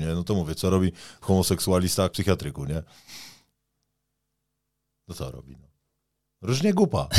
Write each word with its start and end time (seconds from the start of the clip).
nie? 0.00 0.06
No 0.06 0.24
to 0.24 0.34
mówię, 0.34 0.54
co 0.54 0.70
robi 0.70 0.92
homoseksualista 1.20 2.08
w 2.08 2.10
psychiatryku, 2.10 2.64
nie? 2.64 2.82
No 5.08 5.14
co 5.14 5.30
robi? 5.30 5.56
No. 5.62 5.68
Różnie 6.42 6.74
głupa. 6.74 7.08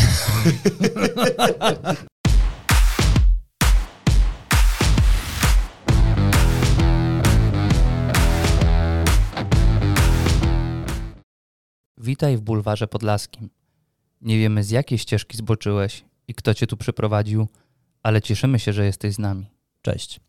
Witaj 11.97 12.37
w 12.37 12.41
bulwarze 12.41 12.87
podlaskim. 12.87 13.49
Nie 14.21 14.39
wiemy 14.39 14.63
z 14.63 14.69
jakiej 14.69 14.97
ścieżki 14.97 15.37
zboczyłeś 15.37 16.05
i 16.27 16.33
kto 16.33 16.53
cię 16.53 16.67
tu 16.67 16.77
przyprowadził, 16.77 17.47
ale 18.03 18.21
cieszymy 18.21 18.59
się, 18.59 18.73
że 18.73 18.85
jesteś 18.85 19.13
z 19.13 19.19
nami. 19.19 19.49
Cześć. 19.81 20.19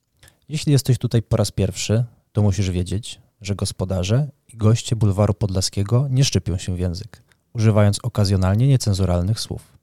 Jeśli 0.49 0.73
jesteś 0.73 0.99
tutaj 0.99 1.23
po 1.23 1.37
raz 1.37 1.51
pierwszy, 1.51 2.05
to 2.33 2.43
musisz 2.43 2.71
wiedzieć, 2.71 3.21
że 3.41 3.55
gospodarze 3.55 4.29
i 4.49 4.57
goście 4.57 4.97
bulwaru 4.97 5.35
podlaskiego 5.35 6.07
nie 6.11 6.25
szczypią 6.25 6.59
się 6.59 6.77
w 6.77 6.79
język, 6.79 7.23
używając 7.53 7.99
okazjonalnie 8.03 8.69
niecenzuralnych 8.69 9.41
słów. 9.41 9.79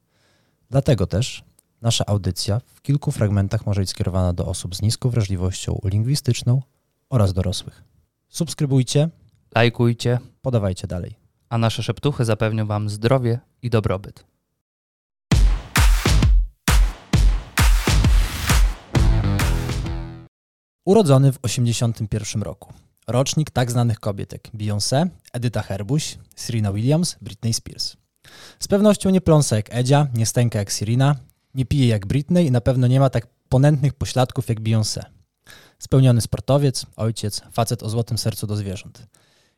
Dlatego 0.70 1.07
też 1.07 1.43
nasza 1.81 2.05
audycja 2.05 2.59
w 2.76 2.81
kilku 2.81 3.12
fragmentach 3.12 3.66
może 3.66 3.81
być 3.81 3.90
skierowana 3.90 4.34
do 4.34 4.45
osób 4.45 4.76
z 4.76 4.81
niską 4.81 5.09
wrażliwością 5.09 5.80
lingwistyczną 5.84 6.62
oraz 7.09 7.34
dorosłych. 7.34 7.84
Subskrybujcie, 8.30 9.09
Lajkujcie, 9.55 10.20
podawajcie 10.41 10.88
dalej. 10.88 11.16
a 11.49 11.57
nasze 11.57 11.84
szeptuchy 11.84 12.26
zapewnią 12.26 12.66
wam 12.66 12.90
zdrowie 12.90 13.40
i 13.62 13.70
dobrobyt. 13.70 14.26
Urodzony 20.86 21.32
w 21.32 21.38
1981 21.38 22.42
roku. 22.42 22.74
Rocznik 23.08 23.52
tak 23.52 23.72
znanych 23.72 24.00
kobiet 24.00 24.34
jak 24.34 24.48
Beyoncé, 24.54 25.10
Edyta 25.34 25.62
Herbuś, 25.62 26.18
Serena 26.36 26.74
Williams, 26.74 27.16
Britney 27.21 27.54
Spears. 27.54 27.96
Z 28.60 28.68
pewnością 28.68 29.10
nie 29.10 29.21
pląsa 29.21 29.55
jak 29.55 29.76
Edzia, 29.76 30.08
nie 30.13 30.26
stęka 30.26 30.60
jak 30.60 30.74
Serena, 30.74 31.16
nie 31.55 31.66
pije 31.66 31.88
jak 31.88 32.05
Britney 32.05 32.46
i 32.46 32.52
na 32.52 32.62
pewno 32.62 32.88
nie 32.88 32.99
ma 32.99 33.10
tak 33.10 33.27
ponętnych 33.49 33.94
pośladków 33.94 34.49
jak 34.49 34.62
Beyoncé. 34.62 35.02
Spełniony 35.80 36.21
sportowiec, 36.21 36.86
ojciec, 36.96 37.41
facet 37.52 37.84
o 37.84 37.90
złotym 37.90 38.18
sercu 38.18 38.48
do 38.48 38.55
zwierząt. 38.55 39.08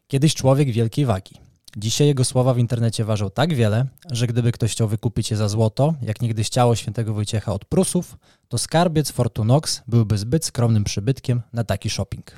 Kiedyś 0.07 0.35
człowiek 0.35 0.71
wielkiej 0.71 1.05
wagi. 1.05 1.50
Dzisiaj 1.77 2.07
jego 2.07 2.25
słowa 2.25 2.53
w 2.53 2.57
internecie 2.57 3.05
ważą 3.05 3.29
tak 3.29 3.53
wiele, 3.53 3.85
że 4.11 4.27
gdyby 4.27 4.51
ktoś 4.51 4.71
chciał 4.71 4.87
wykupić 4.87 5.31
je 5.31 5.37
za 5.37 5.49
złoto, 5.49 5.93
jak 6.01 6.21
niegdyś 6.21 6.49
ciało 6.49 6.75
świętego 6.75 7.13
Wojciecha 7.13 7.53
od 7.53 7.65
Prusów, 7.65 8.17
to 8.47 8.57
skarbiec 8.57 9.11
Fortunox 9.11 9.81
byłby 9.87 10.17
zbyt 10.17 10.45
skromnym 10.45 10.83
przybytkiem 10.83 11.41
na 11.53 11.63
taki 11.63 11.89
shopping. 11.89 12.31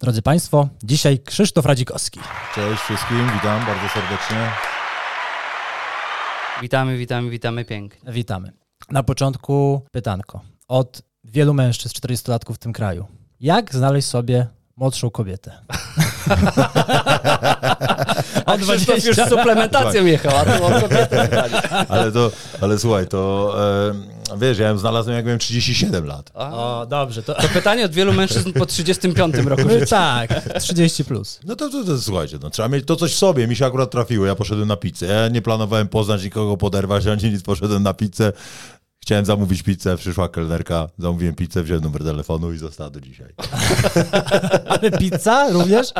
Drodzy 0.00 0.22
Państwo, 0.22 0.68
dzisiaj 0.82 1.18
Krzysztof 1.18 1.66
Radzikowski. 1.66 2.20
Cześć 2.54 2.82
wszystkim, 2.82 3.30
witam 3.34 3.66
bardzo 3.66 3.88
serdecznie. 3.88 4.50
Witamy, 6.62 6.98
witamy, 6.98 7.30
witamy 7.30 7.64
pięknie. 7.64 8.12
Witamy. 8.12 8.52
Na 8.90 9.02
początku 9.02 9.82
pytanko. 9.92 10.40
Od 10.68 11.02
wielu 11.24 11.54
mężczyzn, 11.54 11.94
40-latków 11.94 12.54
w 12.54 12.58
tym 12.58 12.72
kraju. 12.72 13.06
Jak 13.40 13.74
znaleźć 13.74 14.08
sobie 14.08 14.46
młodszą 14.82 15.10
kobietę? 15.10 15.52
A 18.46 18.58
Krzysztof 18.58 19.04
już 19.04 19.16
z 19.16 19.28
suplementacją 19.28 20.04
jechał, 20.04 20.36
a 20.36 20.44
tu 20.44 20.64
o 20.64 20.80
kobietę 20.80 21.28
pytanie. 21.28 21.62
Ale 21.88 22.12
to, 22.12 22.30
ale 22.60 22.78
słuchaj, 22.78 23.06
to 23.06 23.54
e, 24.32 24.38
wiesz, 24.38 24.58
ja 24.58 24.68
ją 24.68 24.78
znalazłem 24.78 25.16
jak 25.16 25.24
miałem 25.24 25.38
37 25.38 26.06
lat. 26.06 26.30
A, 26.34 26.52
O, 26.52 26.86
dobrze, 26.86 27.22
to... 27.22 27.34
To 27.34 27.48
pytanie 27.48 27.84
od 27.84 27.92
wielu 27.92 28.12
mężczyzn 28.12 28.52
po 28.52 28.66
35 28.66 29.36
roku 29.36 29.68
życia. 29.68 29.86
tak, 29.86 30.30
30 30.60 31.04
plus. 31.04 31.40
No 31.44 31.56
to, 31.56 31.68
to, 31.68 31.84
to 31.84 31.98
słuchajcie, 31.98 32.38
no, 32.42 32.50
trzeba 32.50 32.68
mieć 32.68 32.86
to 32.86 32.96
coś 32.96 33.14
w 33.14 33.18
sobie. 33.18 33.48
Mi 33.48 33.56
się 33.56 33.66
akurat 33.66 33.90
trafiło, 33.90 34.26
ja 34.26 34.34
poszedłem 34.34 34.68
na 34.68 34.76
pizzę. 34.76 35.06
Ja 35.06 35.28
nie 35.28 35.42
planowałem 35.42 35.88
poznać 35.88 36.24
nikogo, 36.24 36.56
poderwać, 36.56 37.06
ani 37.06 37.24
nic, 37.24 37.42
poszedłem 37.42 37.82
na 37.82 37.94
pizzę. 37.94 38.32
Chciałem 39.02 39.24
zamówić 39.24 39.62
pizzę, 39.62 39.96
przyszła 39.96 40.28
kelnerka, 40.28 40.88
zamówiłem 40.98 41.34
pizzę, 41.34 41.62
wziąłem 41.62 41.82
numer 41.84 42.04
telefonu 42.04 42.52
i 42.52 42.58
została 42.58 42.90
do 42.90 43.00
dzisiaj. 43.00 43.34
Ale 44.68 44.90
pizza 44.90 45.50
również? 45.50 45.92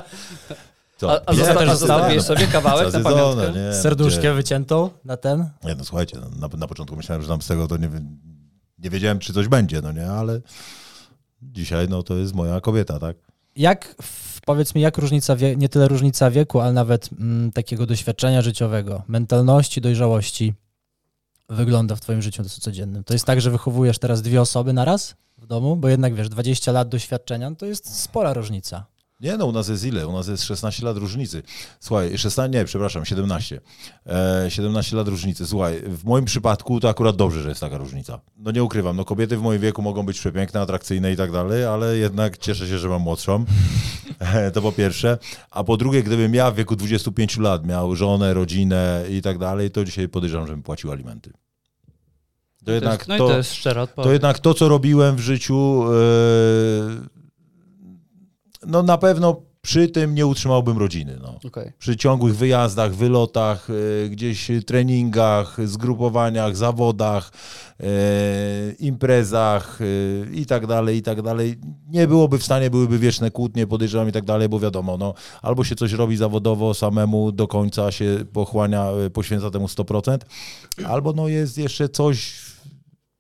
Co? 0.97 1.11
A, 1.13 1.21
a, 1.27 1.33
Pizza 1.33 1.45
zosta- 1.45 1.61
a 1.71 1.75
zostawiłeś 1.77 2.23
sobie 2.25 2.47
kawałek 2.47 2.85
na 2.85 2.91
Zadzedzone, 2.91 3.17
pamiątkę? 3.43 3.61
nie, 3.61 3.73
Z 3.73 3.83
serduszkiem 3.83 4.21
gdzie- 4.21 4.33
wyciętą 4.35 4.91
na 5.05 5.17
ten? 5.17 5.51
Nie, 5.65 5.75
no 5.75 5.85
słuchajcie, 5.85 6.19
no, 6.21 6.49
na, 6.49 6.57
na 6.57 6.67
początku 6.67 6.97
myślałem, 6.97 7.23
że 7.23 7.29
tam 7.29 7.43
z 7.43 7.47
tego 7.47 7.69
to 7.69 7.77
nie, 7.77 7.89
wi- 7.89 8.01
nie 8.79 8.91
wiedziałem, 8.91 9.19
czy 9.19 9.33
coś 9.33 9.49
będzie, 9.49 9.83
no 9.83 9.93
nie, 9.93 10.11
ale 10.11 10.41
dzisiaj 11.43 11.89
no 11.89 12.03
to 12.03 12.17
jest 12.17 12.34
moja 12.34 12.61
kobieta, 12.61 12.99
tak? 12.99 13.17
Jak, 13.57 13.95
w- 14.03 14.41
powiedz 14.41 14.75
mi, 14.75 14.81
jak 14.83 14.99
różnica, 14.99 15.37
wie, 15.37 15.57
nie 15.57 15.69
tyle 15.69 15.89
różnica 15.89 16.31
wieku, 16.31 16.61
ale 16.61 16.73
nawet 16.73 17.11
mm, 17.21 17.53
takiego 17.53 17.87
doświadczenia 17.87 18.43
życiowego, 18.43 19.03
mentalności, 19.09 19.81
dojrzałości 19.81 20.55
wygląda 21.57 21.97
w 21.97 22.01
twoim 22.01 22.23
życiu 22.23 22.45
codziennym? 22.45 23.05
To 23.05 23.13
jest 23.13 23.25
tak, 23.25 23.41
że 23.41 23.51
wychowujesz 23.51 23.99
teraz 23.99 24.23
dwie 24.23 24.41
osoby 24.41 24.73
na 24.73 24.85
raz 24.85 25.15
w 25.39 25.47
domu? 25.47 25.77
Bo 25.77 25.89
jednak, 25.89 26.15
wiesz, 26.15 26.29
20 26.29 26.73
lat 26.73 26.89
doświadczenia 26.89 27.51
no 27.51 27.57
to 27.57 27.67
jest 27.67 28.01
spora 28.01 28.33
różnica. 28.33 28.87
Nie, 29.23 29.37
no 29.37 29.47
u 29.47 29.53
nas 29.53 29.69
jest 29.69 29.85
ile? 29.85 30.07
U 30.07 30.13
nas 30.13 30.29
jest 30.29 30.45
16 30.45 30.87
lat 30.87 30.97
różnicy. 30.97 31.43
Słuchaj, 31.81 32.19
16, 32.19 32.59
nie, 32.59 32.65
przepraszam, 32.65 33.05
17. 33.05 33.61
E, 34.07 34.51
17 34.51 34.97
lat 34.97 35.09
różnicy. 35.09 35.47
Słuchaj, 35.47 35.83
w 35.87 36.05
moim 36.05 36.25
przypadku 36.25 36.81
to 36.81 36.89
akurat 36.89 37.17
dobrze, 37.17 37.43
że 37.43 37.49
jest 37.49 37.61
taka 37.61 37.79
różnica. 37.79 38.21
No 38.37 38.51
nie 38.51 38.63
ukrywam, 38.63 38.97
no 38.97 39.05
kobiety 39.05 39.37
w 39.37 39.43
moim 39.43 39.61
wieku 39.61 39.83
mogą 39.83 40.03
być 40.03 40.19
przepiękne, 40.19 40.61
atrakcyjne 40.61 41.13
i 41.13 41.17
tak 41.17 41.33
dalej, 41.33 41.65
ale 41.65 41.97
jednak 41.97 42.39
cieszę 42.39 42.69
się, 42.69 42.79
że 42.79 42.89
mam 42.89 43.03
młodszą. 43.03 43.45
E, 44.19 44.51
to 44.51 44.63
po 44.63 44.73
pierwsze. 44.73 45.19
A 45.51 45.65
po 45.65 45.77
drugie, 45.77 46.03
gdybym 46.03 46.34
ja 46.34 46.51
w 46.51 46.55
wieku 46.55 46.77
25 46.77 47.39
lat 47.39 47.67
miał 47.67 47.97
żonę, 47.97 48.34
rodzinę 48.34 49.05
i 49.11 49.23
tak 49.23 49.39
dalej, 49.39 49.71
to 49.71 49.84
dzisiaj 49.84 50.09
podejrzewam, 50.09 50.47
że 50.47 50.53
bym 50.53 50.63
płacił 50.63 50.93
alimenty. 50.93 51.33
To 52.65 52.67
To 52.67 52.73
jednak 52.73 52.99
jest, 52.99 53.09
no 53.09 53.19
to, 53.19 53.25
i 53.25 53.28
to 53.28 53.37
jest 53.37 53.55
szczera 53.55 53.83
odpowiedź. 53.83 54.06
to 54.06 54.12
jednak 54.12 54.39
to, 54.39 54.55
co 54.55 54.69
robiłem 54.69 55.17
w 55.17 55.21
życiu, 55.21 55.84
e, 55.84 55.93
no 58.67 58.83
na 58.83 58.99
pewno 58.99 59.43
przy 59.62 59.89
tym 59.89 60.15
nie 60.15 60.27
utrzymałbym 60.27 60.78
rodziny. 60.78 61.19
No. 61.22 61.39
Okej. 61.47 61.72
Przy 61.78 61.97
ciągłych 61.97 62.37
wyjazdach, 62.37 62.95
wylotach, 62.95 63.69
e, 64.05 64.09
gdzieś 64.09 64.51
treningach, 64.67 65.56
zgrupowaniach, 65.69 66.56
zawodach, 66.56 67.31
e, 67.81 67.84
imprezach 68.78 69.78
i 70.33 70.47
tak 70.47 70.67
dalej, 70.67 70.97
i 70.97 71.03
tak 71.03 71.22
dalej. 71.22 71.59
Nie 71.89 72.06
byłoby 72.09 72.39
w 72.39 72.45
stanie, 72.45 72.71
byłyby 72.71 72.99
wieczne 72.99 73.31
kłótnie, 73.31 73.67
podejrzewam 73.67 74.09
i 74.09 74.12
tak 74.12 74.25
dalej, 74.25 74.49
bo 74.49 74.61
wiadomo, 74.61 74.99
no, 74.99 75.15
albo 75.43 75.65
się 75.65 75.77
coś 75.77 75.93
robi 75.93 76.17
zawodowo 76.17 76.75
samemu 76.75 77.33
do 77.33 77.49
końca 77.49 77.93
się 77.93 78.25
pochłania, 78.33 78.87
poświęca 79.12 79.51
temu 79.51 79.67
100%, 79.67 80.19
albo 80.87 81.12
no 81.12 81.28
jest 81.28 81.59
jeszcze 81.59 81.89
coś 81.89 82.52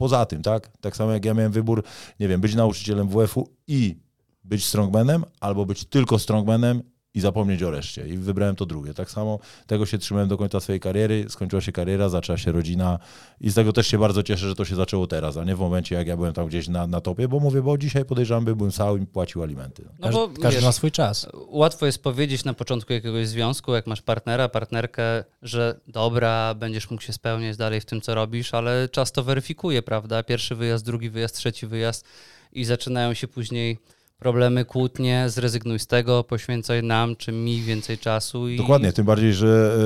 poza 0.02 0.26
tym, 0.26 0.42
tak? 0.42 0.70
Tak 0.80 0.96
samo 0.96 1.12
jak 1.12 1.24
ja 1.24 1.34
miałem 1.34 1.52
wybór, 1.52 1.82
nie 2.20 2.28
wiem, 2.28 2.40
być 2.40 2.54
nauczycielem 2.54 3.08
WF-u 3.08 3.48
i 3.66 3.96
być 4.44 4.64
strongmanem, 4.64 5.24
albo 5.40 5.66
być 5.66 5.84
tylko 5.84 6.18
strongmanem 6.18 6.82
i 7.14 7.20
zapomnieć 7.20 7.62
o 7.62 7.70
reszcie. 7.70 8.08
I 8.08 8.18
wybrałem 8.18 8.56
to 8.56 8.66
drugie. 8.66 8.94
Tak 8.94 9.10
samo 9.10 9.38
tego 9.66 9.86
się 9.86 9.98
trzymałem 9.98 10.28
do 10.28 10.36
końca 10.36 10.60
swojej 10.60 10.80
kariery, 10.80 11.26
skończyła 11.28 11.62
się 11.62 11.72
kariera, 11.72 12.08
zaczęła 12.08 12.38
się 12.38 12.52
rodzina 12.52 12.98
i 13.40 13.50
z 13.50 13.54
tego 13.54 13.72
też 13.72 13.86
się 13.86 13.98
bardzo 13.98 14.22
cieszę, 14.22 14.48
że 14.48 14.54
to 14.54 14.64
się 14.64 14.74
zaczęło 14.74 15.06
teraz, 15.06 15.36
a 15.36 15.44
nie 15.44 15.56
w 15.56 15.58
momencie, 15.58 15.94
jak 15.94 16.06
ja 16.06 16.16
byłem 16.16 16.32
tam 16.32 16.46
gdzieś 16.46 16.68
na, 16.68 16.86
na 16.86 17.00
topie, 17.00 17.28
bo 17.28 17.40
mówię, 17.40 17.62
bo 17.62 17.78
dzisiaj 17.78 18.04
podejrzewam, 18.04 18.44
by 18.44 18.56
byłem 18.56 18.72
cały 18.72 19.00
i 19.00 19.06
płacił 19.06 19.42
alimenty. 19.42 19.84
No 19.98 20.06
Każdy, 20.06 20.18
bo 20.18 20.28
każdy 20.28 20.56
wiesz, 20.56 20.64
ma 20.64 20.72
swój 20.72 20.90
czas. 20.90 21.26
Łatwo 21.48 21.86
jest 21.86 22.02
powiedzieć 22.02 22.44
na 22.44 22.54
początku 22.54 22.92
jakiegoś 22.92 23.28
związku, 23.28 23.74
jak 23.74 23.86
masz 23.86 24.02
partnera, 24.02 24.48
partnerkę, 24.48 25.24
że 25.42 25.80
dobra, 25.86 26.54
będziesz 26.54 26.90
mógł 26.90 27.02
się 27.02 27.12
spełniać 27.12 27.56
dalej 27.56 27.80
w 27.80 27.84
tym, 27.84 28.00
co 28.00 28.14
robisz, 28.14 28.54
ale 28.54 28.88
czas 28.88 29.12
to 29.12 29.22
weryfikuje, 29.22 29.82
prawda? 29.82 30.22
Pierwszy 30.22 30.54
wyjazd, 30.54 30.84
drugi 30.84 31.10
wyjazd, 31.10 31.36
trzeci 31.36 31.66
wyjazd 31.66 32.04
i 32.52 32.64
zaczynają 32.64 33.14
się 33.14 33.28
później 33.28 33.78
problemy, 34.26 34.64
kłótnie, 34.64 35.24
zrezygnuj 35.28 35.78
z 35.78 35.86
tego, 35.86 36.24
poświęcaj 36.24 36.82
nam 36.82 37.16
czy 37.16 37.32
mi 37.32 37.62
więcej 37.62 37.98
czasu. 37.98 38.48
I... 38.48 38.56
Dokładnie, 38.56 38.92
tym 38.92 39.06
bardziej, 39.06 39.34
że 39.34 39.76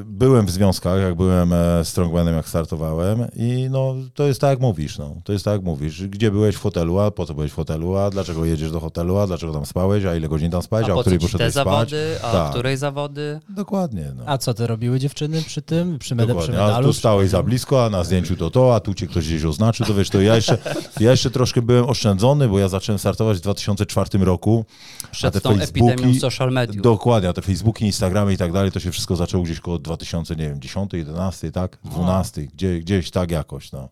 y, 0.00 0.04
byłem 0.04 0.46
w 0.46 0.50
związkach, 0.50 1.00
jak 1.00 1.14
byłem 1.14 1.52
e, 1.52 1.84
strongmanem, 1.84 2.34
jak 2.36 2.48
startowałem 2.48 3.26
i 3.36 3.68
no 3.70 3.94
to 4.14 4.26
jest 4.26 4.40
tak 4.40 4.50
jak 4.50 4.60
mówisz, 4.60 4.98
no. 4.98 5.14
To 5.24 5.32
jest 5.32 5.44
tak 5.44 5.52
jak 5.52 5.62
mówisz. 5.62 6.06
Gdzie 6.08 6.30
byłeś 6.30 6.54
w 6.56 6.60
hotelu, 6.60 6.98
a 6.98 7.10
po 7.10 7.26
co 7.26 7.34
byłeś 7.34 7.52
w 7.52 7.54
hotelu, 7.54 7.96
a 7.96 8.10
dlaczego 8.10 8.44
jedziesz 8.44 8.70
do 8.70 8.80
hotelu, 8.80 9.18
a 9.18 9.26
dlaczego 9.26 9.52
tam 9.52 9.66
spałeś, 9.66 10.04
a 10.04 10.16
ile 10.16 10.28
godzin 10.28 10.50
tam 10.50 10.62
spałeś, 10.62 10.88
A 10.88 10.92
a, 10.92 10.94
o 10.94 11.00
której 11.00 11.18
poszedłeś 11.18 11.52
spać. 11.52 11.64
zawody, 11.64 12.16
a 12.22 12.32
Tak. 12.32 12.46
o 12.46 12.50
której 12.50 12.76
zawody? 12.76 13.40
Dokładnie, 13.48 14.12
no. 14.16 14.22
A 14.26 14.38
co 14.38 14.54
te 14.54 14.66
robiły 14.66 14.98
dziewczyny 14.98 15.42
przy 15.42 15.62
tym? 15.62 15.98
Przy, 15.98 16.14
meda, 16.14 16.26
przy 16.34 16.34
Dokładnie. 16.34 16.64
A 16.64 16.66
medalu? 16.66 16.86
tu 16.86 16.92
stałeś 16.92 17.30
za 17.30 17.42
blisko, 17.42 17.84
a 17.84 17.90
na 17.90 18.04
zdjęciu 18.04 18.36
to 18.36 18.50
to, 18.50 18.74
a 18.74 18.80
tu 18.80 18.94
cię 18.94 19.06
ktoś 19.06 19.26
gdzieś 19.26 19.44
oznaczył, 19.44 19.86
to 19.86 19.94
wiesz, 19.94 20.10
to 20.10 20.20
ja 20.20 20.36
jeszcze, 20.36 20.58
ja 21.00 21.10
jeszcze 21.10 21.30
troszkę 21.30 21.62
byłem 21.62 21.84
oszczędzony, 21.84 22.48
bo 22.48 22.58
ja 22.58 22.68
zacząłem 22.68 22.98
startować 22.98 23.38
w 23.38 23.40
2004 23.76 24.24
roku. 24.24 24.64
Przed 25.10 25.34
te 25.34 25.40
tą 25.40 25.50
Facebooki- 25.56 25.62
epidemią 25.62 26.14
social 26.20 26.52
mediów. 26.52 26.82
Dokładnie, 26.82 27.28
a 27.28 27.32
te 27.32 27.42
Facebooki, 27.42 27.84
Instagramy 27.84 28.32
i 28.32 28.36
tak 28.36 28.52
dalej, 28.52 28.72
to 28.72 28.80
się 28.80 28.92
wszystko 28.92 29.16
zaczęło 29.16 29.44
gdzieś 29.44 29.60
koło 29.60 29.78
2000, 29.78 30.36
nie 30.36 30.48
wiem, 30.48 30.60
10, 30.60 30.92
11, 30.92 31.52
tak? 31.52 31.78
12, 31.84 32.42
gdzie, 32.42 32.80
gdzieś 32.80 33.10
tak 33.10 33.30
jakoś, 33.30 33.72
no. 33.72 33.88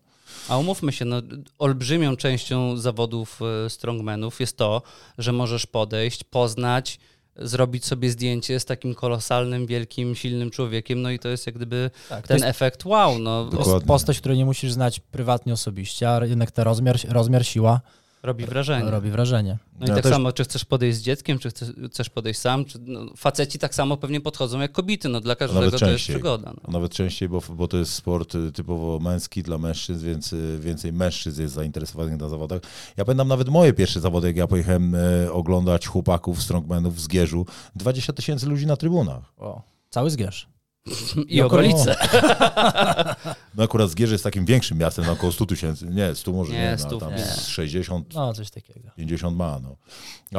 A 0.49 0.57
umówmy 0.57 0.91
się, 0.91 1.05
no, 1.05 1.21
olbrzymią 1.59 2.15
częścią 2.15 2.77
zawodów 2.77 3.39
e, 3.65 3.69
strongmanów 3.69 4.39
jest 4.39 4.57
to, 4.57 4.81
że 5.17 5.31
możesz 5.31 5.65
podejść, 5.65 6.23
poznać, 6.23 6.99
zrobić 7.37 7.85
sobie 7.85 8.09
zdjęcie 8.09 8.59
z 8.59 8.65
takim 8.65 8.95
kolosalnym, 8.95 9.65
wielkim, 9.67 10.15
silnym 10.15 10.51
człowiekiem, 10.51 11.01
no 11.01 11.09
i 11.11 11.19
to 11.19 11.29
jest 11.29 11.45
jak 11.45 11.55
gdyby 11.55 11.91
Tak, 12.09 12.27
ten 12.27 12.37
jest 12.37 12.47
efekt 12.47 12.85
wow, 12.85 13.19
no 13.19 13.45
Dokładnie. 13.45 13.87
postać, 13.87 14.19
której 14.19 14.37
nie 14.37 14.45
musisz 14.45 14.73
znać 14.73 14.99
prywatnie 14.99 15.53
osobiście, 15.53 16.09
a 16.09 16.25
jednak 16.25 16.51
ten 16.51 16.65
rozmiar, 16.65 16.97
rozmiar 17.09 17.45
siła 17.45 17.81
robi 18.25 18.45
wrażenie. 18.45 18.91
robi 18.91 19.09
wrażenie. 19.09 19.57
No 19.79 19.85
i 19.85 19.89
Ja 19.89 19.95
tak 19.95 20.03
też- 20.03 20.13
samo, 20.13 20.31
czy 20.31 20.43
chcesz 20.43 20.65
podejść 20.65 20.97
z 20.97 21.01
dzieckiem, 21.01 21.39
czy 21.39 21.49
chcesz, 21.91 22.09
podejść 22.09 22.39
sam, 22.39 22.65
czy 22.65 22.79
no, 22.81 23.05
faceci 23.17 23.59
tak 23.59 23.75
samo 23.75 23.97
pewnie 23.97 24.21
podchodzą 24.21 24.59
jak 24.59 24.71
kobiety, 24.71 25.09
no 25.09 25.21
dla 25.21 25.35
każdego 25.35 25.79
to 25.79 25.89
jest 25.89 26.03
przygoda. 26.03 26.53
No. 26.63 26.73
Nawet 26.73 26.91
częściej, 26.91 27.29
bo, 27.29 27.41
bo 27.49 27.67
to 27.67 27.77
jest 27.77 27.93
sport 27.93 28.35
y, 28.35 28.51
typowo 28.51 28.99
męski 28.99 29.43
dla 29.43 29.57
mężczyzn, 29.57 30.05
więc 30.05 30.33
y, 30.33 30.59
więcej 30.59 30.93
mężczyzn 30.93 31.41
jest 31.41 31.53
zainteresowanych 31.53 32.19
na 32.19 32.29
zawodach. 32.29 32.61
Ja 32.97 33.05
pamiętam 33.05 33.27
nawet 33.27 33.49
moje 33.49 33.73
pierwsze 33.73 33.99
zawody, 33.99 34.27
jak 34.27 34.35
ja 34.35 34.47
pojechałem 34.47 34.95
e, 34.95 35.31
oglądać 35.31 35.87
chłopaków, 35.87 36.43
strongmanów 36.43 36.95
w 36.95 36.99
Zgierzu. 36.99 37.45
20 37.75 38.13
tysięcy 38.13 38.45
ludzi 38.45 38.67
na 38.67 38.77
trybunach. 38.77 39.33
O, 39.37 39.61
cały 39.89 40.09
zgierz. 40.09 40.54
I 41.27 41.41
okolice. 41.41 41.95
No 43.57 43.63
akurat 43.63 43.89
Zgierz 43.89 44.11
jest 44.11 44.23
takim 44.23 44.45
większym 44.45 44.77
miastem, 44.77 45.05
na 45.05 45.11
około 45.11 45.31
100 45.31 45.45
tysięcy. 45.45 45.85
Nie, 45.85 46.15
100 46.15 46.31
może 46.31 46.53
Nie, 46.53 46.59
nie, 46.59 46.71
no, 46.71 46.77
100 46.77 46.97
tam 46.97 47.11
nie. 47.15 47.25
z 47.25 47.47
60, 47.47 48.13
No, 48.13 48.33
coś 48.33 48.49
takiego. 48.49 48.89
50 48.95 49.37
ma. 49.37 49.59
No. 49.59 49.75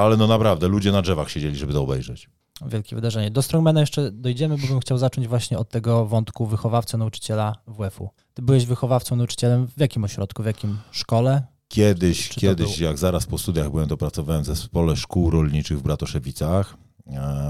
Ale 0.01 0.17
no 0.17 0.27
naprawdę, 0.27 0.69
ludzie 0.69 0.93
na 0.93 1.03
drzewach 1.03 1.31
siedzieli, 1.31 1.57
żeby 1.57 1.73
to 1.73 1.83
obejrzeć. 1.83 2.31
Wielkie 2.67 2.97
wydarzenie. 2.97 3.31
Do 3.31 3.43
Strongmana 3.43 3.81
jeszcze 3.81 4.11
dojdziemy, 4.11 4.59
bo 4.59 4.67
bym 4.67 4.81
chciał 4.81 4.99
zacząć 4.99 5.29
właśnie 5.29 5.59
od 5.59 5.69
tego 5.71 6.07
wątku 6.07 6.47
wychowawcy, 6.47 6.99
nauczyciela 6.99 7.55
WF-u. 7.67 8.11
Ty 8.35 8.43
byłeś 8.43 8.67
wychowawcą, 8.67 9.17
nauczycielem 9.17 9.67
w 9.67 9.81
jakim 9.81 10.05
ośrodku, 10.05 10.43
w 10.43 10.47
jakim 10.47 10.79
szkole? 10.91 11.43
Kiedyś, 11.69 12.29
kiedyś 12.29 12.79
jak 12.79 12.99
zaraz 12.99 13.27
po 13.27 13.39
studiach 13.39 13.71
byłem, 13.71 13.89
to 13.89 13.97
pracowałem 13.97 14.43
w 14.43 14.47
zespole 14.47 14.97
szkół 14.97 15.31
rolniczych 15.31 15.79
w 15.79 15.83
Bratoszewicach 15.83 16.77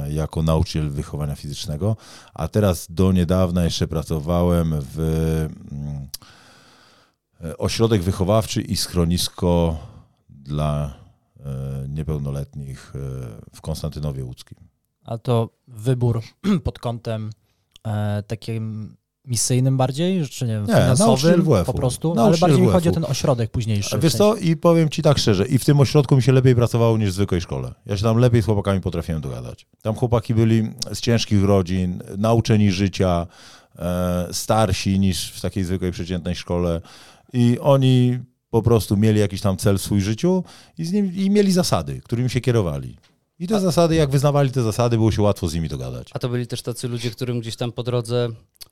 jako 0.08 0.42
nauczyciel 0.42 0.90
wychowania 0.90 1.34
fizycznego, 1.34 1.96
a 2.34 2.48
teraz 2.48 2.86
do 2.90 3.12
niedawna 3.12 3.64
jeszcze 3.64 3.88
pracowałem 3.88 4.74
w 4.80 4.98
mm, 5.72 6.08
e, 7.44 7.58
ośrodek 7.58 8.02
wychowawczy 8.02 8.62
i 8.62 8.76
schronisko 8.76 9.78
dla 10.28 10.94
e, 11.40 11.88
niepełnoletnich 11.88 12.92
e, 12.94 12.98
w 13.56 13.60
Konstantynowie 13.60 14.24
Łódzkim. 14.24 14.58
A 15.04 15.18
to 15.18 15.50
wybór 15.68 16.22
pod 16.64 16.78
kątem 16.78 17.30
e, 17.86 18.22
takim 18.22 18.96
misyjnym 19.26 19.76
bardziej, 19.76 20.28
czy 20.28 20.46
nie 20.46 20.52
wiem, 20.52 20.64
Nie, 20.64 20.72
nauczyciel 20.72 21.32
finansowym 21.32 21.64
po 21.64 21.72
prostu, 21.72 22.12
ale 22.12 22.16
Nauczyciel 22.16 22.48
bardziej 22.48 22.66
mi 22.66 22.72
chodzi 22.72 22.88
o 22.88 22.92
ten 22.92 23.04
ośrodek 23.04 23.50
późniejszy. 23.50 23.98
Wiesz 23.98 24.12
sensie- 24.12 24.18
co, 24.18 24.36
i 24.36 24.56
powiem 24.56 24.88
ci 24.88 25.02
tak 25.02 25.18
szczerze, 25.18 25.46
i 25.46 25.58
w 25.58 25.64
tym 25.64 25.80
ośrodku 25.80 26.16
mi 26.16 26.22
się 26.22 26.32
lepiej 26.32 26.54
pracowało 26.54 26.98
niż 26.98 27.10
w 27.10 27.12
zwykłej 27.12 27.40
szkole. 27.40 27.74
Ja 27.86 27.96
się 27.96 28.02
tam 28.02 28.18
lepiej 28.18 28.42
z 28.42 28.44
chłopakami 28.44 28.80
potrafiłem 28.80 29.20
dogadać. 29.20 29.66
Tam 29.82 29.94
chłopaki 29.94 30.34
byli 30.34 30.70
z 30.92 31.00
ciężkich 31.00 31.44
rodzin, 31.44 32.02
nauczeni 32.18 32.72
życia, 32.72 33.26
e, 33.78 34.28
starsi 34.32 34.98
niż 34.98 35.32
w 35.32 35.40
takiej 35.40 35.64
zwykłej 35.64 35.92
przeciętnej 35.92 36.34
szkole 36.34 36.80
i 37.32 37.58
oni 37.60 38.18
po 38.50 38.62
prostu 38.62 38.96
mieli 38.96 39.20
jakiś 39.20 39.40
tam 39.40 39.56
cel 39.56 39.78
w 39.78 39.82
swoim 39.82 40.00
życiu 40.00 40.44
i, 40.78 40.84
z 40.84 40.92
nim, 40.92 41.14
i 41.14 41.30
mieli 41.30 41.52
zasady, 41.52 42.00
którymi 42.04 42.30
się 42.30 42.40
kierowali. 42.40 42.96
I 43.38 43.46
te 43.46 43.60
zasady, 43.60 43.94
jak 43.94 44.10
wyznawali 44.10 44.50
te 44.50 44.62
zasady, 44.62 44.96
było 44.96 45.12
się 45.12 45.22
łatwo 45.22 45.48
z 45.48 45.54
nimi 45.54 45.68
dogadać. 45.68 46.08
A 46.12 46.18
to 46.18 46.28
byli 46.28 46.46
też 46.46 46.62
tacy 46.62 46.88
ludzie, 46.88 47.10
którym 47.10 47.40
gdzieś 47.40 47.56
tam 47.56 47.72
po 47.72 47.82
drodze 47.82 48.28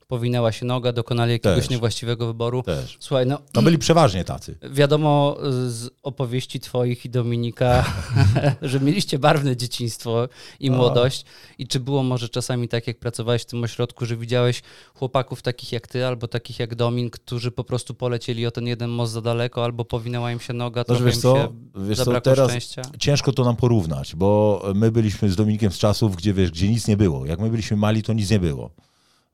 powinęła 0.08 0.52
się 0.52 0.66
noga, 0.66 0.92
dokonali 0.92 1.32
jakiegoś 1.32 1.58
Też. 1.60 1.70
niewłaściwego 1.70 2.26
wyboru. 2.26 2.62
Też. 2.62 2.96
Słuchaj, 3.00 3.26
no 3.26 3.38
No 3.54 3.62
byli 3.62 3.78
przeważnie 3.78 4.24
tacy. 4.24 4.58
wiadomo 4.70 5.36
z 5.68 5.90
opowieści 6.02 6.60
twoich 6.60 7.04
i 7.04 7.10
Dominika, 7.10 7.84
że 8.62 8.80
mieliście 8.80 9.18
barwne 9.18 9.56
dzieciństwo 9.56 10.28
i 10.60 10.70
No. 10.70 10.76
młodość. 10.76 11.24
I 11.58 11.66
czy 11.66 11.80
było 11.80 12.02
może 12.02 12.28
czasami 12.28 12.68
tak, 12.68 12.86
jak 12.86 12.98
pracowałeś 12.98 13.42
w 13.42 13.46
tym 13.46 13.64
ośrodku, 13.64 14.06
że 14.06 14.16
widziałeś 14.16 14.62
chłopaków 14.94 15.42
takich 15.42 15.72
jak 15.72 15.88
ty, 15.88 16.06
albo 16.06 16.28
takich 16.28 16.58
jak 16.58 16.74
Domin, 16.74 17.10
którzy 17.10 17.50
po 17.50 17.64
prostu 17.64 17.94
polecieli 17.94 18.46
o 18.46 18.50
ten 18.50 18.66
jeden 18.66 18.90
most 18.90 19.12
za 19.12 19.20
daleko, 19.20 19.64
albo 19.64 19.84
powinęła 19.84 20.32
im 20.32 20.40
się 20.40 20.52
noga, 20.52 20.80
No, 20.80 20.84
trochę 20.84 20.98
że 20.98 21.04
wiesz 21.06 21.18
co, 21.18 21.36
się 21.36 21.48
wiesz 21.88 21.98
co, 21.98 22.20
teraz 22.20 22.50
szczęścia? 22.50 22.82
ciężko 22.98 23.32
to 23.32 23.44
nam 23.44 23.56
porównać, 23.56 24.16
bo 24.16 24.62
my 24.74 24.92
byliśmy 24.92 25.30
z 25.30 25.36
Dominikiem 25.36 25.72
z 25.72 25.78
czasów, 25.78 26.16
gdzie 26.16 26.34
wiesz, 26.34 26.50
gdzie 26.50 26.68
nic 26.68 26.88
nie 26.88 26.96
było. 26.96 27.26
Jak 27.26 27.40
my 27.40 27.50
byliśmy 27.50 27.76
mali, 27.76 28.02
to 28.02 28.12
nic 28.12 28.30
nie 28.30 28.38
było. 28.40 28.70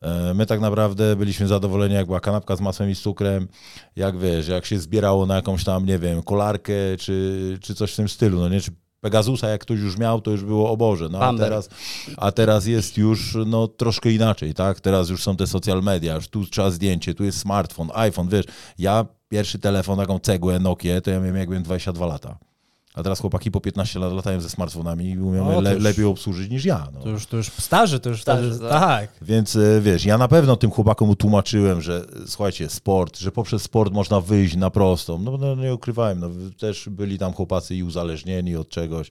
E, 0.03 0.35
My 0.35 0.47
tak 0.47 0.61
naprawdę 0.61 1.17
byliśmy 1.17 1.47
zadowoleni, 1.49 1.95
jak 1.95 2.07
była 2.07 2.21
kanapka 2.21 2.57
z 2.57 2.61
masłem 2.61 2.91
i 2.91 2.95
z 2.95 3.01
cukrem, 3.01 3.49
jak 3.97 4.19
wiesz, 4.19 4.49
jak 4.49 4.67
się 4.67 4.79
zbierało 4.79 5.27
na 5.27 5.37
jakąś 5.37 5.65
tam, 5.65 5.87
nie 5.87 5.99
wiem, 5.99 6.23
kolarkę, 6.23 6.73
czy, 6.99 7.59
czy 7.63 7.75
coś 7.75 7.93
w 7.93 7.97
tym 7.97 8.09
stylu, 8.09 8.41
no 8.41 8.49
nie, 8.49 8.61
czy 8.61 8.71
Pegasusa, 9.01 9.49
jak 9.49 9.61
ktoś 9.61 9.81
już 9.81 9.99
miał, 9.99 10.21
to 10.21 10.31
już 10.31 10.45
było 10.45 10.71
o 10.71 10.77
Boże, 10.77 11.09
no 11.09 11.19
a 11.19 11.33
teraz, 11.39 11.69
a 12.17 12.33
teraz 12.33 12.67
jest 12.67 12.99
już 12.99 13.37
no, 13.47 13.69
troszkę 13.69 14.13
inaczej, 14.13 14.55
tak? 14.55 14.81
Teraz 14.81 15.09
już 15.09 15.23
są 15.23 15.37
te 15.37 15.47
social 15.47 15.83
media, 15.83 16.15
już 16.15 16.29
tu 16.29 16.47
trzeba 16.47 16.71
zdjęcie, 16.71 17.15
tu 17.15 17.25
jest 17.25 17.39
smartfon, 17.39 17.91
iPhone, 17.95 18.29
wiesz, 18.29 18.45
ja 18.79 19.07
pierwszy 19.29 19.59
telefon, 19.59 19.99
taką 19.99 20.19
cegłę 20.19 20.59
Nokia, 20.59 21.01
to 21.01 21.11
ja 21.11 21.21
miałem 21.21 21.37
jak 21.37 21.49
byłem 21.49 21.63
22 21.63 22.07
lata. 22.07 22.50
A 22.95 23.03
teraz 23.03 23.21
chłopaki 23.21 23.51
po 23.51 23.61
15 23.61 23.99
lat 23.99 24.13
latają 24.13 24.41
ze 24.41 24.51
smartfonami 24.51 25.11
i 25.11 25.19
umieją 25.19 25.45
No, 25.45 25.55
to 25.55 25.61
le, 25.61 25.75
już- 25.75 25.83
lepiej 25.85 26.05
obsłużyć 26.05 26.51
niż 26.51 26.65
ja. 26.65 26.89
No. 26.95 27.01
To 27.01 27.09
już, 27.09 27.27
to 27.27 27.37
już 27.37 27.47
starzy, 27.49 28.01
to 28.01 28.11
już 28.11 28.23
Starzy, 28.23 28.55
starzy, 28.55 28.71
tak. 28.71 29.11
Więc 29.23 29.57
e, 29.57 29.81
wiesz, 29.81 30.05
ja 30.05 30.19
na 30.19 30.29
pewno 30.29 30.57
tym 30.57 30.71
chłopakom 30.71 31.11
utłumaczyłem, 31.11 31.81
że 31.81 32.05
słuchajcie, 32.27 32.69
sport, 32.69 33.19
że 33.19 33.33
poprzez 33.33 33.63
sport 33.63 33.93
można 33.93 34.21
wyjść 34.21 34.57
na 34.57 34.71
prostą. 34.71 35.19
No, 35.19 35.37
no 35.37 35.55
nie 35.55 35.75
ukrywałem, 35.75 36.21
no, 36.21 36.31
też 36.59 36.89
byli 36.89 37.19
tam 37.19 37.33
chłopacy 37.33 37.75
i 37.77 37.83
uzależnieni 37.83 38.57
od 38.57 38.69
czegoś 38.69 39.11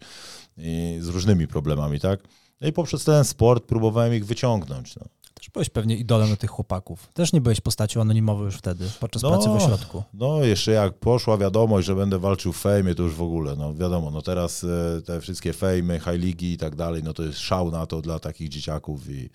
i 0.57 0.97
z 1.01 1.07
różnymi 1.07 1.47
problemami, 1.47 1.99
tak? 1.99 2.19
No 2.61 2.67
i 2.67 2.73
poprzez 2.73 3.03
ten 3.03 3.23
sport 3.25 3.63
próbowałem 3.65 4.13
ich 4.13 4.25
wyciągnąć. 4.25 4.95
No. 4.95 5.05
Też 5.49 5.53
byłeś 5.53 5.69
pewnie 5.69 5.97
idolem 5.97 6.37
tych 6.37 6.49
chłopaków. 6.49 7.09
Też 7.13 7.33
nie 7.33 7.41
byłeś 7.41 7.61
postacią 7.61 8.01
anonimową 8.01 8.43
już 8.43 8.55
wtedy, 8.55 8.85
podczas 8.99 9.23
No. 9.23 9.29
pracy 9.29 9.49
w 9.49 9.51
ośrodku. 9.51 10.03
No, 10.13 10.43
jeszcze 10.43 10.71
jak 10.71 10.93
poszła 10.93 11.37
wiadomość, 11.37 11.87
że 11.87 11.95
będę 11.95 12.19
walczył 12.19 12.53
w 12.53 12.57
fejmie, 12.57 12.95
to 12.95 13.03
już 13.03 13.13
w 13.15 13.21
ogóle, 13.21 13.55
no 13.55 13.73
wiadomo, 13.73 14.11
no 14.11 14.21
teraz 14.21 14.63
e, 14.63 15.01
te 15.05 15.21
wszystkie 15.21 15.53
fejmy, 15.53 15.99
high 15.99 16.19
ligi 16.23 16.53
i 16.53 16.57
tak 16.57 16.75
dalej, 16.75 17.03
no 17.03 17.13
to 17.13 17.23
jest 17.23 17.39
szał 17.39 17.71
na 17.71 17.85
to 17.85 18.01
dla 18.01 18.19
takich 18.19 18.49
dzieciaków 18.49 19.09
i 19.09 19.29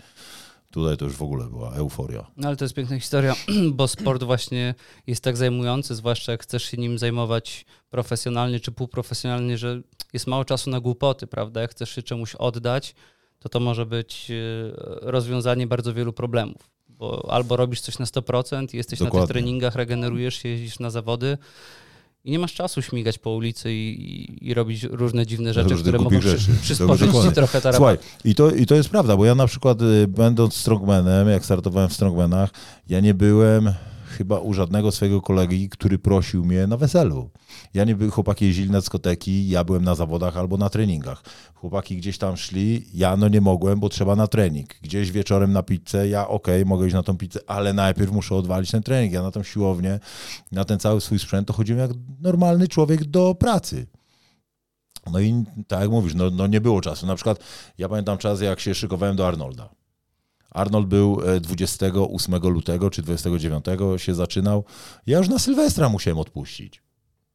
tutaj 0.71 0.97
to 0.97 1.05
już 1.05 1.15
w 1.17 1.23
ogóle 1.23 1.45
była 1.45 1.73
euforia. 1.75 2.27
No 2.37 2.49
ale 2.49 2.57
to 2.57 2.65
jest 2.65 2.75
piękna 2.75 2.99
historia, 3.01 3.35
bo 3.75 3.89
sport 3.89 4.23
właśnie 4.25 4.75
jest 5.07 5.25
tak 5.25 5.37
zajmujący, 5.37 5.95
zwłaszcza 5.95 6.33
jak 6.33 6.43
chcesz 6.43 6.63
się 6.65 6.77
nim 6.77 6.99
zajmować 6.99 7.65
profesjonalnie 7.91 8.61
czy 8.61 8.73
półprofesjonalnie, 8.73 9.59
że 9.59 9.81
jest 10.13 10.27
mało 10.27 10.45
czasu 10.45 10.71
na 10.71 10.81
głupoty, 10.81 11.27
prawda? 11.27 11.61
Jak 11.61 11.71
chcesz 11.71 11.91
się 11.91 12.03
czemuś 12.03 12.35
oddać, 12.35 12.95
to 13.45 13.49
to 13.49 13.61
może 13.61 13.87
być 13.87 14.31
e, 14.31 14.35
rozwiązanie 15.11 15.67
bardzo 15.67 15.95
wielu 15.95 16.13
problemów. 16.13 16.71
Bo 16.89 17.29
albo 17.31 17.57
robisz 17.57 17.81
coś 17.81 17.99
na 17.99 18.05
100%, 18.05 18.75
jesteś 18.75 19.01
na 19.01 19.07
Dokładnie. 19.07 19.27
tych 19.27 19.35
treningach, 19.35 19.75
regenerujesz 19.75 20.35
się, 20.35 20.49
jeździsz 20.49 20.79
na 20.79 20.91
zawody 20.91 21.39
i 22.25 22.31
nie 22.31 22.39
masz 22.39 22.55
czasu 22.55 22.83
śmigać 22.83 23.19
po 23.19 23.31
ulicy 23.31 23.73
i, 23.73 24.49
i, 24.49 24.55
robić 24.55 24.83
różne 24.83 25.27
dziwne 25.27 25.55
rzeczy, 25.55 25.75
które 25.75 25.99
mogą 25.99 26.11
głupich 26.11 26.21
przy, 26.21 26.39
rzeczy. 26.39 26.59
przysporzyć 26.63 27.11
ci 27.13 27.33
trochę 27.33 27.61
tarapatu. 27.61 27.77
Słuchaj, 27.77 27.99
i 28.25 28.35
to, 28.35 28.51
i 28.51 28.67
to 28.67 28.75
jest 28.75 28.89
prawda, 28.89 29.17
bo 29.17 29.25
ja 29.25 29.35
na 29.35 29.47
przykład 29.47 29.83
y, 29.83 30.09
będąc 30.09 30.55
strongmanem, 30.55 31.29
jak 31.29 31.45
startowałem 31.45 31.89
w 31.89 31.93
strongmanach, 31.93 32.51
ja 32.89 33.01
nie 33.01 33.15
byłem 33.15 33.73
chyba 34.15 34.39
u 34.39 34.55
żadnego 34.55 34.93
swojego 34.93 35.21
kolegi, 35.21 35.69
który 35.69 35.99
prosił 35.99 36.45
mnie 36.45 36.67
na 36.67 36.77
weselu. 36.77 37.31
Ja 37.75 37.85
nie 37.85 37.97
byłem, 37.97 38.11
chłopaki 38.11 38.45
jeździli 38.45 38.71
na 38.71 38.79
dyskoteki, 38.79 39.49
ja 39.49 39.65
byłem 39.65 39.85
na 39.85 39.95
zawodach 39.95 40.37
albo 40.37 40.57
na 40.57 40.71
treningach. 40.71 41.23
Chłopaki 41.55 41.97
gdzieś 41.97 42.19
tam 42.19 42.37
szli, 42.37 42.87
ja 42.95 43.17
no 43.17 43.29
nie 43.29 43.41
mogłem, 43.41 43.81
bo 43.81 43.89
trzeba 43.89 44.17
na 44.17 44.27
trening. 44.27 44.75
Gdzieś 44.83 45.11
wieczorem 45.11 45.53
na 45.53 45.63
pizzę, 45.63 46.09
ja 46.09 46.29
okej, 46.29 46.65
mogę 46.65 46.87
iść 46.87 46.95
na 46.95 47.03
tą 47.03 47.17
pizzę, 47.17 47.41
ale 47.47 47.73
najpierw 47.73 48.13
muszę 48.13 48.35
odwalić 48.35 48.71
ten 48.71 48.83
trening. 48.83 49.13
Ja 49.13 49.23
na 49.23 49.31
tą 49.31 49.43
siłownię, 49.43 50.01
na 50.53 50.65
ten 50.65 50.79
cały 50.79 51.01
swój 51.01 51.19
sprzęt, 51.19 51.49
to 51.49 51.53
chodziłem 51.53 51.81
jak 51.81 51.91
normalny 52.21 52.69
człowiek 52.69 53.05
do 53.05 53.35
pracy. 53.35 53.87
No 55.13 55.21
i 55.21 55.45
tak 55.69 55.81
jak 55.81 55.91
mówisz, 55.91 56.15
no, 56.15 56.31
no 56.31 56.47
nie 56.47 56.61
było 56.61 56.81
czasu. 56.81 57.07
Na 57.07 57.15
przykład 57.15 57.39
ja 57.79 57.89
pamiętam 57.89 58.19
czas, 58.19 58.41
jak 58.41 58.61
się 58.61 58.75
szykowałem 58.75 59.17
do 59.17 59.29
Arnolda. 59.29 59.84
Arnold 60.55 60.87
był 60.87 61.21
e, 61.27 61.41
28 61.41 62.35
lutego 62.35 62.91
czy 62.91 63.03
29 63.03 63.65
się 63.97 64.15
zaczynał. 64.15 64.65
Ja 65.07 65.19
już 65.19 65.29
na 65.29 65.39
Sylwestra 65.39 65.89
musiałem 65.89 66.19
odpuścić, 66.19 66.83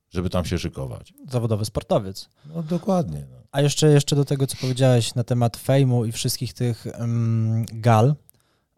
żeby 0.10 0.30
tam 0.30 0.46
się 0.46 0.58
szykować. 0.58 1.14
Zawodowy 1.32 1.66
sportowiec. 1.66 2.30
No 2.56 2.64
dokładnie. 2.64 3.26
No. 3.32 3.38
A 3.52 3.62
jeszcze, 3.62 3.88
jeszcze 3.88 4.16
do 4.16 4.26
tego, 4.26 4.48
co 4.48 4.58
powiedziałeś 4.62 5.16
na 5.16 5.24
temat 5.24 5.58
fejmu 5.58 6.06
i 6.06 6.12
wszystkich 6.12 6.54
tych 6.54 6.88
mm, 6.88 7.66
gal. 7.74 8.16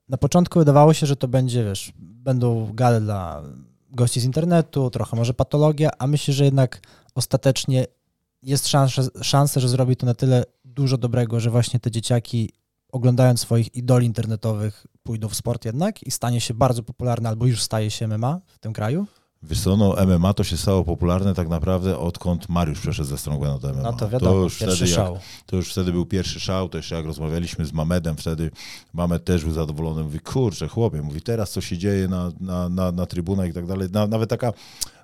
Na 0.10 0.18
początku 0.18 0.60
wydawało 0.60 0.94
się, 0.94 1.06
że 1.06 1.16
to 1.16 1.28
będzie, 1.28 1.64
wiesz, 1.64 1.94
będą 2.00 2.74
gale 2.74 3.02
dla 3.02 3.44
gości 3.92 4.20
z 4.20 4.24
internetu, 4.24 4.90
trochę 4.90 5.18
może 5.18 5.34
patologia, 5.34 5.90
a 6.00 6.08
myślę, 6.08 6.34
że 6.34 6.46
jednak 6.46 6.82
ostatecznie 7.16 7.86
jest 8.44 8.68
szansa, 8.68 9.02
szansa, 9.22 9.60
że 9.60 9.70
zrobi 9.70 9.96
to 9.96 10.06
na 10.06 10.14
tyle 10.14 10.44
dużo 10.66 10.98
dobrego, 10.98 11.40
że 11.40 11.50
właśnie 11.50 11.80
te 11.80 11.92
dzieciaki 11.92 12.50
oglądając 12.92 13.40
swoich 13.40 13.76
idoli 13.76 14.08
internetowych 14.08 14.88
pójdą 15.04 15.30
w 15.30 15.36
sport 15.36 15.66
jednak 15.66 16.04
i 16.04 16.12
stanie 16.12 16.42
się 16.42 16.54
bardzo 16.54 16.84
popularny 16.84 17.30
albo 17.30 17.46
już 17.46 17.62
staje 17.62 17.92
się 17.92 18.08
MMA 18.08 18.40
w 18.48 18.60
tym 18.60 18.74
kraju. 18.74 19.08
Wiesz 19.44 19.62
co, 19.62 19.78
no 19.78 19.96
MMA 20.06 20.34
to 20.34 20.44
się 20.44 20.58
stało 20.58 20.84
popularne 20.84 21.34
tak 21.34 21.50
naprawdę 21.50 21.98
odkąd 21.98 22.50
Mariusz 22.50 22.80
przeszedł 22.80 23.10
ze 23.10 23.18
Strongmana 23.18 23.60
do 23.60 23.74
MMA. 23.74 23.82
No 23.82 23.94
to 23.94 24.10
wiadomo, 24.10 24.36
już 24.36 24.58
pierwszy 24.58 24.78
wtedy, 24.78 24.92
szał. 24.92 25.14
Jak, 25.14 25.24
to 25.46 25.56
już 25.56 25.72
wtedy 25.72 25.92
był 25.92 26.06
pierwszy 26.06 26.40
szał, 26.40 26.70
to 26.70 26.78
jeszcze 26.78 26.96
jak 26.96 27.06
rozmawialiśmy 27.06 27.66
z 27.66 27.74
Mamedem, 27.74 28.16
wtedy 28.16 28.52
Mamed 28.94 29.26
też 29.26 29.44
był 29.44 29.54
zadowolony. 29.54 30.04
Mówi, 30.04 30.20
kurczę, 30.20 30.68
chłopie, 30.68 31.02
mówi, 31.02 31.22
teraz 31.22 31.52
co 31.52 31.62
się 31.62 31.78
dzieje 31.78 32.08
na, 32.08 32.32
na, 32.40 32.70
na, 32.70 32.92
na 32.92 33.06
trybunach 33.06 33.50
i 33.50 33.54
tak 33.54 33.66
dalej. 33.66 33.90
Na, 33.92 34.08
nawet 34.08 34.30
taka, 34.30 34.54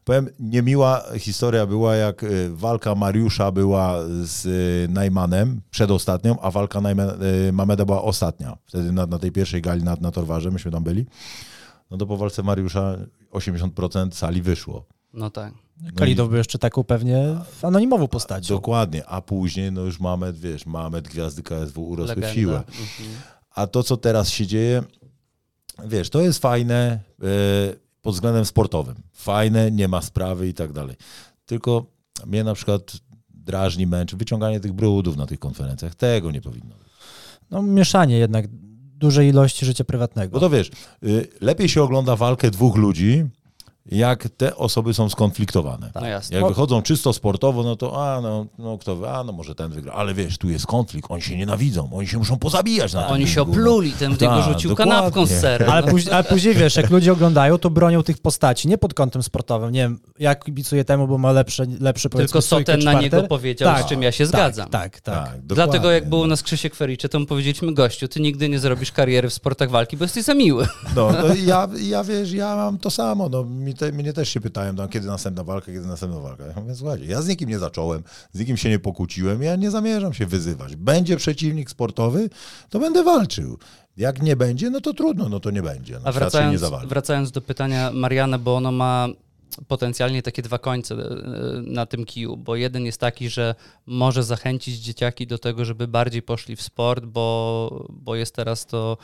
powiem, 0.07 0.29
niemiła 0.39 1.03
historia 1.19 1.65
była, 1.65 1.95
jak 1.95 2.23
y, 2.23 2.49
walka 2.55 2.95
Mariusza 2.95 3.51
była 3.51 3.95
z 4.23 4.45
y, 4.45 4.87
Najmanem, 4.91 5.61
przedostatnią, 5.69 6.39
a 6.39 6.51
walka 6.51 6.79
y, 6.79 7.51
Mameda 7.53 7.85
była 7.85 8.01
ostatnia. 8.01 8.57
Wtedy 8.65 8.91
na, 8.91 9.05
na 9.05 9.19
tej 9.19 9.31
pierwszej 9.31 9.61
gali 9.61 9.83
na, 9.83 9.97
na 10.01 10.11
Torwarze, 10.11 10.51
myśmy 10.51 10.71
tam 10.71 10.83
byli. 10.83 11.05
No 11.91 11.97
to 11.97 12.05
po 12.05 12.17
walce 12.17 12.43
Mariusza 12.43 12.97
80% 13.31 14.11
sali 14.11 14.41
wyszło. 14.41 14.85
No 15.13 15.29
tak. 15.29 15.53
Kalidow 15.95 16.29
był 16.29 16.37
jeszcze 16.37 16.59
taką 16.59 16.83
pewnie 16.83 17.35
anonimową 17.61 18.07
postacią. 18.07 18.55
Dokładnie, 18.55 19.05
a 19.05 19.21
później 19.21 19.71
no 19.71 19.81
już 19.81 19.99
Mamed, 19.99 20.37
wiesz, 20.37 20.65
Mamed, 20.65 21.07
gwiazdy 21.07 21.43
KSW 21.43 21.89
urosły 21.89 22.15
Legenda. 22.15 22.31
w 22.31 22.35
siłę. 22.35 22.57
Mhm. 22.57 23.09
A 23.55 23.67
to, 23.67 23.83
co 23.83 23.97
teraz 23.97 24.29
się 24.29 24.47
dzieje, 24.47 24.83
wiesz, 25.85 26.09
to 26.09 26.21
jest 26.21 26.39
fajne 26.39 26.99
e, 27.23 27.86
pod 28.01 28.13
względem 28.13 28.45
sportowym. 28.45 28.95
Fajne, 29.13 29.71
nie 29.71 29.87
ma 29.87 30.01
sprawy 30.01 30.47
i 30.47 30.53
tak 30.53 30.73
dalej. 30.73 30.95
Tylko 31.45 31.85
mnie 32.25 32.43
na 32.43 32.53
przykład 32.53 32.91
drażni, 33.29 33.87
męczy 33.87 34.17
wyciąganie 34.17 34.59
tych 34.59 34.73
brudów 34.73 35.17
na 35.17 35.25
tych 35.25 35.39
konferencjach. 35.39 35.95
Tego 35.95 36.31
nie 36.31 36.41
powinno 36.41 36.75
być. 36.75 36.87
No 37.51 37.61
mieszanie 37.61 38.17
jednak 38.17 38.45
dużej 38.97 39.27
ilości 39.27 39.65
życia 39.65 39.83
prywatnego. 39.83 40.31
Bo 40.31 40.39
to 40.39 40.49
wiesz, 40.49 40.71
y, 41.03 41.27
lepiej 41.41 41.69
się 41.69 41.83
ogląda 41.83 42.15
walkę 42.15 42.51
dwóch 42.51 42.75
ludzi, 42.75 43.25
jak 43.91 44.29
te 44.37 44.55
osoby 44.55 44.93
są 44.93 45.09
skonfliktowane. 45.09 45.91
No 45.95 46.07
jasne. 46.07 46.37
Jak 46.37 46.47
wychodzą 46.47 46.81
czysto 46.81 47.13
sportowo, 47.13 47.63
no 47.63 47.75
to 47.75 48.13
a, 48.13 48.21
no, 48.21 48.45
no 48.57 48.77
kto 48.77 48.95
wy, 48.95 49.09
a, 49.09 49.23
no 49.23 49.31
może 49.31 49.55
ten 49.55 49.71
wygra. 49.71 49.93
Ale 49.93 50.13
wiesz, 50.13 50.37
tu 50.37 50.49
jest 50.49 50.65
konflikt, 50.65 51.11
oni 51.11 51.21
się 51.21 51.37
nienawidzą, 51.37 51.89
oni 51.93 52.07
się 52.07 52.17
muszą 52.17 52.39
pozabijać 52.39 52.93
na 52.93 53.03
tym 53.03 53.13
Oni 53.13 53.27
się 53.27 53.41
ringu, 53.41 53.55
no. 53.55 53.61
opluli, 53.61 53.91
ten 53.91 54.11
niego 54.11 54.25
Tak, 54.25 54.53
rzucił 54.53 54.69
dokładnie. 54.69 54.93
kanapką 54.93 55.25
z 55.25 55.29
serem. 55.29 55.69
Ale 55.69 55.83
później, 55.83 56.13
ale 56.13 56.23
później 56.23 56.55
wiesz, 56.55 56.75
jak 56.75 56.89
ludzie 56.89 57.13
oglądają, 57.13 57.57
to 57.57 57.69
bronią 57.69 58.03
tych 58.03 58.17
postaci 58.17 58.67
nie 58.67 58.77
pod 58.77 58.93
kątem 58.93 59.23
sportowym. 59.23 59.71
Nie 59.71 59.81
wiem, 59.81 59.99
ja 60.19 60.35
kibicuję 60.35 60.85
temu, 60.85 61.07
bo 61.07 61.17
ma 61.17 61.31
lepsze, 61.31 61.65
lepszy 61.79 62.09
Tylko 62.09 62.41
Soten 62.41 62.79
czy 62.79 62.85
na 62.85 63.01
niego 63.01 63.23
powiedział, 63.23 63.83
z 63.83 63.85
czym 63.85 64.03
ja 64.03 64.11
się 64.11 64.23
tak, 64.23 64.29
zgadzam. 64.29 64.69
Tak, 64.69 65.01
tak. 65.01 65.27
Tak, 65.27 65.41
Dlatego 65.41 65.91
jak 65.91 66.09
był 66.09 66.19
u 66.19 66.21
no. 66.21 66.27
nas 66.27 66.43
Krzysiek 66.43 66.75
Fericze, 66.75 67.09
to 67.09 67.19
mu 67.19 67.25
powiedzieliśmy, 67.25 67.73
gościu, 67.73 68.07
ty 68.07 68.19
nigdy 68.19 68.49
nie 68.49 68.59
zrobisz 68.59 68.91
kariery 68.91 69.29
w 69.29 69.33
sportach 69.33 69.69
walki, 69.69 69.97
bo 69.97 70.03
jesteś 70.03 70.23
za 70.23 70.33
miły. 70.33 70.67
No, 70.95 71.11
no 71.11 71.33
i 71.33 71.45
ja, 71.45 71.67
ja 71.81 72.03
wiesz, 72.03 72.31
ja 72.31 72.55
mam 72.55 72.77
to 72.77 72.89
samo. 72.89 73.29
No, 73.29 73.43
mi 73.43 73.73
te, 73.77 73.91
mnie 73.91 74.13
też 74.13 74.29
się 74.29 74.41
pytają, 74.41 74.73
no, 74.73 74.87
kiedy 74.87 75.07
następna 75.07 75.43
walka, 75.43 75.65
kiedy 75.65 75.87
następna 75.87 76.19
walka. 76.19 76.45
Ja 76.45 76.53
mówię, 76.61 76.75
słuchajcie, 76.75 77.05
ja 77.05 77.21
z 77.21 77.27
nikim 77.27 77.49
nie 77.49 77.59
zacząłem, 77.59 78.03
z 78.33 78.39
nikim 78.39 78.57
się 78.57 78.69
nie 78.69 78.79
pokłóciłem, 78.79 79.43
ja 79.43 79.55
nie 79.55 79.71
zamierzam 79.71 80.13
się 80.13 80.25
wyzywać. 80.25 80.75
Będzie 80.75 81.17
przeciwnik 81.17 81.69
sportowy, 81.69 82.29
to 82.69 82.79
będę 82.79 83.03
walczył. 83.03 83.57
Jak 83.97 84.21
nie 84.21 84.35
będzie, 84.35 84.69
no 84.69 84.81
to 84.81 84.93
trudno, 84.93 85.29
no 85.29 85.39
to 85.39 85.51
nie 85.51 85.61
będzie. 85.61 85.93
No, 85.93 86.01
A 86.03 86.11
wracając, 86.11 86.61
wracając 86.87 87.31
do 87.31 87.41
pytania 87.41 87.91
Mariana, 87.93 88.37
bo 88.37 88.55
ono 88.55 88.71
ma 88.71 89.07
potencjalnie 89.67 90.23
takie 90.23 90.41
dwa 90.41 90.59
końce 90.59 90.95
e, 90.95 91.07
na 91.61 91.85
tym 91.85 92.05
kiju, 92.05 92.37
bo 92.37 92.55
jeden 92.55 92.85
jest 92.85 92.99
taki, 92.99 93.29
że 93.29 93.55
może 93.85 94.23
zachęcić 94.23 94.75
dzieciaki 94.75 95.27
do 95.27 95.37
tego, 95.37 95.65
żeby 95.65 95.87
bardziej 95.87 96.21
poszli 96.21 96.55
w 96.55 96.61
sport, 96.61 97.05
bo, 97.05 97.85
bo 97.89 98.15
jest 98.15 98.35
teraz 98.35 98.65
to 98.65 98.97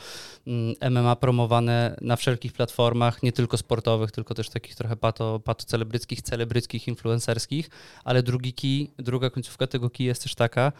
mm, 0.46 0.74
MMA 0.90 1.16
promowane 1.16 1.96
na 2.00 2.16
wszelkich 2.16 2.52
platformach, 2.52 3.22
nie 3.22 3.32
tylko 3.32 3.56
sportowych, 3.56 4.10
tylko 4.10 4.34
też 4.34 4.48
takich 4.48 4.74
trochę 4.74 4.96
pato, 4.96 5.40
patocelebryckich, 5.40 6.22
celebryckich, 6.22 6.88
influencerskich, 6.88 7.70
ale 8.04 8.22
drugi 8.22 8.52
kij, 8.52 8.90
druga 8.98 9.30
końcówka 9.30 9.66
tego 9.66 9.90
kija 9.90 10.08
jest 10.08 10.22
też 10.22 10.34
taka, 10.34 10.72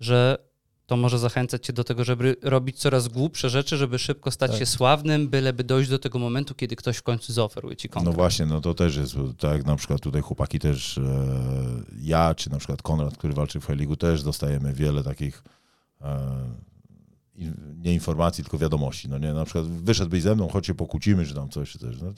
że 0.00 0.47
to 0.88 0.96
może 0.96 1.18
zachęcać 1.18 1.66
cię 1.66 1.72
do 1.72 1.84
tego, 1.84 2.04
żeby 2.04 2.36
robić 2.42 2.78
coraz 2.78 3.08
głupsze 3.08 3.50
rzeczy, 3.50 3.76
żeby 3.76 3.98
szybko 3.98 4.30
stać 4.30 4.50
Tak. 4.50 4.60
się 4.60 4.66
sławnym, 4.66 5.28
byleby 5.28 5.64
dojść 5.64 5.90
do 5.90 5.98
tego 5.98 6.18
momentu, 6.18 6.54
kiedy 6.54 6.76
ktoś 6.76 6.96
w 6.96 7.02
końcu 7.02 7.32
zaoferuje 7.32 7.76
ci 7.76 7.88
No 7.88 7.94
kontrakt. 7.94 8.16
właśnie, 8.16 8.46
no 8.46 8.60
to 8.60 8.74
też 8.74 8.96
jest, 8.96 9.16
tak 9.38 9.66
na 9.66 9.76
przykład 9.76 10.00
tutaj 10.00 10.22
chłopaki 10.22 10.58
też, 10.58 10.98
e, 10.98 11.02
ja 12.02 12.34
czy 12.34 12.50
na 12.50 12.58
przykład 12.58 12.82
Konrad, 12.82 13.16
który 13.16 13.32
walczy 13.34 13.60
w 13.60 13.66
Heligu, 13.66 13.96
też 13.96 14.22
dostajemy 14.22 14.72
wiele 14.72 15.02
takich 15.02 15.42
e, 16.00 16.18
nie 17.76 17.94
informacji, 17.94 18.44
tylko 18.44 18.58
wiadomości. 18.58 19.08
No 19.08 19.18
nie, 19.18 19.32
na 19.32 19.44
przykład 19.44 19.66
wyszedłbyś 19.66 20.22
ze 20.22 20.34
mną, 20.34 20.48
choć 20.48 20.66
się 20.66 20.74
pokłócimy, 20.74 21.26
czy 21.26 21.34
tam 21.34 21.48
coś, 21.48 21.70
czy 21.70 21.78
coś. 21.78 21.96
No, 22.02 22.12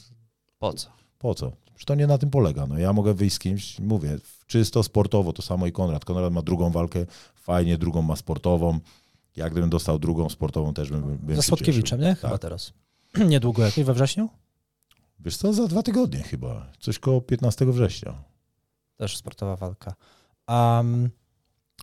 Po 0.59 0.73
co? 0.73 0.89
Po 1.21 1.35
co? 1.35 1.53
Przecież 1.65 1.85
to 1.85 1.95
nie 1.95 2.07
na 2.07 2.19
tym 2.19 2.31
polega. 2.31 2.67
No 2.67 2.79
ja 2.79 2.93
mogę 2.93 3.15
wyjść 3.15 3.37
z 3.37 3.39
kimś, 3.39 3.79
mówię, 3.81 4.19
czysto 4.47 4.83
sportowo, 4.83 5.33
to 5.33 5.43
samo 5.43 5.67
i 5.67 5.73
Konrad. 5.73 6.05
Konrad 6.05 6.33
ma 6.33 6.43
drugą 6.43 6.71
walkę, 6.71 7.07
fajnie, 7.35 7.79
drugą 7.79 8.03
ma 8.03 8.17
sportową. 8.17 8.79
Jak 9.37 9.53
gdybym 9.53 9.71
dostał 9.71 9.99
drugą 9.99 10.29
sportową, 10.29 10.75
też 10.75 10.91
bym, 10.91 11.19
bym 11.19 11.37
się 11.37 11.43
Słodkiewiczem, 11.43 12.00
nie? 12.00 12.15
Chyba 12.15 12.31
Tak. 12.33 12.41
teraz. 12.41 12.73
Niedługo 13.29 13.62
jakiej, 13.62 13.85
we 13.85 13.95
wrześniu? 13.95 14.29
Wiesz 15.21 15.37
co, 15.37 15.53
za 15.53 15.67
dwa 15.67 15.83
tygodnie 15.83 16.23
chyba. 16.23 16.67
Coś 16.81 16.99
koło 16.99 17.21
15 17.21 17.67
września. 17.67 18.25
Też 18.97 19.17
sportowa 19.17 19.57
walka. 19.57 19.95
Um, 20.49 21.11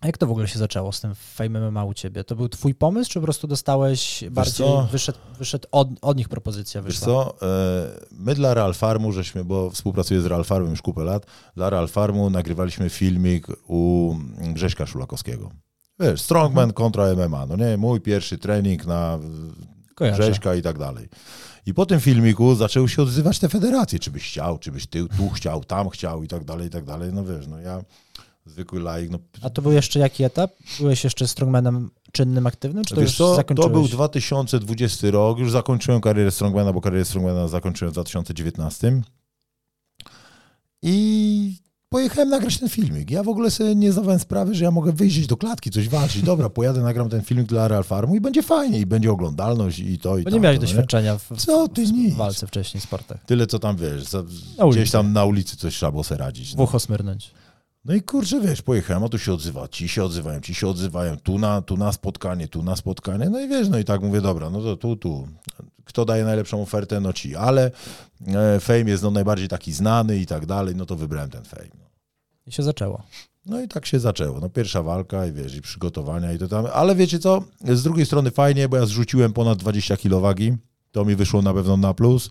a 0.02 0.08
jak 0.08 0.18
to 0.18 0.28
w 0.28 0.32
ogóle 0.32 0.48
się 0.48 0.60
zaczęło 0.60 0.92
z 0.92 1.02
tym 1.02 1.16
Fame 1.16 1.72
MMA 1.72 1.84
u 1.84 1.94
ciebie? 1.94 2.24
To 2.24 2.36
był 2.36 2.50
twój 2.50 2.76
pomysł, 2.76 3.12
czy 3.12 3.20
po 3.20 3.24
prostu 3.24 3.48
dostałeś 3.48 4.24
bardziej, 4.32 4.54
co? 4.54 4.88
wyszedł, 4.92 5.20
wyszedł 5.40 5.68
od, 5.72 5.88
od 6.02 6.18
nich 6.18 6.30
propozycja 6.30 6.82
Wiesz 6.82 7.00
wyszła? 7.00 7.06
co, 7.06 7.36
e, 7.42 8.06
my 8.12 8.36
dla 8.36 8.54
Real 8.54 8.74
Farmu, 8.74 9.12
żeśmy, 9.12 9.46
bo 9.46 9.70
współpracuję 9.70 10.22
z 10.22 10.26
Real 10.26 10.44
Farmem 10.44 10.72
już 10.72 10.82
kupę 10.82 11.04
lat, 11.04 11.26
dla 11.56 11.70
Real 11.70 11.88
Farmu 11.88 12.30
nagrywaliśmy 12.30 12.90
filmik 12.90 13.48
u 13.68 14.14
Grześka 14.54 14.86
Szulakowskiego. 14.86 15.52
Wiesz, 16.00 16.22
Strongman 16.22 16.74
kontra 16.74 17.16
MMA, 17.16 17.46
no 17.46 17.56
nie, 17.56 17.78
mój 17.78 18.02
pierwszy 18.02 18.38
trening 18.38 18.86
na 18.86 19.20
Kojarzę. 19.96 20.24
Grześka 20.24 20.56
i 20.56 20.62
tak 20.62 20.78
dalej. 20.78 21.10
I 21.66 21.74
po 21.74 21.86
tym 21.86 22.00
filmiku 22.00 22.56
zaczęły 22.56 22.90
się 22.90 23.02
odzywać 23.02 23.40
te 23.40 23.50
federacje, 23.50 24.00
czy 24.00 24.12
byś 24.12 24.24
chciał, 24.24 24.58
czy 24.58 24.72
byś 24.72 24.88
ty 24.88 25.08
tu 25.18 25.30
chciał, 25.30 25.64
tam 25.64 25.90
chciał 25.90 26.24
i 26.24 26.28
tak 26.28 26.44
dalej, 26.44 26.68
i 26.68 26.70
tak 26.70 26.86
dalej. 26.86 27.14
No 27.14 27.26
wiesz, 27.26 27.48
no 27.48 27.60
ja 27.60 27.82
zwykły 28.48 28.80
laik, 28.80 29.12
no 29.12 29.20
A 29.42 29.50
to 29.50 29.62
był 29.62 29.72
jeszcze 29.72 30.00
jaki 30.00 30.24
etap? 30.24 30.52
Byłeś 30.80 31.04
jeszcze 31.04 31.28
strongmanem 31.28 31.90
czynnym, 32.12 32.48
aktywnym, 32.48 32.86
czy 32.86 32.96
to 32.96 33.02
Wiesz 33.02 33.20
już 33.20 33.36
zakończyłeś? 33.36 33.68
to 33.68 33.74
był 33.74 33.88
2020 33.88 35.12
rok, 35.12 35.40
już 35.40 35.52
zakończyłem 35.52 36.02
karierę 36.02 36.32
Strongmana, 36.32 36.74
bo 36.74 36.82
karierę 36.82 37.06
Strongmana 37.06 37.48
zakończyłem 37.48 37.92
w 37.92 37.94
2019. 37.94 39.02
I 40.82 41.56
pojechałem 41.90 42.30
nagrać 42.30 42.58
ten 42.60 42.70
filmik. 42.70 43.12
Ja 43.12 43.24
w 43.24 43.30
ogóle 43.30 43.52
sobie 43.52 43.76
nie 43.76 43.92
zdawałem 43.92 44.20
sprawy, 44.20 44.56
że 44.56 44.64
ja 44.64 44.72
mogę 44.72 44.92
wyjść 44.92 45.28
do 45.28 45.38
klatki, 45.38 45.70
coś 45.72 45.90
walczyć. 45.90 46.22
Dobra, 46.22 46.50
pojadę, 46.50 46.82
nagram 46.82 47.10
ten 47.10 47.22
filmik 47.22 47.48
dla 47.48 47.68
Real 47.68 47.84
Farmu 47.84 48.16
i 48.16 48.22
będzie 48.22 48.44
fajnie, 48.44 48.80
i 48.80 48.86
będzie 48.86 49.12
oglądalność 49.12 49.80
i 49.80 50.00
to, 50.00 50.18
i 50.18 50.24
Bo 50.24 50.30
nie 50.30 50.40
miałeś 50.40 50.60
doświadczenia 50.60 51.18
w, 51.18 51.38
Co 51.38 51.68
ty 51.68 51.86
w, 51.86 51.92
nic? 51.92 52.16
walce 52.16 52.48
wcześniej, 52.48 52.82
sportach. 52.82 53.26
Tyle, 53.26 53.48
co 53.48 53.60
tam, 53.60 53.78
wiesz, 53.78 54.04
za, 54.04 54.24
gdzieś 54.72 54.92
tam 54.92 55.14
na 55.14 55.26
ulicy 55.26 55.58
coś 55.58 55.76
trzeba 55.76 55.92
było 55.92 56.04
sobie 56.04 56.18
radzić. 56.20 56.56
No. 56.56 56.64
ucho 56.64 56.80
smyrnąć. 56.80 57.32
No 57.88 57.94
i 57.94 58.02
kurczę, 58.02 58.42
wiesz, 58.42 58.62
pojechałem, 58.62 59.04
a 59.04 59.10
tu 59.10 59.20
się 59.20 59.34
odzywa, 59.34 59.68
ci 59.68 59.88
się 59.88 60.04
odzywają, 60.04 60.42
ci 60.42 60.56
się 60.56 60.68
odzywają, 60.68 61.18
tu 61.18 61.40
na, 61.40 61.62
tu 61.62 61.78
na 61.78 61.92
spotkanie, 61.92 62.48
tu 62.48 62.64
na 62.64 62.76
spotkanie, 62.76 63.30
no 63.30 63.40
i 63.40 63.48
wiesz, 63.48 63.70
no 63.70 63.80
i 63.80 63.84
tak 63.84 64.02
mówię, 64.02 64.22
dobra, 64.22 64.50
no 64.50 64.62
to 64.62 64.78
tu, 64.78 64.96
tu. 64.96 65.28
Kto 65.86 66.06
daje 66.06 66.24
najlepszą 66.26 66.62
ofertę? 66.62 67.00
No 67.00 67.14
ci, 67.14 67.36
ale 67.36 67.72
e, 68.28 68.60
Fame 68.60 68.84
jest 68.84 69.04
no 69.04 69.12
najbardziej 69.12 69.48
taki 69.48 69.74
znany 69.74 70.18
i 70.18 70.26
tak 70.26 70.46
dalej, 70.46 70.76
no 70.76 70.86
to 70.86 70.96
wybrałem 70.96 71.30
ten 71.30 71.44
Fame. 71.44 71.68
No. 71.80 71.86
I 72.48 72.52
się 72.52 72.64
zaczęło. 72.64 73.04
No 73.46 73.62
i 73.62 73.68
tak 73.68 73.86
się 73.86 74.00
zaczęło. 74.00 74.40
No 74.40 74.50
pierwsza 74.50 74.84
walka 74.84 75.26
i 75.26 75.32
wiesz, 75.32 75.56
i 75.56 75.62
przygotowania 75.62 76.34
i 76.34 76.38
to 76.38 76.48
tam. 76.48 76.66
Ale 76.74 76.96
wiecie 76.96 77.20
co? 77.20 77.44
Z 77.74 77.84
drugiej 77.84 78.06
strony 78.06 78.32
fajnie, 78.32 78.70
bo 78.70 78.78
ja 78.78 78.86
zrzuciłem 78.86 79.34
ponad 79.34 79.58
20 79.58 79.98
kg 79.98 80.22
wagi. 80.22 80.58
To 80.92 81.06
mi 81.06 81.16
wyszło 81.16 81.42
na 81.42 81.54
pewno 81.54 81.78
na 81.78 81.94
plus 81.94 82.30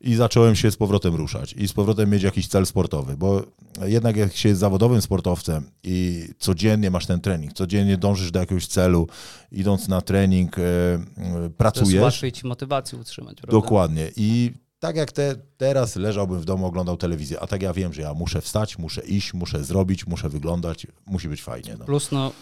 i 0.00 0.14
zacząłem 0.14 0.56
się 0.56 0.70
z 0.70 0.76
powrotem 0.76 1.14
ruszać 1.14 1.52
i 1.52 1.68
z 1.68 1.72
powrotem 1.72 2.10
mieć 2.10 2.22
jakiś 2.22 2.48
cel 2.48 2.66
sportowy, 2.66 3.16
bo 3.16 3.42
jednak 3.84 4.16
jak 4.16 4.36
się 4.36 4.48
jest 4.48 4.60
zawodowym 4.60 5.02
sportowcem 5.02 5.70
i 5.82 6.28
codziennie 6.38 6.90
masz 6.90 7.06
ten 7.06 7.20
trening, 7.20 7.52
codziennie 7.52 7.96
dążysz 7.96 8.30
do 8.30 8.40
jakiegoś 8.40 8.66
celu, 8.66 9.08
idąc 9.52 9.88
na 9.88 10.00
trening, 10.00 10.58
e, 10.58 10.62
e, 10.62 10.98
To 11.42 11.50
pracujesz. 11.56 12.02
łatwiej 12.02 12.32
ci 12.32 12.46
motywację 12.46 12.98
utrzymać, 12.98 13.36
prawda? 13.36 13.52
Dokładnie. 13.52 14.10
I 14.16 14.52
tak 14.78 14.96
jak 14.96 15.12
te, 15.12 15.34
teraz 15.56 15.96
leżałbym 15.96 16.40
w 16.40 16.44
domu, 16.44 16.66
oglądał 16.66 16.96
telewizję, 16.96 17.40
a 17.40 17.46
tak 17.46 17.62
ja 17.62 17.72
wiem, 17.72 17.92
że 17.92 18.02
ja 18.02 18.14
muszę 18.14 18.40
wstać, 18.40 18.78
muszę 18.78 19.02
iść, 19.06 19.34
muszę 19.34 19.64
zrobić, 19.64 20.06
muszę 20.06 20.28
wyglądać, 20.28 20.86
musi 21.06 21.28
być 21.28 21.42
fajnie. 21.42 21.76
No. 21.78 21.84
Plus 21.84 22.12
no, 22.12 22.32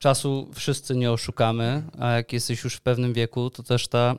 czasu 0.00 0.48
wszyscy 0.54 0.96
nie 0.96 1.12
oszukamy, 1.12 1.82
a 1.98 2.10
jak 2.10 2.32
jesteś 2.32 2.64
już 2.64 2.74
w 2.74 2.80
pewnym 2.80 3.12
wieku, 3.12 3.50
to 3.50 3.62
też 3.62 3.88
ta 3.88 4.16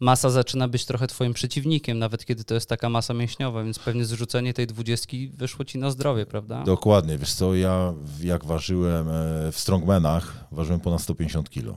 masa 0.00 0.30
zaczyna 0.30 0.68
być 0.68 0.84
trochę 0.84 1.06
twoim 1.06 1.34
przeciwnikiem, 1.34 1.98
nawet 1.98 2.24
kiedy 2.24 2.44
to 2.44 2.54
jest 2.54 2.68
taka 2.68 2.88
masa 2.88 3.14
mięśniowa, 3.14 3.64
więc 3.64 3.78
pewnie 3.78 4.04
zrzucenie 4.04 4.54
tej 4.54 4.66
dwudziestki 4.66 5.28
wyszło 5.28 5.64
ci 5.64 5.78
na 5.78 5.90
zdrowie, 5.90 6.26
prawda? 6.26 6.62
Dokładnie, 6.64 7.18
wiesz 7.18 7.34
co, 7.34 7.54
ja 7.54 7.92
jak 8.22 8.44
ważyłem 8.44 9.08
e, 9.08 9.52
w 9.52 9.58
strongmanach, 9.58 10.44
ważyłem 10.52 10.80
ponad 10.80 11.02
150 11.02 11.50
kilo. 11.50 11.74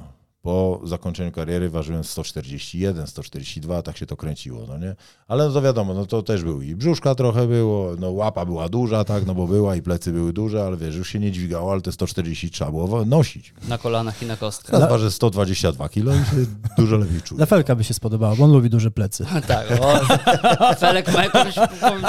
Po 0.47 0.79
zakończeniu 0.83 1.31
kariery 1.31 1.69
ważyłem 1.69 2.03
141, 2.03 3.07
142, 3.07 3.81
tak 3.81 3.97
się 3.97 4.05
to 4.05 4.17
kręciło, 4.17 4.65
no 4.67 4.77
nie? 4.77 4.95
Ale 5.27 5.47
no 5.47 5.53
to 5.53 5.61
wiadomo, 5.61 5.93
no 5.93 6.05
to 6.05 6.21
też 6.21 6.43
był 6.43 6.61
i 6.61 6.75
brzuszka 6.75 7.15
trochę 7.15 7.47
było, 7.47 7.95
no 7.99 8.11
łapa 8.11 8.45
była 8.45 8.69
duża, 8.69 9.03
tak, 9.03 9.25
no 9.25 9.35
bo 9.35 9.47
była 9.47 9.75
i 9.75 9.81
plecy 9.81 10.11
były 10.11 10.33
duże, 10.33 10.63
ale 10.63 10.77
wiesz, 10.77 10.95
już 10.95 11.09
się 11.09 11.19
nie 11.19 11.31
dźwigało, 11.31 11.71
ale 11.71 11.81
te 11.81 11.91
140 11.91 12.51
trzeba 12.51 12.71
było 12.71 13.05
nosić. 13.05 13.53
Na 13.67 13.77
kolanach 13.77 14.21
i 14.23 14.25
na 14.25 14.37
kostkach. 14.37 14.71
Teraz 14.71 14.89
waży 14.89 15.11
122 15.11 15.89
kilo 15.89 16.11
i 16.13 16.17
się 16.17 16.45
dużo 16.77 16.97
lepiej 16.97 17.21
czuję. 17.21 17.37
Dla 17.37 17.45
Felka 17.45 17.75
by 17.75 17.83
się 17.83 17.93
spodobało, 17.93 18.35
bo 18.35 18.43
on 18.43 18.51
lubi 18.51 18.69
duże 18.69 18.91
plecy. 18.91 19.25
Tak, 19.47 19.67
o, 19.81 20.75
Felek 20.75 21.13
ma 21.13 21.23
jakąś, 21.23 21.55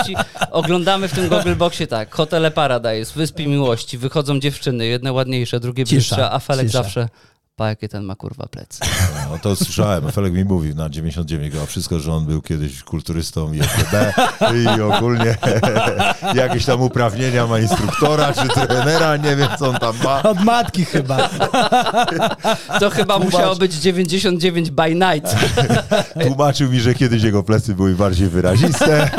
ci, 0.06 0.14
oglądamy 0.50 1.08
w 1.08 1.12
tym 1.12 1.28
Googleboxie 1.28 1.86
tak, 1.86 2.14
hotele 2.14 2.50
Paradise, 2.50 3.12
Wyspy 3.16 3.46
Miłości, 3.46 3.98
wychodzą 3.98 4.40
dziewczyny, 4.40 4.86
jedne 4.86 5.12
ładniejsze, 5.12 5.60
drugie 5.60 5.84
brzydsze, 5.84 6.30
a 6.30 6.38
Felek 6.38 6.66
cisza. 6.66 6.82
zawsze, 6.82 7.08
pa 7.58 7.68
jakie 7.68 7.88
ten 7.88 8.04
ma 8.04 8.16
kurwa 8.16 8.46
plecy. 8.46 8.80
No 9.30 9.38
to 9.38 9.56
słyszałem, 9.56 10.12
Felek 10.12 10.32
mi 10.32 10.44
mówił 10.44 10.74
na 10.74 10.88
99 10.88 11.54
a 11.62 11.66
wszystko, 11.66 12.00
że 12.00 12.12
on 12.12 12.26
był 12.26 12.42
kiedyś 12.42 12.82
kulturystą 12.82 13.52
i 13.52 13.60
FTB 13.62 13.94
i 14.54 14.80
ogólnie 14.80 15.36
jakieś 16.34 16.64
tam 16.64 16.82
uprawnienia 16.82 17.46
ma 17.46 17.58
instruktora 17.58 18.32
czy 18.32 18.48
trenera, 18.48 19.16
nie 19.16 19.36
wiem 19.36 19.48
co 19.58 19.68
on 19.68 19.76
tam 19.76 19.94
ma. 20.04 20.22
Od 20.22 20.40
matki 20.40 20.84
chyba. 20.84 21.28
To 22.80 22.90
chyba 22.90 23.18
musiało 23.18 23.56
być 23.56 23.74
99 23.74 24.70
by 24.70 24.94
night. 24.94 25.36
Tłumaczył 26.26 26.70
mi, 26.70 26.80
że 26.80 26.94
kiedyś 26.94 27.22
jego 27.22 27.42
plecy 27.42 27.74
były 27.74 27.94
bardziej 27.94 28.28
wyraziste, 28.28 29.10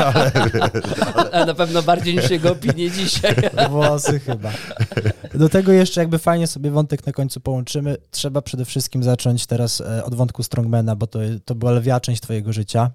ale 1.32 1.46
na 1.46 1.54
pewno 1.54 1.82
bardziej 1.82 2.16
niż 2.16 2.30
jego 2.30 2.52
opinie 2.52 2.92
dzisiaj. 2.92 3.36
Włosy 3.70 4.20
chyba. 4.20 4.50
Do 5.34 5.50
tego 5.50 5.72
jeszcze 5.72 6.02
jakby 6.02 6.20
fajnie 6.20 6.48
sobie 6.48 6.72
wątek 6.72 7.06
na 7.06 7.14
końcu 7.14 7.40
połączymy. 7.40 7.98
Trzeba 8.12 8.29
przede 8.42 8.66
wszystkim 8.66 9.04
zacząć 9.04 9.46
teraz 9.46 9.82
e, 9.82 10.04
od 10.06 10.16
wątku 10.16 10.44
Strongmana, 10.44 10.96
bo 10.96 11.08
to, 11.08 11.20
to 11.46 11.56
była 11.56 11.72
lwia 11.72 12.00
część 12.00 12.22
twojego 12.22 12.54
życia. 12.54 12.92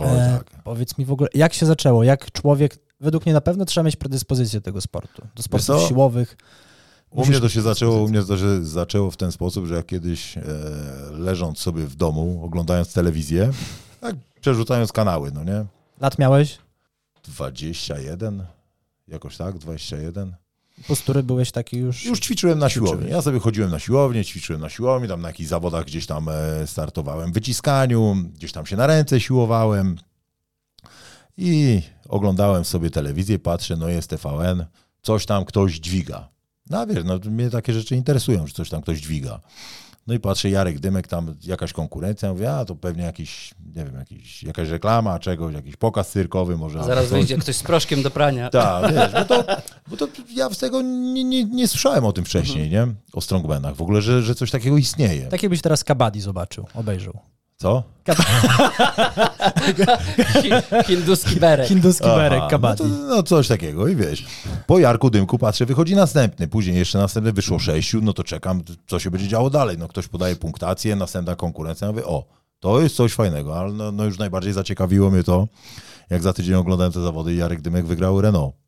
o, 0.00 0.04
E, 0.04 0.38
tak. 0.38 0.62
Powiedz 0.64 0.98
mi 0.98 1.04
w 1.04 1.12
ogóle, 1.12 1.28
jak 1.34 1.54
się 1.54 1.66
zaczęło? 1.66 2.04
Jak 2.04 2.32
człowiek, 2.32 2.78
według 3.00 3.26
mnie 3.26 3.32
na 3.32 3.40
pewno 3.40 3.64
trzeba 3.64 3.84
mieć 3.84 3.96
predyspozycję 3.96 4.60
do 4.60 4.64
tego 4.64 4.80
sportu, 4.80 5.22
do 5.34 5.42
sportów 5.42 5.82
siłowych. 5.88 6.36
U 7.10 7.26
mnie 7.26 7.40
to 7.40 7.48
się 7.48 7.62
zaczęło, 7.62 8.02
u 8.02 8.08
mnie 8.08 8.22
to 8.22 8.38
się 8.38 8.64
zaczęło 8.64 9.10
w 9.10 9.16
ten 9.16 9.32
sposób, 9.32 9.66
że 9.66 9.74
jak 9.74 9.86
kiedyś 9.86 10.36
e, 10.38 10.42
leżąc 11.12 11.58
sobie 11.58 11.84
w 11.86 11.96
domu, 11.96 12.40
oglądając 12.44 12.92
telewizję, 12.92 13.50
tak 14.00 14.16
przerzucając 14.40 14.92
kanały, 14.92 15.30
no 15.34 15.44
nie? 15.44 15.64
Lat 16.00 16.18
miałeś? 16.18 16.58
21, 17.24 18.44
jakoś 19.08 19.36
tak, 19.36 19.58
21. 19.58 20.34
Postury 20.88 21.22
byłeś 21.22 21.50
taki 21.50 21.76
już... 21.76 22.04
Już 22.04 22.20
ćwiczyłem 22.20 22.58
na 22.58 22.68
siłowni. 22.68 23.10
Ja 23.10 23.22
sobie 23.22 23.38
chodziłem 23.38 23.70
na 23.70 23.78
siłownię, 23.78 24.24
ćwiczyłem 24.24 24.60
na 24.60 24.68
siłowni, 24.68 25.08
tam 25.08 25.20
na 25.20 25.28
jakichś 25.28 25.48
zawodach 25.48 25.84
gdzieś 25.84 26.06
tam 26.06 26.28
e, 26.28 26.66
startowałem 26.66 27.30
w 27.30 27.34
wyciskaniu, 27.34 28.16
gdzieś 28.34 28.52
tam 28.52 28.66
się 28.66 28.76
na 28.76 28.86
ręce 28.86 29.20
siłowałem 29.20 29.96
i 31.36 31.82
oglądałem 32.08 32.64
sobie 32.64 32.90
telewizję, 32.90 33.38
patrzę, 33.38 33.76
no 33.76 33.88
jest 33.88 34.10
TVN, 34.10 34.64
coś 35.02 35.26
tam 35.26 35.44
ktoś 35.44 35.74
dźwiga. 35.74 36.28
No 36.70 36.86
wiesz, 36.86 37.04
no 37.04 37.18
mnie 37.30 37.50
takie 37.50 37.72
rzeczy 37.72 37.96
interesują, 37.96 38.46
że 38.46 38.52
coś 38.52 38.70
tam 38.70 38.82
ktoś 38.82 39.00
dźwiga. 39.00 39.40
No 40.10 40.16
i 40.16 40.20
patrzę, 40.20 40.50
Jarek 40.50 40.78
Dymek, 40.78 41.08
tam 41.08 41.36
jakaś 41.44 41.72
konkurencja, 41.72 42.32
mówię, 42.32 42.52
a 42.52 42.64
to 42.64 42.76
pewnie 42.76 43.04
jakiś, 43.04 43.54
nie 43.76 43.84
wiem, 43.84 43.94
jakiś, 43.94 44.42
jakaś 44.42 44.68
reklama 44.68 45.18
czegoś, 45.18 45.54
jakiś 45.54 45.76
pokaz 45.76 46.10
cyrkowy 46.10 46.56
może. 46.56 46.84
Zaraz 46.84 47.04
coś. 47.04 47.12
wyjdzie 47.12 47.38
ktoś 47.38 47.56
z 47.56 47.62
proszkiem 47.62 48.02
do 48.02 48.10
prania. 48.10 48.50
Tak, 48.50 48.94
wiesz, 48.94 49.12
bo 49.12 49.24
to, 49.24 49.44
bo 49.86 49.96
to 49.96 50.08
ja 50.34 50.50
z 50.50 50.58
tego 50.58 50.82
nie, 50.82 51.24
nie, 51.24 51.44
nie 51.44 51.68
słyszałem 51.68 52.04
o 52.04 52.12
tym 52.12 52.24
wcześniej, 52.24 52.70
nie? 52.70 52.86
O 53.12 53.20
strongmanach. 53.20 53.76
W 53.76 53.82
ogóle, 53.82 54.02
że, 54.02 54.22
że 54.22 54.34
coś 54.34 54.50
takiego 54.50 54.76
istnieje. 54.76 55.26
Tak 55.26 55.42
jakbyś 55.42 55.60
teraz 55.60 55.84
Kabaddi 55.84 56.20
zobaczył, 56.20 56.66
obejrzał. 56.74 57.18
Co? 57.60 57.82
Hi- 60.42 60.84
Hinduski 60.86 61.36
berek. 61.40 61.68
Hinduski 61.68 62.04
berek, 62.08 62.38
Aha, 62.38 62.50
Kabaddi. 62.50 62.82
No, 62.84 62.88
to, 62.88 63.16
no 63.16 63.22
coś 63.22 63.48
takiego 63.48 63.88
i 63.88 63.96
wiesz. 63.96 64.26
Po 64.66 64.78
Jarku 64.78 65.10
Dymku 65.10 65.38
patrzę, 65.38 65.66
wychodzi 65.66 65.94
następny, 65.96 66.48
później 66.48 66.76
jeszcze 66.76 66.98
następny, 66.98 67.32
wyszło 67.32 67.58
sześciu, 67.58 68.00
no 68.02 68.12
to 68.12 68.24
czekam, 68.24 68.62
co 68.86 68.98
się 68.98 69.10
będzie 69.10 69.28
działo 69.28 69.50
dalej. 69.50 69.78
No 69.78 69.88
ktoś 69.88 70.08
podaje 70.08 70.36
punktację, 70.36 70.96
następna 70.96 71.36
konkurencja, 71.36 71.86
ja 71.86 71.92
mówię, 71.92 72.04
o, 72.06 72.24
to 72.60 72.80
jest 72.80 72.96
coś 72.96 73.12
fajnego, 73.12 73.58
ale 73.58 73.72
no, 73.72 73.92
no 73.92 74.04
już 74.04 74.18
najbardziej 74.18 74.52
zaciekawiło 74.52 75.10
mnie 75.10 75.22
to, 75.24 75.48
jak 76.10 76.22
za 76.22 76.32
tydzień 76.32 76.54
oglądałem 76.54 76.92
te 76.92 77.00
zawody 77.02 77.34
i 77.34 77.36
Jarek 77.36 77.60
Dymek 77.60 77.86
wygrał 77.86 78.20
Renault. 78.20 78.59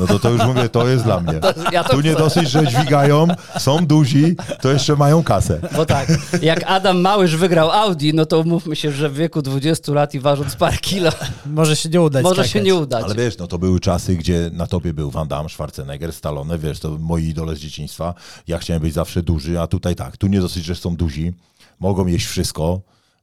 No 0.00 0.06
to, 0.06 0.18
to 0.18 0.30
już 0.30 0.42
mówię, 0.44 0.68
to 0.68 0.88
jest 0.88 1.04
dla 1.04 1.20
mnie. 1.20 1.32
Ja 1.72 1.84
to 1.84 1.90
Tu 1.90 2.00
nie 2.00 2.10
chcę. 2.10 2.18
dosyć, 2.18 2.50
że 2.50 2.66
dźwigają, 2.66 3.26
są 3.58 3.86
duzi, 3.86 4.36
to 4.62 4.72
jeszcze 4.72 4.96
mają 4.96 5.22
kasę. 5.22 5.60
Bo 5.76 5.86
tak, 5.86 6.08
jak 6.42 6.62
Adam 6.66 7.00
Małysz 7.00 7.36
wygrał 7.36 7.70
Audi, 7.70 8.10
no 8.14 8.26
to 8.26 8.38
umówmy 8.38 8.76
się, 8.76 8.92
że 8.92 9.08
w 9.08 9.14
wieku 9.14 9.42
20 9.42 9.92
lat 9.92 10.14
i 10.14 10.20
ważąc 10.20 10.56
parę 10.56 10.76
kilo, 10.76 11.10
Może 11.46 11.76
się 11.76 11.88
nie 11.88 12.00
udać 12.00 12.22
może 12.24 12.42
się 12.42 12.48
skakać. 12.48 12.66
nie 12.66 12.74
udać. 12.74 13.04
Ale 13.04 13.14
wiesz, 13.14 13.38
no 13.38 13.46
to 13.46 13.58
były 13.58 13.80
czasy, 13.80 14.16
gdzie 14.16 14.50
na 14.52 14.66
topie 14.66 14.92
był 14.92 15.10
Van 15.10 15.28
Damme, 15.28 15.48
Schwarzenegger, 15.48 16.12
Stallone, 16.12 16.58
wiesz, 16.58 16.80
to 16.80 16.90
moi 16.98 17.24
idole 17.24 17.56
z 17.56 17.58
dzieciństwa. 17.58 18.14
Ja 18.46 18.58
chciałem 18.58 18.82
być 18.82 18.94
zawsze 18.94 19.22
duży, 19.22 19.60
a 19.60 19.66
tutaj 19.66 19.94
tak, 19.96 20.16
tu 20.16 20.26
nie 20.26 20.40
dosyć, 20.40 20.64
że 20.64 20.74
są 20.74 20.96
duzi, 20.96 21.32
mogą 21.80 22.06
jeść 22.06 22.26
wszystko, 22.26 22.80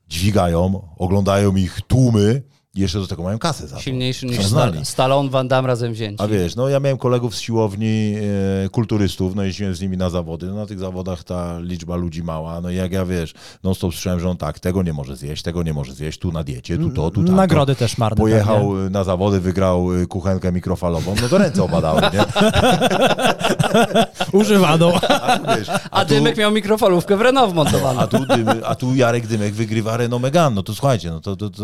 dźwigają, 0.10 0.88
oglądają 0.98 1.56
ich 1.56 1.82
tłumy 1.88 2.42
jeszcze 2.78 3.00
do 3.00 3.08
tego 3.08 3.24
mają 3.24 3.40
kasę 3.40 3.68
za 3.68 3.76
to. 3.76 3.82
Silniejszy 3.82 4.26
niż 4.26 4.36
Są 4.36 4.42
Sta- 4.44 4.50
znani. 4.50 4.86
Stallone, 4.86 5.30
Van 5.30 5.48
Damme 5.48 5.68
razem 5.68 5.94
wzięci. 5.94 6.24
A 6.24 6.28
wiesz, 6.28 6.56
no 6.56 6.70
ja 6.70 6.80
miałem 6.80 6.98
kolegów 6.98 7.36
z 7.36 7.40
siłowni, 7.40 8.16
e, 8.66 8.70
kulturystów, 8.70 9.36
no 9.36 9.44
jeździłem 9.44 9.76
z 9.76 9.82
nimi 9.82 9.98
na 9.98 10.10
zawody, 10.10 10.46
no 10.46 10.56
na 10.56 10.66
tych 10.66 10.80
zawodach 10.80 11.24
ta 11.24 11.60
liczba 11.60 11.96
ludzi 11.96 12.24
mała, 12.24 12.62
no 12.62 12.70
i 12.70 12.76
jak 12.76 12.92
ja 12.92 13.06
wiesz, 13.06 13.34
non 13.64 13.76
stop 13.76 13.94
słyszałem, 13.94 14.20
że 14.20 14.30
on 14.30 14.38
tak, 14.38 14.60
tego 14.60 14.84
nie 14.84 14.94
może 14.94 15.16
zjeść, 15.16 15.44
tego 15.44 15.64
nie 15.64 15.74
może 15.74 15.94
zjeść, 15.94 16.20
tu 16.20 16.32
na 16.32 16.44
diecie, 16.44 16.78
tu 16.78 16.90
to, 16.90 17.12
tu 17.12 17.20
tamto. 17.20 17.32
Nagrody 17.32 17.76
też 17.76 17.98
marne. 17.98 18.18
Pojechał 18.18 18.70
pewnie. 18.70 18.86
y, 18.88 18.90
na 18.90 19.04
zawody, 19.04 19.40
wygrał 19.40 19.94
y, 19.94 20.08
kuchenkę 20.08 20.52
mikrofalową, 20.52 21.16
no 21.22 21.30
to 21.30 21.38
ręce 21.38 21.64
opadały, 21.64 22.02
nie? 22.02 22.26
Używaną. 24.40 24.94
A, 25.10 25.56
wiesz, 25.58 25.68
A 25.92 26.06
tu, 26.06 26.10
Dymek 26.10 26.38
miał 26.38 26.52
mikrofalówkę 26.52 27.18
w 27.18 27.22
Renault 27.22 27.52
wmontowaną. 27.52 28.00
a, 28.00 28.08
tu 28.08 28.26
dymy, 28.26 28.66
a 28.66 28.76
tu 28.76 28.96
Jarek 28.96 29.28
Dymek 29.28 29.54
wygrywa 29.54 29.98
Renault 29.98 30.22
Megane, 30.24 30.56
no 30.56 30.64
to 30.64 30.74
słuchajcie, 30.74 31.10
no 31.12 31.20
to, 31.22 31.36
to, 31.36 31.50
to 31.50 31.64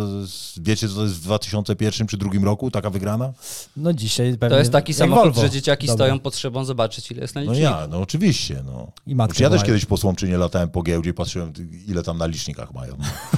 wiecie 0.57 0.89
co 0.89 1.02
to 1.03 1.07
jest 1.07 1.19
w 1.19 1.23
2001 1.23 2.07
czy 2.07 2.17
drugim 2.17 2.43
roku 2.43 2.71
taka 2.71 2.89
wygrana? 2.89 3.33
No 3.77 3.93
dzisiaj 3.93 4.37
pewnie 4.37 4.49
To 4.55 4.59
jest 4.59 4.71
taki 4.71 4.93
samochód, 4.93 5.23
Volvo. 5.23 5.41
że 5.41 5.49
dzieciaki 5.49 5.87
Dobra. 5.87 6.05
stoją 6.05 6.19
pod 6.19 6.35
szybą 6.37 6.65
zobaczyć, 6.65 7.11
ile 7.11 7.21
jest 7.21 7.35
na 7.35 7.41
No 7.41 7.51
liczniku. 7.51 7.71
ja, 7.71 7.87
no 7.87 7.99
oczywiście, 8.01 8.63
no. 8.65 8.91
I 9.07 9.13
Znaczy, 9.13 9.43
ja 9.43 9.49
też 9.49 9.63
kiedyś 9.63 9.85
po 9.85 9.97
Słomczynie 9.97 10.37
latałem 10.37 10.69
po 10.69 10.83
giełdzie 10.83 11.09
i 11.09 11.13
patrzyłem, 11.13 11.53
ile 11.87 12.03
tam 12.03 12.17
na 12.17 12.25
licznikach 12.25 12.73
mają. 12.73 12.97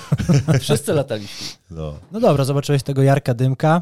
Wszyscy 0.62 0.94
lataliśmy. 0.94 1.48
No. 1.72 1.94
No 2.12 2.20
dobra, 2.20 2.44
zobaczyłeś 2.46 2.84
tego 2.84 3.04
Jarka 3.04 3.34
Dymka 3.34 3.82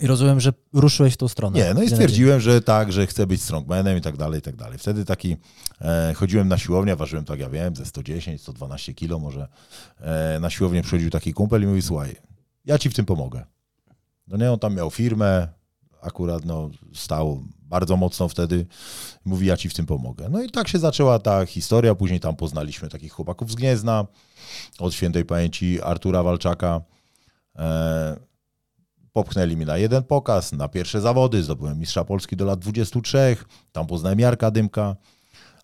i 0.00 0.06
rozumiem, 0.06 0.40
że 0.40 0.52
ruszyłeś 0.72 1.14
w 1.14 1.16
tą 1.16 1.28
stronę. 1.28 1.58
Nie, 1.58 1.74
no 1.74 1.82
i 1.82 1.90
stwierdziłem, 1.90 2.40
że 2.40 2.60
tak, 2.62 2.92
że 2.92 3.06
chcę 3.06 3.26
być 3.26 3.42
strongmanem 3.42 3.98
i 3.98 4.00
tak 4.00 4.16
dalej, 4.16 4.38
i 4.38 4.42
tak 4.42 4.56
dalej. 4.56 4.78
Wtedy 4.78 5.04
taki, 5.04 5.36
e, 5.80 6.12
chodziłem 6.16 6.48
na 6.48 6.58
siłownię, 6.58 6.96
ważyłem 6.96 7.24
tak, 7.24 7.40
ja 7.40 7.50
wiem, 7.50 7.76
ze 7.76 7.84
110, 7.86 8.40
112 8.42 8.94
kilo 8.94 9.18
może. 9.18 9.48
E, 10.00 10.38
na 10.40 10.50
siłownię 10.50 10.82
przychodził 10.82 11.10
taki 11.10 11.32
kumpel 11.34 11.62
i 11.62 11.66
mówi, 11.66 11.82
słuchaj, 11.82 12.16
ja 12.66 12.78
ci 12.78 12.90
w 12.90 12.94
tym 12.94 13.04
pomogę. 13.04 13.44
No 14.26 14.36
nie, 14.36 14.52
on 14.52 14.58
tam 14.58 14.74
miał 14.74 14.90
firmę, 14.90 15.48
akurat 16.02 16.44
no, 16.44 16.70
stał 16.94 17.44
bardzo 17.62 17.96
mocno 17.96 18.28
wtedy. 18.28 18.66
Mówi, 19.24 19.46
ja 19.46 19.56
ci 19.56 19.68
w 19.68 19.74
tym 19.74 19.86
pomogę. 19.86 20.28
No 20.30 20.42
i 20.42 20.50
tak 20.50 20.68
się 20.68 20.78
zaczęła 20.78 21.18
ta 21.18 21.46
historia. 21.46 21.94
Później 21.94 22.20
tam 22.20 22.36
poznaliśmy 22.36 22.88
takich 22.88 23.12
chłopaków 23.12 23.52
z 23.52 23.54
Gniezna, 23.54 24.06
od 24.78 24.94
świętej 24.94 25.24
pamięci 25.24 25.82
Artura 25.82 26.22
Walczaka. 26.22 26.80
E, 27.58 28.16
popchnęli 29.12 29.56
mi 29.56 29.66
na 29.66 29.76
jeden 29.76 30.02
pokaz, 30.02 30.52
na 30.52 30.68
pierwsze 30.68 31.00
zawody. 31.00 31.42
Zdobyłem 31.42 31.78
mistrza 31.78 32.04
Polski 32.04 32.36
do 32.36 32.44
lat 32.44 32.58
23. 32.58 33.36
Tam 33.72 33.86
poznałem 33.86 34.20
Jarka 34.20 34.50
Dymka. 34.50 34.96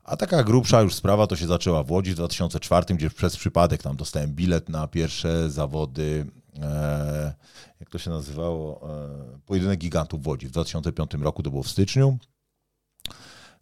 A 0.05 0.17
taka 0.17 0.45
grubsza 0.45 0.83
już 0.83 0.95
sprawa 0.95 1.27
to 1.27 1.37
się 1.37 1.47
zaczęła 1.47 1.83
w 1.83 1.91
Łodzi 1.91 2.13
w 2.13 2.15
2004, 2.15 2.95
gdzie 2.95 3.11
przez 3.11 3.37
przypadek 3.37 3.83
tam 3.83 3.97
dostałem 3.97 4.35
bilet 4.35 4.69
na 4.69 4.89
pierwsze 4.89 5.51
zawody, 5.51 6.27
e, 6.61 7.35
jak 7.81 7.91
to 7.91 7.99
się 7.99 8.11
nazywało, 8.11 8.91
e, 8.91 9.39
pojedynek 9.47 9.81
gigantów 9.81 10.23
w 10.23 10.27
Łodzi 10.27 10.47
w 10.47 10.51
2005 10.51 11.15
roku, 11.15 11.43
to 11.43 11.51
było 11.51 11.63
w 11.63 11.69
styczniu. 11.69 12.19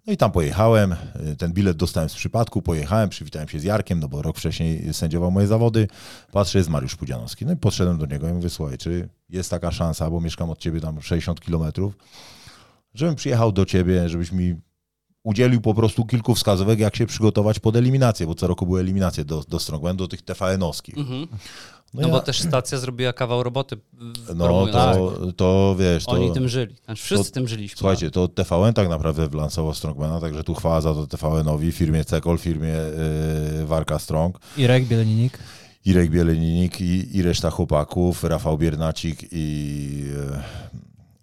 No 0.06 0.12
i 0.12 0.16
tam 0.16 0.32
pojechałem, 0.32 0.92
e, 0.92 1.36
ten 1.36 1.52
bilet 1.52 1.76
dostałem 1.76 2.08
z 2.08 2.14
przypadku, 2.14 2.62
pojechałem, 2.62 3.08
przywitałem 3.08 3.48
się 3.48 3.60
z 3.60 3.64
Jarkiem, 3.64 4.00
no 4.00 4.08
bo 4.08 4.22
rok 4.22 4.38
wcześniej 4.38 4.94
sędziował 4.94 5.30
moje 5.30 5.46
zawody. 5.46 5.88
Patrzę, 6.32 6.58
jest 6.58 6.70
Mariusz 6.70 6.96
Pudzianowski. 6.96 7.46
No 7.46 7.52
i 7.52 7.56
podszedłem 7.56 7.98
do 7.98 8.06
niego 8.06 8.28
i 8.28 8.32
mówię, 8.32 8.50
słuchaj, 8.50 8.78
czy 8.78 9.08
jest 9.28 9.50
taka 9.50 9.70
szansa, 9.70 10.10
bo 10.10 10.20
mieszkam 10.20 10.50
od 10.50 10.58
ciebie 10.58 10.80
tam 10.80 11.02
60 11.02 11.40
kilometrów, 11.40 11.96
żebym 12.94 13.14
przyjechał 13.14 13.52
do 13.52 13.64
ciebie, 13.64 14.08
żebyś 14.08 14.32
mi 14.32 14.54
udzielił 15.22 15.60
po 15.60 15.74
prostu 15.74 16.04
kilku 16.04 16.34
wskazówek, 16.34 16.78
jak 16.78 16.96
się 16.96 17.06
przygotować 17.06 17.58
pod 17.58 17.76
eliminację, 17.76 18.26
bo 18.26 18.34
co 18.34 18.46
roku 18.46 18.66
były 18.66 18.80
eliminacje 18.80 19.24
do, 19.24 19.44
do 19.48 19.58
Strongman, 19.58 19.96
do 19.96 20.08
tych 20.08 20.22
TVN-owskich. 20.22 20.98
Mhm. 20.98 21.26
No, 21.94 22.08
bo 22.08 22.20
też 22.20 22.40
stacja 22.40 22.78
zrobiła 22.78 23.12
kawał 23.12 23.42
roboty. 23.42 23.76
w- 23.76 24.34
No 24.34 24.66
to, 24.66 25.12
to 25.36 25.76
wiesz, 25.78 26.04
to, 26.04 26.10
Oni 26.12 26.32
tym 26.32 26.48
żyli. 26.48 26.74
Znaczy, 26.84 27.02
wszyscy 27.02 27.30
to- 27.30 27.34
tym 27.34 27.48
żyliśmy. 27.48 27.78
słuchajcie, 27.78 28.10
to 28.10 28.28
TVN 28.28 28.74
tak 28.74 28.88
naprawdę 28.88 29.28
wlansował 29.28 29.74
Strongmana, 29.74 30.20
także 30.20 30.44
tu 30.44 30.54
chwała 30.54 30.80
za 30.80 30.94
to 30.94 31.06
TVN-owi, 31.06 31.72
firmie 31.72 32.04
Cekol, 32.04 32.38
firmie 32.38 32.74
yy, 33.58 33.66
Warka 33.66 33.98
Strong, 33.98 34.38
Irek 34.56 34.84
Bieleninik. 34.84 35.38
Irek 35.84 36.10
Bieleninik 36.10 36.80
i, 36.80 37.16
i 37.16 37.22
reszta 37.22 37.50
chłopaków, 37.50 38.24
Rafał 38.24 38.58
Biernacik 38.58 39.28
i, 39.32 40.04
yy, 40.30 40.40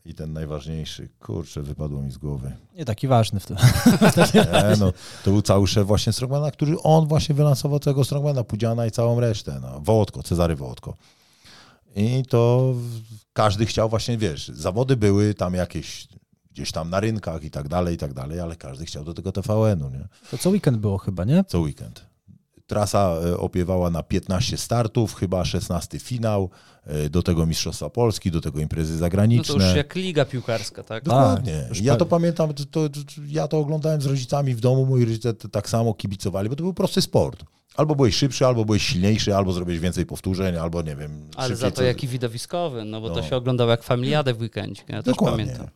i 0.08 0.14
ten 0.14 0.34
najważniejszy, 0.34 1.10
kurczę, 1.20 1.62
wypadło 1.62 2.02
mi 2.02 2.12
z 2.12 2.18
głowy. 2.18 2.52
Nie 2.76 2.86
taki 2.86 3.08
ważny 3.08 3.40
w 3.40 3.46
tym. 3.46 3.58
Nie, 4.34 4.78
no, 4.80 4.94
to 5.24 5.32
był 5.32 5.42
cały 5.42 5.68
szef 5.68 5.88
właśnie 5.88 6.14
Strongmana, 6.14 6.52
który 6.52 6.82
on 6.84 7.08
właśnie 7.08 7.36
wylansował 7.36 7.80
tego 7.80 8.06
Strongmana, 8.06 8.44
Pudziana 8.44 8.86
i 8.86 8.92
całą 8.92 9.20
resztę. 9.20 9.60
No. 9.62 9.80
Wołodko, 9.80 10.24
Cezary 10.24 10.56
Wołodko. 10.56 10.94
I 11.96 12.24
to 12.30 12.74
każdy 13.34 13.66
chciał 13.66 13.90
właśnie, 13.90 14.18
wiesz, 14.18 14.48
zawody 14.48 14.98
były 14.98 15.34
tam 15.34 15.54
jakieś 15.54 16.08
gdzieś 16.52 16.72
tam 16.72 16.90
na 16.90 17.00
rynkach 17.00 17.44
i 17.44 17.52
tak 17.52 17.68
dalej, 17.68 17.96
i 17.96 17.98
tak 17.98 18.14
dalej, 18.14 18.40
ale 18.40 18.56
każdy 18.56 18.86
chciał 18.86 19.04
do 19.04 19.14
tego 19.14 19.32
TVN-u, 19.32 19.90
nie? 19.90 20.08
To 20.32 20.38
co 20.38 20.50
weekend 20.50 20.78
było 20.78 20.98
chyba, 20.98 21.24
nie? 21.24 21.44
Co 21.48 21.60
weekend. 21.60 22.06
Trasa 22.68 23.16
e, 23.26 23.38
opiewała 23.38 23.90
na 23.90 24.04
15 24.04 24.58
startów, 24.58 25.16
chyba 25.16 25.46
16 25.46 26.00
finał, 26.00 26.50
e, 26.86 27.10
do 27.10 27.24
tego 27.24 27.46
Mistrzostwa 27.46 27.90
Polski, 27.90 28.32
do 28.32 28.42
tego 28.42 28.60
imprezy 28.60 28.94
No 28.94 29.00
zagraniczne. 29.00 29.56
to 29.56 29.64
już 29.66 29.76
jak 29.76 29.96
liga 29.96 30.26
piłkarska, 30.26 30.84
tak? 30.84 31.04
Dokładnie. 31.04 31.66
już 31.70 31.82
ja 31.82 31.96
to 31.96 32.06
pamiętam, 32.06 32.54
to, 32.54 32.66
to, 32.66 32.90
to, 32.90 33.00
ja 33.28 33.48
to 33.48 33.58
oglądałem 33.60 34.02
z 34.02 34.06
rodzicami 34.06 34.56
w 34.56 34.60
domu, 34.60 34.86
moi 34.86 35.06
rodzice 35.06 35.34
tak 35.34 35.70
samo 35.70 35.94
kibicowali, 35.94 36.50
bo 36.50 36.56
to 36.56 36.64
był 36.64 36.74
prosty 36.74 37.02
sport. 37.02 37.44
Albo 37.76 37.96
byłeś 37.96 38.16
szybszy, 38.16 38.46
albo 38.46 38.66
byłeś 38.66 38.84
silniejszy, 38.84 39.36
albo 39.36 39.54
zrobiłeś 39.54 39.80
więcej 39.80 40.06
powtórzeń, 40.06 40.56
albo 40.58 40.82
nie 40.82 40.96
wiem. 40.96 41.30
Ale 41.36 41.56
za 41.56 41.72
to 41.72 41.78
co- 41.78 41.84
jaki 41.84 42.08
widowiskowy, 42.08 42.86
no 42.86 43.02
bo 43.02 43.10
to 43.10 43.16
No. 43.16 43.24
się 43.24 43.36
oglądało 43.36 43.72
jak 43.72 43.84
familiadę 43.84 44.34
w 44.34 44.42
weekendzie. 44.42 44.82
Ja 44.88 45.04
też 45.04 45.14
Dokładnie. 45.14 45.46
pamiętam. 45.46 45.68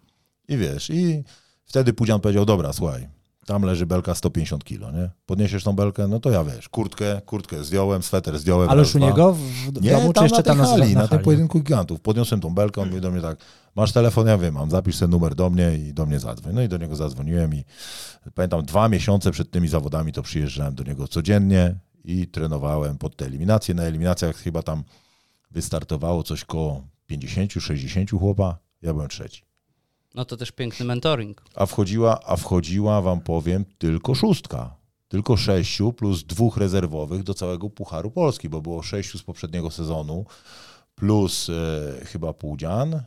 I 0.47 0.57
wiesz, 0.57 0.89
i 0.89 1.23
wtedy 1.65 1.93
Pudzian 1.93 2.19
powiedział, 2.19 2.45
dobra, 2.45 2.73
słuchaj, 2.73 3.07
tam 3.45 3.63
leży 3.63 3.85
belka 3.85 4.15
150 4.15 4.63
kilo, 4.63 4.91
nie? 4.91 5.09
Podniesiesz 5.25 5.63
tą 5.63 5.73
belkę, 5.73 6.07
no 6.07 6.19
to 6.19 6.29
ja 6.31 6.43
wiesz, 6.43 6.69
kurtkę, 6.69 7.21
kurtkę 7.25 7.63
zdjąłem, 7.63 8.03
sweter 8.03 8.39
zdjąłem. 8.39 8.69
Ale 8.69 8.79
już 8.79 8.95
u 8.95 8.99
niego 8.99 9.33
w, 9.33 9.81
Nie, 9.81 9.91
domu, 9.91 10.07
czy 10.07 10.13
tam 10.13 10.23
jeszcze 10.23 10.37
na 10.37 10.43
tam 10.43 10.57
hali, 10.57 10.93
na, 10.93 11.01
na 11.01 11.07
tym 11.07 11.17
hali? 11.17 11.23
pojedynku 11.23 11.59
gigantów. 11.59 12.01
Podniosłem 12.01 12.41
tą 12.41 12.53
belkę, 12.53 12.81
on 12.81 12.89
mówi 12.89 13.01
do 13.01 13.11
mnie 13.11 13.21
tak, 13.21 13.37
masz 13.75 13.91
telefon? 13.91 14.27
Ja 14.27 14.37
wiem, 14.37 14.53
mam, 14.53 14.71
zapisz 14.71 14.99
ten 14.99 15.09
numer 15.09 15.35
do 15.35 15.49
mnie 15.49 15.77
i 15.77 15.93
do 15.93 16.05
mnie 16.05 16.19
zadzwoń. 16.19 16.53
No 16.55 16.61
i 16.61 16.67
do 16.69 16.77
niego 16.77 16.95
zadzwoniłem 16.95 17.55
i 17.55 17.63
pamiętam, 18.33 18.65
dwa 18.65 18.89
miesiące 18.89 19.31
przed 19.31 19.51
tymi 19.51 19.67
zawodami 19.67 20.13
to 20.13 20.21
przyjeżdżałem 20.21 20.75
do 20.75 20.83
niego 20.83 21.07
codziennie 21.07 21.75
i 22.03 22.27
trenowałem 22.27 22.97
pod 22.97 23.15
te 23.15 23.25
eliminacje. 23.25 23.75
Na 23.75 23.83
eliminacjach 23.83 24.35
chyba 24.35 24.63
tam 24.63 24.83
wystartowało 25.51 26.23
coś 26.23 26.45
koło 26.45 26.83
50-60 27.11 28.19
chłopa, 28.19 28.57
ja 28.81 28.93
byłem 28.93 29.09
trzeci. 29.09 29.50
No 30.15 30.25
to 30.25 30.37
też 30.37 30.51
piękny 30.51 30.85
mentoring. 30.85 31.43
A 31.55 31.65
wchodziła, 31.65 32.19
a 32.25 32.35
wchodziła, 32.35 33.01
wam 33.01 33.21
powiem, 33.21 33.65
tylko 33.77 34.15
szóstka. 34.15 34.75
Tylko 35.07 35.37
sześciu 35.37 35.93
plus 35.93 36.23
dwóch 36.23 36.57
rezerwowych 36.57 37.23
do 37.23 37.33
całego 37.33 37.69
Pucharu 37.69 38.11
Polski, 38.11 38.49
bo 38.49 38.61
było 38.61 38.83
sześciu 38.83 39.17
z 39.17 39.23
poprzedniego 39.23 39.71
sezonu, 39.71 40.25
plus 40.95 41.49
e, 41.49 42.05
chyba 42.05 42.33
Pudzian 42.33 43.01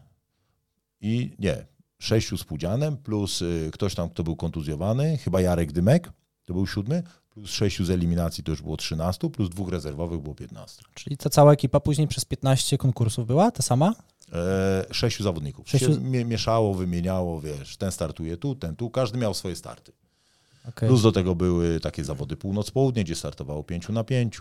i 1.01 1.37
nie, 1.38 1.67
sześciu 1.99 2.37
z 2.37 2.45
Pudzianem, 2.45 2.97
plus 2.97 3.43
e, 3.43 3.71
ktoś 3.71 3.95
tam, 3.95 4.11
kto 4.11 4.23
był 4.23 4.37
kontuzjowany, 4.37 5.19
chyba 5.19 5.40
Jarek 5.40 5.73
Dymek, 5.73 6.12
to 6.45 6.55
był 6.55 6.67
siódmy, 6.67 7.03
plus 7.31 7.51
sześciu 7.51 7.85
z 7.85 7.90
eliminacji 7.90 8.45
to 8.45 8.53
już 8.53 8.62
było 8.62 8.77
13, 8.77 9.31
plus 9.31 9.51
dwóch 9.51 9.69
rezerwowych 9.69 10.21
było 10.21 10.35
15. 10.35 10.83
Czyli 10.95 11.17
ta 11.17 11.31
cała 11.31 11.53
ekipa 11.53 11.81
później 11.81 12.09
przez 12.09 12.25
15 12.25 12.79
konkursów 12.79 13.27
była 13.27 13.51
ta 13.51 13.62
sama? 13.62 13.95
E, 14.33 14.85
sześciu 14.91 15.23
zawodników. 15.23 15.67
Sześciu- 15.69 15.95
Się 15.95 16.01
mie- 16.01 16.25
mieszało, 16.25 16.75
wymieniało, 16.75 17.41
wiesz, 17.41 17.77
ten 17.77 17.93
startuje 17.93 18.37
tu, 18.37 18.55
ten 18.55 18.77
tu, 18.77 18.91
każdy 18.91 19.19
miał 19.19 19.35
swoje 19.35 19.57
starty. 19.57 19.93
Okej. 20.69 20.89
Plus 20.89 21.03
do 21.03 21.13
tego 21.13 21.35
były 21.35 21.81
takie 21.81 22.05
zawody 22.05 22.37
północ-południe, 22.37 23.05
gdzie 23.05 23.15
startowało 23.15 23.65
5 23.65 23.89
na 23.89 24.05
5, 24.05 24.39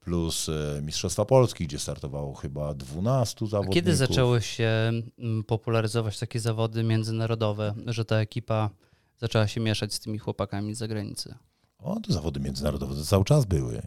plus 0.00 0.48
e, 0.48 0.82
Mistrzostwa 0.82 1.24
Polski, 1.24 1.66
gdzie 1.66 1.78
startowało 1.78 2.34
chyba 2.34 2.74
12 2.74 3.44
A 3.44 3.48
zawodników. 3.48 3.74
kiedy 3.74 3.96
zaczęły 3.96 4.42
się 4.42 4.90
mm, 5.18 5.44
popularyzować 5.44 6.18
takie 6.18 6.40
zawody 6.40 6.82
międzynarodowe, 6.82 7.74
że 7.86 8.04
ta 8.04 8.16
ekipa 8.16 8.70
zaczęła 9.18 9.48
się 9.48 9.60
mieszać 9.60 9.94
z 9.94 10.00
tymi 10.00 10.18
chłopakami 10.18 10.74
z 10.74 10.78
zagranicy? 10.78 11.34
O, 11.78 12.00
to 12.00 12.12
zawody 12.12 12.40
międzynarodowe 12.40 12.94
to 12.94 13.04
cały 13.04 13.24
czas 13.24 13.44
były. 13.44 13.82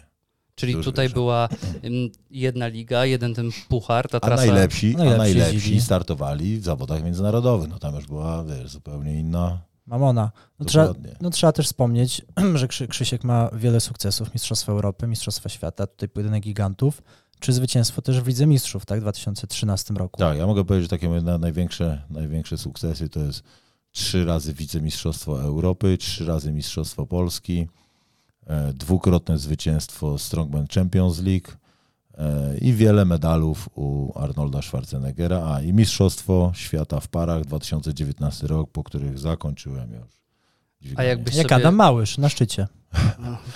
Czyli 0.57 0.73
Już 0.73 0.85
tutaj 0.85 1.05
wiesz. 1.05 1.13
była 1.13 1.49
mm, 1.83 2.09
jedna 2.31 2.67
liga, 2.67 3.05
jeden 3.05 3.33
ten 3.33 3.49
puchar, 3.69 4.07
ta 4.09 4.17
A 4.17 4.19
trasa. 4.19 4.45
najlepsi, 4.45 4.95
a 4.95 4.97
Najlepsi 4.97 5.17
najlepsi 5.19 5.53
jeździli. 5.55 5.81
startowali 5.81 6.57
w 6.59 6.63
zawodach 6.63 7.03
międzynarodowych. 7.03 7.69
No 7.69 7.79
tam 7.79 7.95
już 7.95 8.07
była, 8.07 8.43
wiesz, 8.43 8.69
zupełnie 8.71 9.19
inna. 9.19 9.59
Mamona. 9.87 10.31
No 10.59 10.65
trzeba, 10.65 10.93
no 11.21 11.29
trzeba 11.29 11.51
też 11.51 11.65
wspomnieć, 11.65 12.21
że 12.55 12.67
Krzy, 12.67 12.87
Krzysiek 12.87 13.23
ma 13.23 13.49
wiele 13.53 13.79
sukcesów. 13.79 14.33
Mistrzostwa 14.33 14.71
Europy, 14.71 15.07
Mistrzostwa 15.07 15.49
Świata, 15.49 15.87
tutaj 15.87 16.09
pojedynek 16.09 16.43
gigantów, 16.43 17.01
czy 17.39 17.53
zwycięstwo 17.53 18.01
też 18.01 18.21
w 18.21 18.27
Lidze 18.27 18.47
Mistrzów, 18.47 18.85
tak, 18.85 18.99
w 18.99 19.01
2013 19.01 19.93
roku. 19.93 20.19
Tak, 20.19 20.37
ja 20.37 20.47
mogę 20.47 20.65
powiedzieć, 20.65 20.91
że 20.91 20.97
takie 20.97 21.09
największe, 21.39 22.01
największe 22.09 22.57
sukcesy 22.57 23.09
to 23.09 23.19
jest 23.19 23.43
trzy 23.91 24.25
razy 24.25 24.53
wicemistrzostwo 24.53 25.41
Europy, 25.41 25.97
trzy 25.97 26.25
razy 26.25 26.51
mistrzostwo 26.51 27.05
Polski, 27.05 27.67
dwukrotne 28.73 29.37
zwycięstwo 29.37 30.17
Strongman 30.17 30.67
Champions 30.67 31.21
League 31.21 31.51
e, 32.17 32.57
i 32.57 32.73
wiele 32.73 33.05
medalów 33.05 33.69
u 33.75 34.11
Arnolda 34.19 34.61
Schwarzeneggera, 34.61 35.53
a 35.53 35.61
i 35.61 35.73
mistrzostwo 35.73 36.51
świata 36.55 36.99
w 36.99 37.07
parach 37.07 37.45
2019 37.45 38.47
rok, 38.47 38.71
po 38.71 38.83
których 38.83 39.19
zakończyłem 39.19 39.93
już. 39.93 40.01
A 40.01 40.83
dźwignię. 40.83 41.05
jakbyś 41.05 41.35
Jak 41.35 41.49
sobie... 41.49 41.55
Adam 41.55 41.75
Małysz 41.75 42.17
na 42.17 42.29
szczycie. 42.29 42.67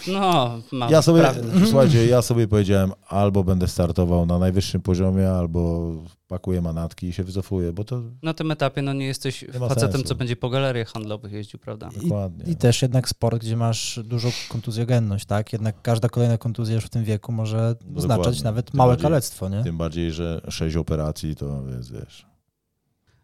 No, 0.08 0.60
mam 0.72 0.92
Ja 0.92 1.02
sobie, 1.02 1.22
prawie. 1.22 1.42
słuchajcie, 1.66 2.08
ja 2.08 2.22
sobie 2.22 2.48
powiedziałem, 2.48 2.92
albo 3.08 3.44
będę 3.44 3.68
startował 3.68 4.26
na 4.26 4.40
najwyższym 4.40 4.82
poziomie, 4.82 5.30
albo 5.32 5.92
pakuję 6.28 6.62
manatki 6.62 7.08
i 7.08 7.14
się 7.14 7.24
wycofuję, 7.24 7.74
bo 7.74 7.84
to 7.84 8.02
Na 8.24 8.34
tym 8.34 8.52
etapie 8.52 8.82
no 8.82 8.94
nie 8.94 9.06
jesteś 9.06 9.42
Nie 9.42 9.60
facetem, 9.60 9.92
sensu. 9.92 10.08
co 10.08 10.16
będzie 10.16 10.36
po 10.36 10.50
galeriach 10.50 10.88
handlowych 10.88 11.32
jeździł, 11.32 11.60
prawda? 11.60 11.90
dokładnie. 12.04 12.52
I 12.52 12.56
też 12.56 12.82
jednak 12.82 13.10
sport, 13.10 13.42
gdzie 13.42 13.58
masz 13.58 14.00
dużą 14.04 14.30
kontuzjogenność, 14.50 15.26
tak? 15.26 15.54
Jednak 15.54 15.82
każda 15.82 16.10
kolejna 16.10 16.38
kontuzja 16.38 16.76
już 16.76 16.86
w 16.86 16.90
tym 16.90 17.04
wieku 17.04 17.32
może 17.32 17.76
No 17.86 17.98
oznaczać 17.98 18.18
dokładnie. 18.18 18.44
nawet 18.44 18.72
Tym 18.72 18.78
małe 18.78 18.92
bardziej- 18.92 19.04
kalectwo, 19.04 19.50
nie? 19.50 19.64
Tym 19.64 19.78
bardziej, 19.78 20.12
że 20.12 20.42
sześć 20.50 20.76
operacji 20.76 21.36
to 21.36 21.64
jest, 21.78 21.94
wiesz. 21.94 22.26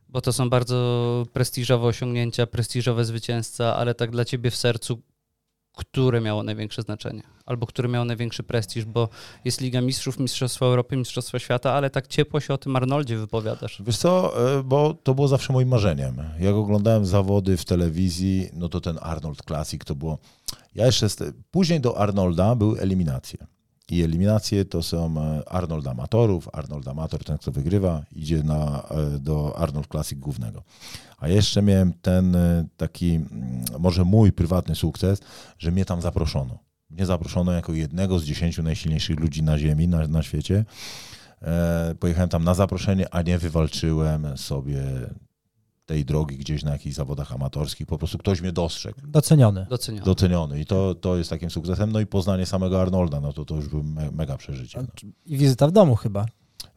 Bo 0.10 0.21
to 0.21 0.34
są 0.34 0.49
bardzo 0.49 1.25
prestiżowe 1.34 1.88
osiągnięcia, 1.88 2.47
prestiżowe 2.47 3.06
zwycięzca, 3.06 3.75
ale 3.75 3.95
tak 3.95 4.12
dla 4.12 4.25
ciebie 4.25 4.51
w 4.51 4.56
sercu, 4.56 5.01
które 5.77 6.21
miało 6.21 6.43
największe 6.43 6.81
znaczenie? 6.81 7.23
Albo 7.45 7.67
które 7.67 7.89
miało 7.89 8.05
największy 8.05 8.43
prestiż, 8.43 8.85
bo 8.85 9.09
jest 9.45 9.61
Liga 9.61 9.81
Mistrzów, 9.81 10.19
Mistrzostwa 10.19 10.65
Europy, 10.65 10.97
Mistrzostwa 10.97 11.39
Świata, 11.39 11.73
ale 11.73 11.89
tak 11.89 12.07
ciepło 12.07 12.39
się 12.39 12.53
o 12.53 12.57
tym 12.57 12.75
Arnoldzie 12.75 13.17
wypowiadasz. 13.17 13.81
Wiesz 13.85 13.97
co, 13.97 14.33
e, 14.57 14.63
bo 14.63 14.93
to 14.93 15.15
było 15.15 15.27
zawsze 15.27 15.53
moim 15.53 15.67
marzeniem. 15.67 16.15
Jak 16.39 16.55
oglądałem 16.55 17.05
zawody 17.05 17.57
w 17.57 17.65
telewizji, 17.65 18.49
no 18.53 18.69
to 18.69 18.81
ten 18.81 18.99
Arnold 19.01 19.41
Classic 19.47 19.85
to 19.85 19.95
było... 19.95 20.17
Ja 20.75 20.85
jeszcze... 20.85 21.07
Później 21.51 21.81
do 21.81 21.97
Arnolda 21.97 22.55
były 22.55 22.79
eliminacje. 22.79 23.57
I 23.91 24.04
eliminacje 24.04 24.65
to 24.65 24.84
są 24.84 25.15
e, 25.17 25.50
Arnold 25.50 25.88
Amatorów. 25.88 26.50
Arnold 26.54 26.88
Amator, 26.88 27.23
ten 27.23 27.38
kto 27.38 27.52
wygrywa, 27.52 28.06
idzie 28.12 28.43
na, 28.43 28.84
e, 28.89 29.19
do 29.19 29.58
Arnold 29.58 29.88
Classic 29.88 30.19
głównego. 30.19 30.63
A 31.17 31.28
jeszcze 31.28 31.62
miałem 31.62 31.93
ten 31.93 32.36
e, 32.36 32.65
taki, 32.78 33.15
mm, 33.15 33.65
może 33.80 34.04
mój 34.04 34.32
prywatny 34.32 34.76
sukces, 34.76 35.21
że 35.60 35.71
mnie 35.71 35.86
tam 35.86 36.02
zaproszono. 36.02 36.60
Mnie 36.89 37.06
zaproszono 37.06 37.52
jako 37.52 37.73
jednego 37.73 38.19
z 38.19 38.23
dziesięciu 38.23 38.63
najsilniejszych 38.63 39.19
ludzi 39.19 39.43
na 39.43 39.58
ziemi, 39.58 39.88
na, 39.88 40.08
na 40.08 40.23
świecie. 40.23 40.65
E, 41.41 41.95
pojechałem 42.00 42.30
tam 42.30 42.43
na 42.43 42.54
zaproszenie, 42.54 43.13
a 43.13 43.21
nie 43.21 43.38
wywalczyłem 43.38 44.38
sobie 44.38 44.84
tej 45.88 46.06
drogi 46.06 46.38
gdzieś 46.38 46.63
na 46.63 46.71
jakichś 46.71 46.95
zawodach 46.95 47.32
amatorskich. 47.32 47.88
Po 47.88 47.97
prostu 47.97 48.17
ktoś 48.17 48.41
mnie 48.41 48.52
dostrzegł, 48.52 49.00
Doceniony. 49.04 49.65
Doceniony. 49.69 50.06
doceniony 50.06 50.60
i 50.60 50.65
to, 50.65 50.95
to 50.95 51.17
jest 51.17 51.30
takim 51.30 51.50
sukcesem. 51.50 51.91
No 51.91 52.00
i 52.00 52.06
poznanie 52.06 52.45
samego 52.45 52.82
Arnolda, 52.82 53.21
no 53.21 53.34
to 53.34 53.45
to 53.45 53.56
już 53.56 53.67
było 53.67 53.84
me, 53.84 54.12
mega 54.12 54.38
przeżycie. 54.38 54.80
No. 54.82 54.88
I 55.26 55.38
wizyta 55.38 55.67
w 55.67 55.71
domu 55.71 55.95
chyba. 55.95 56.26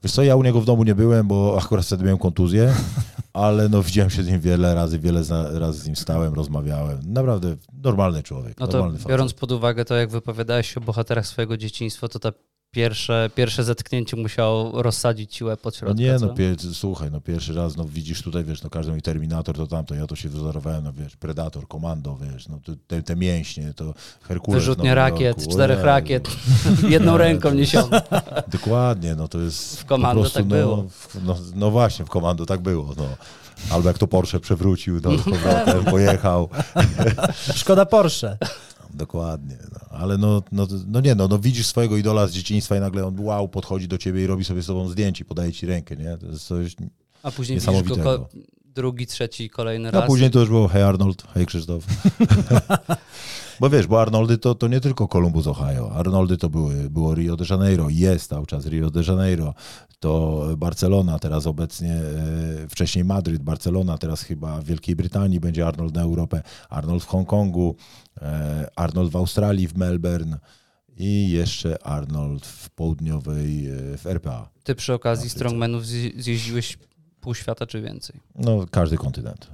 Wiesz 0.02 0.12
co, 0.12 0.22
ja 0.22 0.36
u 0.36 0.42
niego 0.42 0.60
w 0.60 0.64
domu 0.64 0.84
nie 0.84 0.94
byłem, 0.94 1.28
bo 1.28 1.58
akurat 1.62 1.86
wtedy 1.86 2.04
miałem 2.04 2.18
kontuzję, 2.18 2.74
ale 3.32 3.68
no 3.68 3.82
widziałem 3.82 4.10
się 4.10 4.22
z 4.22 4.28
nim 4.28 4.40
wiele 4.40 4.74
razy, 4.74 4.98
wiele 4.98 5.22
razy 5.52 5.80
z 5.80 5.86
nim 5.86 5.96
stałem, 5.96 6.34
rozmawiałem. 6.34 6.98
Naprawdę 7.12 7.56
normalny 7.82 8.22
człowiek, 8.22 8.60
No 8.60 8.66
to 8.66 8.72
normalny 8.72 8.98
facet. 8.98 9.10
biorąc 9.10 9.32
pod 9.32 9.52
uwagę 9.52 9.84
to, 9.84 9.94
jak 9.94 10.10
wypowiadałeś 10.10 10.74
się 10.74 10.80
o 10.80 10.84
bohaterach 10.84 11.26
swojego 11.26 11.56
dzieciństwa, 11.56 12.08
to 12.08 12.18
ta 12.18 12.32
pierwsze, 12.80 13.30
pierwsze 13.34 13.64
zetknięcie 13.64 14.16
musiało 14.16 14.82
rozsadzić 14.82 15.42
łeb 15.42 15.60
pod 15.60 15.74
No 15.74 15.78
środka, 15.78 16.02
nie, 16.02 16.18
co? 16.18 16.26
no 16.26 16.34
pier, 16.34 16.56
słuchaj, 16.72 17.10
no 17.10 17.20
pierwszy 17.20 17.54
raz, 17.54 17.76
no 17.76 17.84
widzisz 17.84 18.22
tutaj, 18.22 18.44
wiesz, 18.44 18.62
no 18.62 18.70
każdy 18.70 18.90
mówi 18.90 19.02
Terminator, 19.02 19.56
to 19.56 19.66
tamto, 19.66 19.94
ja 19.94 20.06
to 20.06 20.16
się 20.16 20.28
wzorowałem, 20.28 20.84
no 20.84 20.92
wiesz, 20.92 21.16
Predator, 21.16 21.68
Komando, 21.68 22.16
wiesz, 22.16 22.48
no 22.48 22.58
te, 22.86 23.02
te 23.02 23.16
mięśnie, 23.16 23.74
to 23.74 23.94
Herkules 24.22 24.60
Wyrzutnie 24.62 24.84
Nowym 24.84 24.96
rakiet, 24.96 25.36
Jorku, 25.38 25.52
czterech 25.54 25.76
ojej, 25.78 25.86
rakiet, 25.86 26.28
jedną 26.88 27.16
ręką 27.18 27.50
niesiony. 27.54 28.00
Dokładnie, 28.52 29.14
no 29.14 29.28
to 29.28 29.38
jest 29.40 29.80
W 29.80 29.84
Komando 29.84 30.14
po 30.14 30.20
prostu, 30.20 30.38
tak 30.38 30.46
no, 30.48 30.56
było. 30.56 30.76
w- 30.88 31.16
No, 31.24 31.36
no 31.54 31.70
właśnie, 31.70 32.04
w 32.04 32.08
Komando 32.08 32.46
tak 32.46 32.60
było, 32.60 32.94
no. 32.96 33.04
Albo 33.70 33.88
jak 33.88 33.98
to 33.98 34.06
Porsche 34.06 34.40
przewrócił, 34.40 35.00
no, 35.04 35.18
z 35.18 35.22
powrotem 35.24 35.84
pojechał. 35.94 36.48
Szkoda 37.54 37.86
Porsche. 37.86 38.38
Dokładnie, 38.94 39.56
no. 39.72 39.98
ale 39.98 40.18
no, 40.18 40.42
no, 40.52 40.66
no 40.86 41.00
nie, 41.00 41.14
no, 41.14 41.28
no 41.28 41.38
widzisz 41.38 41.66
swojego 41.66 41.96
idola 41.96 42.26
z 42.26 42.32
dzieciństwa 42.32 42.76
i 42.76 42.80
nagle 42.80 43.06
on 43.06 43.20
wow, 43.20 43.48
podchodzi 43.48 43.88
do 43.88 43.98
ciebie 43.98 44.24
i 44.24 44.26
robi 44.26 44.44
sobie 44.44 44.62
z 44.62 44.66
tobą 44.66 44.88
zdjęcie, 44.88 45.24
podaje 45.24 45.52
ci 45.52 45.66
rękę, 45.66 45.96
nie? 45.96 46.18
To 46.18 46.26
jest 46.26 46.46
coś 46.46 46.76
A 47.22 47.30
później 47.30 47.60
widzisz 47.60 47.98
go 47.98 48.28
drugi, 48.64 49.06
trzeci, 49.06 49.50
kolejny 49.50 49.88
A 49.88 49.92
raz. 49.92 50.06
później 50.06 50.30
to 50.30 50.40
już 50.40 50.48
było 50.48 50.68
hej 50.68 50.82
Arnold, 50.82 51.22
hej 51.34 51.46
Krzysztof. 51.46 51.84
bo 53.60 53.70
wiesz, 53.70 53.86
bo 53.86 54.00
Arnoldy 54.02 54.38
to, 54.38 54.54
to 54.54 54.68
nie 54.68 54.80
tylko 54.80 55.08
Columbus, 55.08 55.46
Ohio. 55.46 55.92
Arnoldy 55.92 56.36
to 56.36 56.48
były, 56.50 56.90
było 56.90 57.14
Rio 57.14 57.36
de 57.36 57.44
Janeiro, 57.50 57.86
jest 57.90 58.28
cały 58.28 58.46
czas 58.46 58.66
Rio 58.66 58.90
de 58.90 59.02
Janeiro. 59.08 59.54
To 60.00 60.44
Barcelona, 60.56 61.18
teraz 61.18 61.46
obecnie, 61.46 61.92
e, 61.94 62.68
wcześniej 62.68 63.04
Madryt, 63.04 63.42
Barcelona, 63.42 63.98
teraz 63.98 64.22
chyba 64.22 64.60
w 64.60 64.64
Wielkiej 64.64 64.96
Brytanii 64.96 65.40
będzie 65.40 65.66
Arnold 65.66 65.94
na 65.94 66.02
Europę, 66.02 66.42
Arnold 66.70 67.02
w 67.02 67.06
Hongkongu, 67.06 67.76
e, 68.22 68.68
Arnold 68.76 69.10
w 69.12 69.16
Australii, 69.16 69.68
w 69.68 69.76
Melbourne 69.76 70.38
i 70.96 71.30
jeszcze 71.30 71.82
Arnold 71.86 72.46
w 72.46 72.70
południowej, 72.70 73.66
e, 73.66 73.96
w 73.98 74.06
RPA. 74.06 74.50
Ty 74.64 74.74
przy 74.74 74.94
okazji 74.94 75.30
strongmanów 75.30 75.84
zje- 75.84 76.22
zjeździłeś 76.22 76.78
pół 77.20 77.34
świata 77.34 77.66
czy 77.66 77.82
więcej? 77.82 78.20
No, 78.34 78.66
każdy 78.70 78.96
kontynent. 78.96 79.48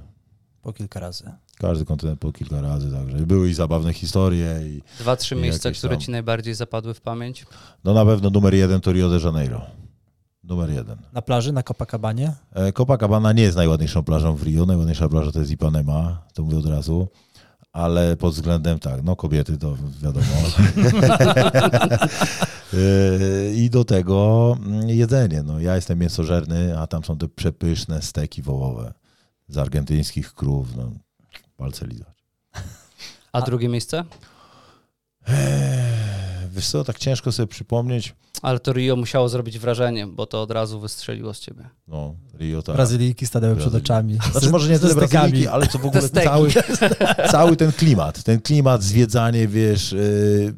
Po 0.61 0.73
kilka 0.73 0.99
razy. 0.99 1.31
Każdy 1.59 1.85
kontynent 1.85 2.19
po 2.19 2.31
kilka 2.31 2.61
razy, 2.61 2.91
także 2.91 3.17
były 3.17 3.49
i 3.49 3.53
zabawne 3.53 3.93
historie 3.93 4.59
i 4.63 4.81
Dwa, 4.99 5.15
trzy 5.15 5.35
I 5.35 5.37
miejsca, 5.37 5.71
które 5.71 5.93
tam- 5.93 6.01
ci 6.01 6.11
najbardziej 6.11 6.55
zapadły 6.55 6.93
w 6.93 7.01
pamięć? 7.01 7.45
No 7.83 7.93
na 7.93 8.05
pewno 8.05 8.29
numer 8.29 8.53
jeden 8.53 8.81
to 8.81 8.91
Rio 8.91 9.09
de 9.09 9.19
Janeiro. 9.25 9.61
Numer 10.43 10.69
jeden. 10.69 10.97
Na 11.13 11.21
plaży, 11.21 11.51
na 11.51 11.63
Copacabanie. 11.63 12.33
E, 12.53 12.71
Copacabana 12.71 13.33
nie 13.33 13.43
jest 13.43 13.57
najładniejszą 13.57 14.03
plażą 14.03 14.35
w 14.35 14.43
Rio. 14.43 14.65
Najładniejsza 14.65 15.09
plaża 15.09 15.31
to 15.31 15.39
jest 15.39 15.51
Ipanema, 15.51 16.23
to 16.33 16.43
mówię 16.43 16.57
od 16.57 16.65
razu. 16.65 17.07
Ale 17.71 18.17
pod 18.17 18.33
względem 18.33 18.79
tak, 18.79 19.03
no 19.03 19.15
kobiety 19.15 19.57
to 19.57 19.77
wiadomo. 20.01 20.25
E, 22.73 23.53
I 23.53 23.69
do 23.69 23.85
tego 23.85 24.57
mm, 24.65 24.89
jedzenie. 24.89 25.43
No, 25.43 25.59
ja 25.59 25.75
jestem 25.75 25.99
mięsożerny, 25.99 26.79
a 26.79 26.87
tam 26.87 27.03
są 27.03 27.17
te 27.17 27.27
przepyszne 27.27 28.01
steki 28.01 28.41
wołowe 28.41 28.93
z 29.47 29.57
argentyńskich 29.57 30.33
krów. 30.33 30.75
No, 30.75 30.91
palce 31.57 31.87
lizać. 31.87 32.23
A, 33.31 33.41
drugie 33.41 33.69
miejsce? 33.69 34.03
Eee, 35.27 35.87
Wiesz 36.57 36.67
co, 36.67 36.83
tak 36.83 36.97
ciężko 36.97 37.31
sobie 37.31 37.47
przypomnieć. 37.47 38.15
Ale 38.41 38.59
to 38.59 38.73
Rio 38.73 38.95
musiało 38.95 39.29
zrobić 39.29 39.59
wrażenie, 39.59 40.07
bo 40.07 40.25
to 40.25 40.41
od 40.41 40.51
razu 40.51 40.79
wystrzeliło 40.79 41.33
z 41.33 41.39
ciebie. 41.39 41.69
No, 41.87 42.15
Rio 42.39 42.61
tak. 42.61 42.75
Brazylijki 42.75 43.27
stanęły 43.27 43.55
przed 43.55 43.75
oczami. 43.75 44.17
Znaczy 44.31 44.49
może 44.49 44.69
nie 44.69 44.79
tyle 44.79 44.91
stekami. 44.91 45.09
Brazyliki, 45.09 45.47
ale 45.47 45.67
co 45.67 45.79
w 45.79 45.85
ogóle 45.85 46.09
cały, 46.23 46.49
cały 47.31 47.55
ten 47.55 47.71
klimat, 47.71 48.23
ten 48.23 48.41
klimat, 48.41 48.83
zwiedzanie, 48.83 49.47
wiesz, 49.47 49.91
yy, 49.91 50.53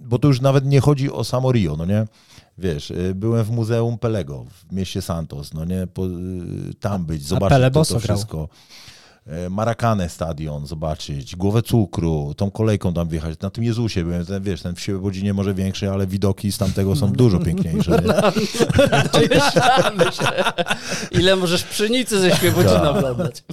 bo 0.00 0.18
to 0.18 0.28
już 0.28 0.40
nawet 0.40 0.64
nie 0.64 0.80
chodzi 0.80 1.12
o 1.12 1.24
samo 1.24 1.52
Rio, 1.52 1.76
no 1.76 1.84
nie? 1.84 2.06
Wiesz, 2.58 2.90
yy, 2.90 3.14
byłem 3.14 3.44
w 3.44 3.50
Muzeum 3.50 3.98
Pelego 3.98 4.44
w 4.44 4.72
mieście 4.72 5.02
Santos, 5.02 5.54
no 5.54 5.64
nie? 5.64 5.86
Po, 5.86 6.06
yy, 6.06 6.74
tam 6.80 7.06
być, 7.06 7.22
zobaczyć 7.26 7.58
to, 7.58 7.64
to 7.64 7.70
boso 7.70 8.00
grał. 8.00 8.48
Yy, 9.26 9.50
Maracanę 9.50 10.08
stadion 10.08 10.66
zobaczyć, 10.66 11.36
głowę 11.36 11.62
cukru, 11.62 12.34
tą 12.36 12.50
kolejką 12.50 12.94
tam 12.94 13.08
wjechać. 13.08 13.40
Na 13.40 13.50
tym 13.50 13.64
Jezusie 13.64 14.04
byłem, 14.04 14.26
ten, 14.26 14.42
wiesz, 14.42 14.62
ten 14.62 14.74
w 14.74 14.80
Świebodzinie 14.80 15.34
może 15.34 15.54
większy, 15.54 15.90
ale 15.90 16.06
widoki 16.06 16.52
z 16.52 16.58
tamtego 16.58 16.96
są 16.96 17.12
dużo 17.12 17.38
piękniejsze. 17.38 17.90
Nie? 17.90 17.98
Domyślamy 19.12 20.04
się. 20.12 20.26
Ile 21.10 21.36
możesz 21.36 21.64
pszenicy 21.64 22.20
ze 22.20 22.36
Świebodzina 22.36 22.80
Tak. 22.80 22.96
oglądać? 22.96 23.44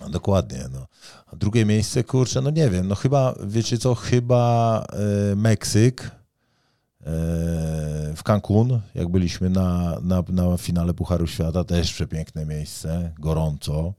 No, 0.00 0.08
dokładnie. 0.08 0.64
No. 0.72 0.86
A 1.32 1.36
drugie 1.36 1.64
miejsce, 1.64 2.04
kurczę, 2.04 2.40
no 2.40 2.50
nie 2.50 2.70
wiem, 2.70 2.88
no 2.88 2.94
chyba, 2.94 3.34
wiecie 3.46 3.78
co, 3.78 3.94
chyba 3.94 4.84
e, 5.32 5.36
Meksyk 5.36 6.02
e, 6.02 6.10
w 8.16 8.22
Cancun, 8.24 8.80
jak 8.94 9.08
byliśmy 9.08 9.50
na, 9.50 9.98
na, 10.02 10.22
na 10.28 10.56
finale 10.56 10.94
Pucharu 10.94 11.26
Świata, 11.26 11.64
też 11.64 11.92
przepiękne 11.92 12.46
miejsce, 12.46 13.12
gorąco. 13.18 13.92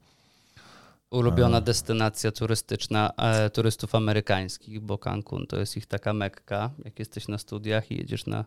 Ulubiona 1.10 1.60
destynacja 1.60 2.32
turystyczna 2.32 3.12
e, 3.16 3.50
turystów 3.50 3.94
amerykańskich, 3.94 4.80
bo 4.80 4.98
Cancun 4.98 5.46
to 5.46 5.56
jest 5.56 5.76
ich 5.76 5.86
taka 5.86 6.12
mekka. 6.12 6.70
Jak 6.84 6.98
jesteś 6.98 7.28
na 7.28 7.38
studiach 7.38 7.90
i 7.90 7.96
jedziesz 7.96 8.26
na 8.26 8.44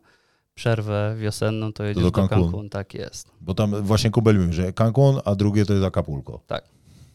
przerwę 0.56 1.16
wiosenną, 1.20 1.74
to 1.74 1.84
jedziesz 1.84 2.04
do 2.04 2.12
do 2.12 2.28
Cancun. 2.28 2.42
Cancun. 2.44 2.70
Tak 2.70 2.94
jest. 2.94 3.32
Bo 3.42 3.54
tam 3.54 3.82
właśnie 3.84 4.12
kumpel 4.12 4.40
mówi, 4.40 4.54
że 4.54 4.74
Cancun, 4.74 5.20
a 5.26 5.36
drugie 5.36 5.66
to 5.66 5.74
jest 5.74 5.86
Acapulco. 5.86 6.40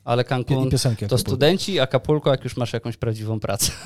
Ale 0.04 0.22
I 0.22 0.24
Cancun 0.24 0.70
piosenki. 0.70 1.00
to 1.00 1.04
Acapulco. 1.06 1.30
studenci, 1.30 1.80
a 1.80 1.82
Acapulco 1.82 2.30
jak 2.30 2.44
już 2.44 2.56
masz 2.56 2.72
jakąś 2.72 2.96
prawdziwą 2.96 3.40
pracę. 3.40 3.72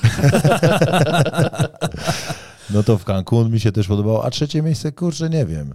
No 2.71 2.83
to 2.83 2.99
w 2.99 3.05
Cancun 3.05 3.51
mi 3.53 3.61
się 3.61 3.73
też 3.73 3.89
podobało, 3.89 4.25
a 4.25 4.31
trzecie 4.31 4.63
miejsce, 4.63 4.93
kurczę, 4.93 5.31
nie 5.31 5.47
wiem. 5.47 5.75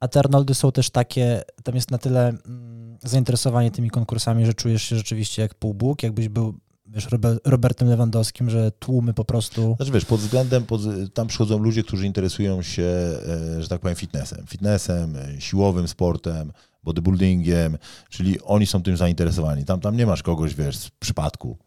A 0.00 0.08
te 0.08 0.18
Arnoldy 0.18 0.54
są 0.54 0.72
też 0.72 0.90
takie, 0.90 1.42
tam 1.64 1.74
jest 1.74 1.90
na 1.90 1.98
tyle 1.98 2.28
mm, 2.28 2.77
zainteresowanie 3.02 3.70
tymi 3.70 3.90
konkursami, 3.90 4.46
że 4.46 4.54
czujesz 4.54 4.82
się 4.82 4.96
rzeczywiście 4.96 5.42
jak 5.42 5.54
półbóg, 5.54 6.02
jakbyś 6.02 6.28
był 6.28 6.54
wiesz, 6.86 7.08
Robe- 7.08 7.38
Robertem 7.44 7.88
Lewandowskim, 7.88 8.50
że 8.50 8.70
tłumy 8.70 9.14
po 9.14 9.24
prostu... 9.24 9.74
Znaczy 9.76 9.92
wiesz, 9.92 10.04
pod 10.04 10.20
względem, 10.20 10.64
pod, 10.64 10.80
tam 11.14 11.26
przychodzą 11.26 11.58
ludzie, 11.58 11.82
którzy 11.82 12.06
interesują 12.06 12.62
się, 12.62 12.82
e, 12.82 13.62
że 13.62 13.68
tak 13.68 13.80
powiem, 13.80 13.96
fitnessem. 13.96 14.46
Fitnessem, 14.46 15.16
e, 15.16 15.40
siłowym 15.40 15.88
sportem, 15.88 16.52
bodybuildingiem, 16.84 17.78
czyli 18.10 18.40
oni 18.40 18.66
są 18.66 18.82
tym 18.82 18.96
zainteresowani. 18.96 19.64
Tam, 19.64 19.80
tam 19.80 19.96
nie 19.96 20.06
masz 20.06 20.22
kogoś, 20.22 20.54
wiesz, 20.54 20.76
z 20.76 20.90
przypadku. 20.90 21.58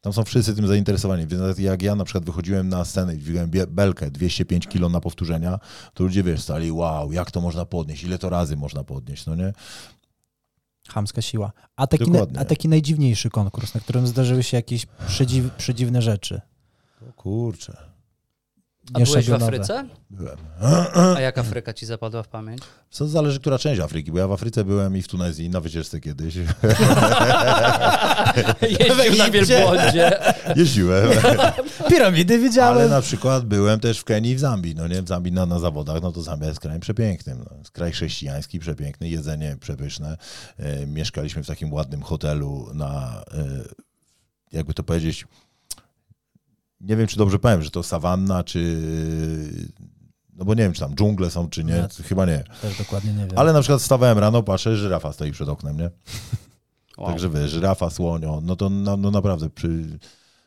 Tam 0.00 0.12
są 0.12 0.24
wszyscy 0.24 0.54
tym 0.54 0.66
zainteresowani. 0.66 1.26
Więc 1.26 1.58
jak 1.58 1.82
ja 1.82 1.94
na 1.94 2.04
przykład 2.04 2.24
wychodziłem 2.24 2.68
na 2.68 2.84
scenę 2.84 3.14
i 3.14 3.18
dźwigałem 3.18 3.50
belkę 3.68 4.10
205 4.10 4.66
kilo 4.66 4.88
na 4.88 5.00
powtórzenia, 5.00 5.58
to 5.94 6.04
ludzie, 6.04 6.22
wiesz, 6.22 6.40
stali, 6.40 6.72
wow, 6.72 7.12
jak 7.12 7.30
to 7.30 7.40
można 7.40 7.64
podnieść, 7.64 8.04
ile 8.04 8.18
to 8.18 8.30
razy 8.30 8.56
można 8.56 8.84
podnieść, 8.84 9.26
no 9.26 9.34
nie? 9.34 9.52
Chamska 10.90 11.22
siła. 11.22 11.52
A 11.76 11.86
taki, 11.86 12.10
a 12.38 12.44
taki 12.44 12.68
najdziwniejszy 12.68 13.30
konkurs, 13.30 13.74
na 13.74 13.80
którym 13.80 14.06
zdarzyły 14.06 14.42
się 14.42 14.56
jakieś 14.56 14.86
przedziw, 15.06 15.54
przedziwne 15.54 16.02
rzeczy. 16.02 16.40
O 17.10 17.12
kurczę, 17.12 17.76
A 18.94 19.00
byłeś 19.00 19.30
w. 19.30 19.32
Afryce? 19.32 19.88
byłem. 20.10 20.36
A 21.16 21.20
jak 21.20 21.38
Afryka 21.38 21.72
ci 21.72 21.86
zapadła 21.86 22.22
w 22.22 22.28
pamięć? 22.28 22.62
Co 22.90 23.08
zależy, 23.08 23.40
która 23.40 23.58
część 23.58 23.80
Afryki, 23.80 24.12
bo 24.12 24.18
ja 24.18 24.28
w 24.28 24.32
Afryce 24.32 24.64
byłem 24.64 24.96
i 24.96 25.02
w 25.02 25.08
Tunezji 25.08 25.50
na 25.50 25.60
wycieczce 25.60 26.00
kiedyś. 26.00 26.34
Jeździł 28.80 29.18
na 29.18 29.30
wielbłądzie. 29.30 30.18
Jeździłem. 30.56 31.10
Piramidy 31.90 32.34
Ale 32.34 32.42
widziałem. 32.42 32.90
na 32.90 33.00
przykład 33.00 33.44
byłem 33.44 33.80
też 33.80 33.98
w 33.98 34.04
Kenii 34.04 34.32
i 34.32 34.36
w 34.36 34.40
Zambii, 34.40 34.74
no 34.74 34.88
nie, 34.88 35.02
w 35.02 35.08
Zambii 35.08 35.32
na, 35.32 35.46
na 35.46 35.58
zawodach, 35.58 36.02
no 36.02 36.12
to 36.12 36.22
Zambia 36.22 36.48
jest 36.48 36.60
krajem 36.60 36.80
przepięknym, 36.80 37.38
no. 37.50 37.56
jest 37.58 37.70
kraj 37.70 37.92
chrześcijański, 37.92 38.58
przepiękny, 38.58 39.08
jedzenie 39.08 39.56
przepyszne. 39.60 40.16
E, 40.58 40.86
mieszkaliśmy 40.86 41.42
w 41.42 41.46
takim 41.46 41.72
ładnym 41.72 42.02
hotelu 42.02 42.68
na, 42.74 43.24
e, 43.34 43.44
jakby 44.52 44.74
to 44.74 44.82
powiedzieć, 44.82 45.26
nie 46.80 46.96
wiem, 46.96 47.06
czy 47.06 47.16
dobrze 47.16 47.38
powiem, 47.38 47.62
że 47.62 47.70
to 47.70 47.82
sawanna, 47.82 48.44
czy, 48.44 48.82
no 50.36 50.44
bo 50.44 50.54
nie 50.54 50.62
wiem, 50.62 50.72
czy 50.72 50.80
tam 50.80 50.94
dżungle 50.94 51.30
są, 51.30 51.48
czy 51.50 51.64
nie, 51.64 51.72
Nie. 51.72 51.88
chyba 52.04 52.26
nie. 52.26 52.44
Też 52.62 52.78
dokładnie 52.78 53.12
nie 53.12 53.26
wiem. 53.26 53.38
Ale 53.38 53.52
na 53.52 53.60
przykład 53.60 53.80
wstawałem 53.80 54.18
rano, 54.18 54.42
patrzę, 54.42 54.76
żyrafa 54.76 55.12
stoi 55.12 55.32
przed 55.32 55.48
oknem, 55.48 55.76
nie? 55.78 55.90
Wow. 56.98 57.08
Także 57.08 57.30
wiesz, 57.30 57.50
żyrafa, 57.50 57.90
słonio, 57.90 58.40
no 58.44 58.56
to 58.56 58.68
no, 58.70 58.96
no 58.96 59.10
naprawdę 59.10 59.50
przy, 59.50 59.98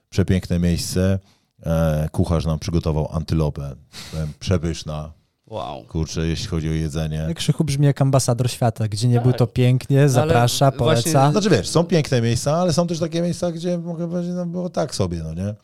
przepiękne 0.09 0.59
miejsce. 0.59 1.19
E, 1.65 2.09
kucharz 2.11 2.45
nam 2.45 2.59
przygotował 2.59 3.09
antylopę, 3.11 3.75
Powiem, 4.11 4.27
przepyszna, 4.39 5.13
wow. 5.47 5.83
kurczę, 5.83 6.27
jeśli 6.27 6.47
chodzi 6.47 6.69
o 6.69 6.73
jedzenie. 6.73 7.27
Krzychu 7.35 7.63
brzmi 7.63 7.85
jak 7.85 8.01
ambasador 8.01 8.51
świata, 8.51 8.87
gdzie 8.87 9.07
nie 9.07 9.15
Tak. 9.15 9.23
był 9.23 9.33
to 9.33 9.47
pięknie, 9.47 10.09
zaprasza, 10.09 10.65
właśnie- 10.71 10.79
poleca. 10.79 11.31
Znaczy 11.31 11.49
wiesz, 11.49 11.69
są 11.69 11.83
piękne 11.83 12.21
miejsca, 12.21 12.55
ale 12.57 12.73
są 12.73 12.87
też 12.87 12.99
takie 12.99 13.21
miejsca, 13.21 13.51
gdzie 13.51 13.77
mogę 13.77 14.09
powiedzieć, 14.09 14.33
no 14.35 14.45
było 14.45 14.69
tak 14.69 14.95
sobie, 14.95 15.23
no 15.23 15.33
nie? 15.33 15.55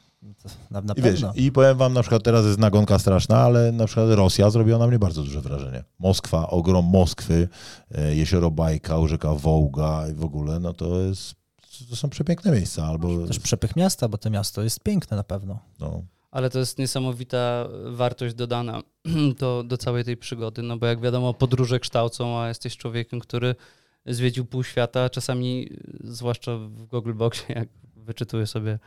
Na, 0.72 0.82
na 0.82 0.94
I 0.94 1.02
wiesz, 1.02 1.22
i 1.36 1.52
powiem 1.52 1.78
wam, 1.78 1.94
na 1.94 2.02
przykład 2.02 2.24
teraz 2.24 2.46
jest 2.46 2.60
nagonka 2.60 3.00
straszna, 3.00 3.38
ale 3.38 3.72
na 3.72 3.86
przykład 3.86 4.10
Rosja 4.10 4.50
zrobiła 4.50 4.78
na 4.78 4.88
mnie 4.88 5.00
bardzo 5.00 5.24
duże 5.24 5.42
wrażenie. 5.42 5.84
Moskwa, 6.00 6.50
ogrom 6.50 6.86
Moskwy, 6.86 7.48
e, 7.92 8.16
jezioro 8.16 8.52
Bajkał, 8.52 9.08
rzeka 9.08 9.34
Wołga 9.34 10.08
i 10.12 10.14
w 10.14 10.24
ogóle, 10.24 10.60
no 10.60 10.74
to 10.74 11.00
jest, 11.02 11.36
to 11.90 11.96
są 11.96 12.10
przepiękne 12.10 12.52
miejsca, 12.52 12.86
albo, 12.86 13.28
Też 13.28 13.40
przepych 13.40 13.76
miasta, 13.76 14.08
bo 14.08 14.18
to 14.18 14.30
miasto 14.30 14.64
jest 14.64 14.80
piękne 14.80 15.18
na 15.18 15.24
pewno. 15.24 15.60
no, 15.80 16.02
Ale 16.32 16.50
to 16.50 16.60
jest 16.60 16.78
niesamowita 16.78 17.68
wartość 17.92 18.36
dodana 18.36 18.82
do, 19.40 19.64
do 19.68 19.78
całej 19.78 20.04
tej 20.04 20.18
przygody, 20.18 20.62
no 20.62 20.78
bo 20.78 20.86
jak 20.86 21.02
wiadomo, 21.02 21.34
podróże 21.34 21.80
kształcą, 21.80 22.40
a 22.40 22.48
jesteś 22.48 22.78
człowiekiem, 22.78 23.20
który 23.20 23.56
zwiedził 24.06 24.46
pół 24.46 24.64
świata, 24.64 25.10
czasami, 25.10 25.70
zwłaszcza 26.04 26.58
w 26.58 26.86
Google 26.86 27.14
Boxie, 27.14 27.56
jak 27.56 27.70
wyczytuję 27.96 28.48
sobie 28.48 28.80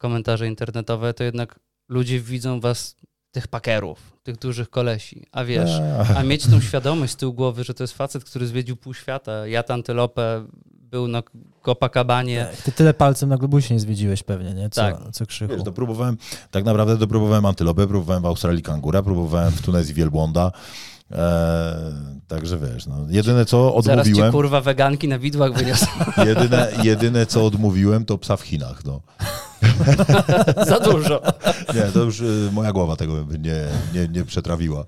komentarze 0.00 0.46
internetowe, 0.46 1.14
to 1.14 1.24
jednak 1.24 1.60
ludzie 1.88 2.20
widzą 2.20 2.60
was, 2.60 2.96
tych 3.32 3.48
pakerów, 3.48 3.98
tych 4.22 4.36
dużych 4.36 4.70
kolesi, 4.70 5.26
a 5.32 5.44
wiesz, 5.44 5.70
a 6.16 6.22
mieć 6.22 6.46
tą 6.46 6.60
świadomość 6.60 7.12
z 7.12 7.16
tyłu 7.16 7.32
głowy, 7.32 7.64
że 7.64 7.74
to 7.74 7.82
jest 7.82 7.94
facet, 7.94 8.24
który 8.24 8.46
zwiedził 8.46 8.76
pół 8.76 8.94
świata, 8.94 9.46
jadł 9.46 9.72
antylopę, 9.72 10.46
był 10.66 11.08
na 11.08 11.22
Copacabanie. 11.62 12.46
Tak, 12.50 12.62
ty 12.62 12.72
tyle 12.72 12.94
palcem 12.94 13.28
na 13.28 13.36
globusie 13.36 13.74
nie 13.74 13.80
zwiedziłeś 13.80 14.22
pewnie, 14.22 14.54
nie? 14.54 14.70
Co, 14.70 14.80
Tak. 14.80 14.96
co 15.12 15.26
krzyku. 15.26 15.54
Wiesz, 15.54 15.64
to 15.64 15.72
próbowałem, 15.72 16.16
tak 16.50 16.64
naprawdę 16.64 16.98
to 16.98 17.06
próbowałem 17.06 17.46
antylopę, 17.46 17.86
próbowałem 17.86 18.22
w 18.22 18.26
Australii 18.26 18.62
kangura, 18.62 19.02
próbowałem 19.02 19.52
w 19.52 19.62
Tunezji 19.62 19.94
wielbłąda. 19.94 20.52
E, 21.12 21.92
także 22.28 22.58
wiesz, 22.58 22.86
no, 22.86 22.96
jedyne 23.08 23.44
co 23.44 23.82
Zaraz 23.82 24.06
cię 24.06 24.10
odmówiłem, 24.10 24.32
kurwa 24.32 24.60
weganki 24.60 25.08
na 25.08 25.18
widłach 25.18 25.52
wyniosą. 25.52 25.86
jedyne, 26.26 26.72
jedyne 26.82 27.26
co 27.26 27.46
odmówiłem 27.46 28.04
to 28.04 28.18
psa 28.18 28.36
w 28.36 28.42
Chinach. 28.42 28.84
No. 28.84 29.00
Za 30.66 30.80
dużo. 30.80 31.22
Nie, 31.74 31.82
to 31.82 31.98
już 32.02 32.20
y, 32.20 32.48
moja 32.52 32.72
głowa 32.72 32.96
tego 32.96 33.24
by 33.24 33.38
nie, 33.38 33.66
nie, 33.94 34.08
nie 34.08 34.24
przetrawiła. 34.24 34.84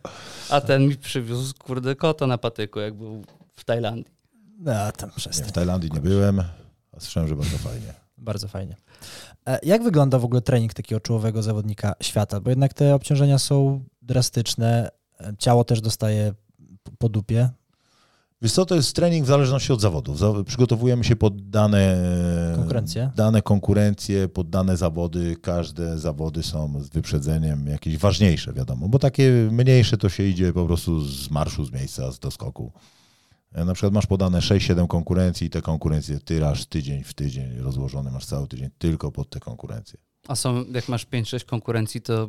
A 0.50 0.60
ten 0.60 0.88
mi 0.88 0.96
przywiózł 0.96 1.54
kurde 1.58 1.96
kota 1.96 2.26
na 2.26 2.38
patyku, 2.38 2.80
jak 2.80 2.94
był 2.94 3.24
w 3.56 3.64
Tajlandii. 3.64 4.12
No, 4.58 4.72
tam 4.96 5.08
Nie, 5.10 5.16
przestań. 5.16 5.48
w 5.48 5.52
Tajlandii 5.52 5.90
nie 5.94 6.00
byłem, 6.00 6.40
a 6.92 7.00
słyszałem, 7.00 7.28
że 7.28 7.36
bardzo 7.36 7.58
fajnie. 7.58 7.94
Bardzo 8.18 8.48
fajnie. 8.48 8.76
E, 9.48 9.58
Jak 9.62 9.82
wygląda 9.82 10.18
w 10.18 10.24
ogóle 10.24 10.40
trening 10.40 10.74
takiego 10.74 11.00
czołowego 11.00 11.42
zawodnika 11.42 11.94
świata? 12.02 12.40
Bo 12.40 12.50
jednak 12.50 12.74
te 12.74 12.94
obciążenia 12.94 13.38
są 13.38 13.84
drastyczne, 14.02 14.90
ciało 15.38 15.64
też 15.64 15.80
dostaje 15.80 16.34
po 16.98 17.08
dupie. 17.08 17.50
Wiesz 18.42 18.52
co, 18.52 18.66
to 18.66 18.74
jest 18.74 18.96
trening 18.96 19.24
w 19.24 19.28
zależności 19.28 19.72
od 19.72 19.80
zawodów. 19.80 20.18
Za- 20.18 20.44
Przygotowujemy 20.46 21.04
się 21.04 21.16
pod 21.16 21.50
dane 21.50 21.96
Konkurencje? 22.56 23.10
dane 23.16 23.42
konkurencje, 23.42 24.28
pod 24.28 24.50
dane 24.50 24.76
zawody. 24.76 25.36
Każde 25.42 25.98
zawody 25.98 26.42
są 26.42 26.80
z 26.82 26.88
wyprzedzeniem 26.88 27.66
jakieś 27.66 27.98
ważniejsze, 27.98 28.52
wiadomo, 28.52 28.88
bo 28.88 28.98
takie 28.98 29.48
mniejsze 29.52 29.96
to 29.96 30.08
się 30.08 30.22
idzie 30.22 30.52
po 30.52 30.66
prostu 30.66 31.00
z 31.00 31.30
marszu, 31.30 31.64
z 31.64 31.72
miejsca, 31.72 32.12
z 32.12 32.18
doskoku. 32.18 32.72
E, 33.52 33.64
Na 33.64 33.74
przykład 33.74 33.92
masz 33.92 34.06
podane 34.06 34.38
6-7 34.38 34.86
konkurencji 34.86 35.46
i 35.46 35.50
te 35.50 35.62
konkurencje 35.62 36.18
tyraż 36.20 36.66
tydzień 36.66 37.04
w 37.04 37.14
tydzień 37.14 37.58
rozłożone, 37.58 38.10
masz 38.10 38.26
cały 38.26 38.48
tydzień 38.48 38.70
tylko 38.78 39.12
pod 39.12 39.30
te 39.30 39.40
konkurencje. 39.40 39.98
A 40.28 40.36
są, 40.36 40.64
jak 40.74 40.88
masz 40.88 41.06
5-6 41.06 41.44
konkurencji, 41.44 42.00
to 42.00 42.28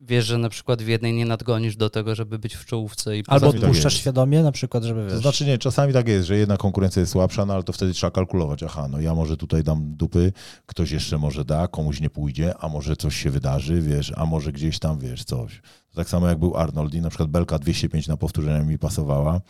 wiesz, 0.00 0.26
że 0.26 0.38
na 0.38 0.48
przykład 0.48 0.82
w 0.82 0.88
jednej 0.88 1.12
nie 1.12 1.26
nadgonisz 1.26 1.76
do 1.76 1.90
tego, 1.90 2.14
żeby 2.14 2.38
być 2.38 2.54
w 2.54 2.64
czołówce 2.64 3.18
i 3.18 3.24
Albo 3.26 3.52
tak 3.52 3.62
odpuszczasz 3.62 3.92
jest. 3.92 3.96
świadomie, 3.96 4.42
na 4.42 4.52
przykład, 4.52 4.84
żeby 4.84 5.04
wiesz, 5.04 5.12
To 5.12 5.18
znaczy 5.20 5.44
nie, 5.46 5.58
czasami 5.58 5.92
tak 5.92 6.08
jest, 6.08 6.28
że 6.28 6.36
jedna 6.36 6.56
konkurencja 6.56 7.00
jest 7.00 7.12
słabsza, 7.12 7.46
no 7.46 7.54
ale 7.54 7.62
to 7.62 7.72
wtedy 7.72 7.92
trzeba 7.92 8.10
kalkulować. 8.10 8.62
Aha, 8.62 8.88
no 8.90 9.00
ja 9.00 9.14
może 9.14 9.36
tutaj 9.36 9.64
dam 9.64 9.96
dupy, 9.96 10.32
ktoś 10.66 10.90
jeszcze 10.90 11.18
może 11.18 11.44
da, 11.44 11.68
komuś 11.68 12.00
nie 12.00 12.10
pójdzie, 12.10 12.54
a 12.58 12.68
może 12.68 12.96
coś 12.96 13.16
się 13.16 13.30
wydarzy, 13.30 13.82
wiesz, 13.82 14.12
a 14.16 14.26
może 14.26 14.52
gdzieś 14.52 14.78
tam, 14.78 14.98
wiesz, 14.98 15.24
coś. 15.24 15.62
Tak 15.94 16.08
samo 16.08 16.28
jak 16.28 16.38
był 16.38 16.56
Arnold 16.56 16.94
i 16.94 17.00
na 17.00 17.08
przykład 17.08 17.28
belka 17.30 17.58
205 17.58 18.08
na 18.08 18.16
powtórzenia 18.16 18.64
mi 18.64 18.78
pasowała, 18.78 19.40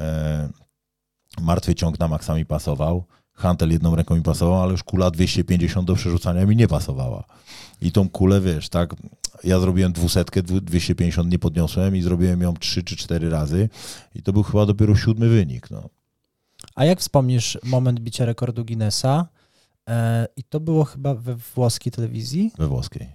e, 0.00 0.48
martwy 1.40 1.74
ciąg 1.74 1.98
na 1.98 2.08
maksa 2.08 2.34
mi 2.34 2.46
pasował, 2.46 3.04
hantel 3.32 3.70
jedną 3.72 3.94
ręką 3.96 4.16
mi 4.16 4.22
pasował, 4.22 4.62
ale 4.62 4.72
już 4.72 4.82
kula 4.82 5.10
250 5.10 5.86
do 5.86 5.94
przerzucania 5.94 6.46
mi 6.46 6.56
nie 6.56 6.68
pasowała. 6.68 7.24
I 7.82 7.92
tą 7.92 8.08
kulę, 8.08 8.40
wiesz, 8.40 8.68
tak, 8.68 8.94
ja 9.44 9.60
zrobiłem 9.60 9.92
dwusetkę, 9.92 10.42
dwu- 10.42 10.60
250 10.60 11.30
nie 11.32 11.38
podniosłem 11.38 11.96
i 11.96 12.02
zrobiłem 12.02 12.40
ją 12.40 12.54
trzy 12.56 12.82
czy 12.82 12.96
cztery 12.96 13.30
razy 13.30 13.68
i 14.14 14.22
to 14.22 14.32
był 14.32 14.42
chyba 14.42 14.66
dopiero 14.66 14.96
siódmy 14.96 15.28
wynik, 15.28 15.70
no. 15.70 15.88
A 16.74 16.84
jak 16.84 17.00
wspomnisz 17.00 17.58
moment 17.64 18.00
bicia 18.00 18.24
rekordu 18.24 18.64
Guinnessa? 18.64 19.28
E, 19.88 20.26
I 20.36 20.44
to 20.44 20.60
było 20.60 20.84
chyba 20.84 21.14
we 21.14 21.34
włoskiej 21.36 21.92
telewizji. 21.92 22.52
we 22.58 22.66
włoskiej. 22.68 23.08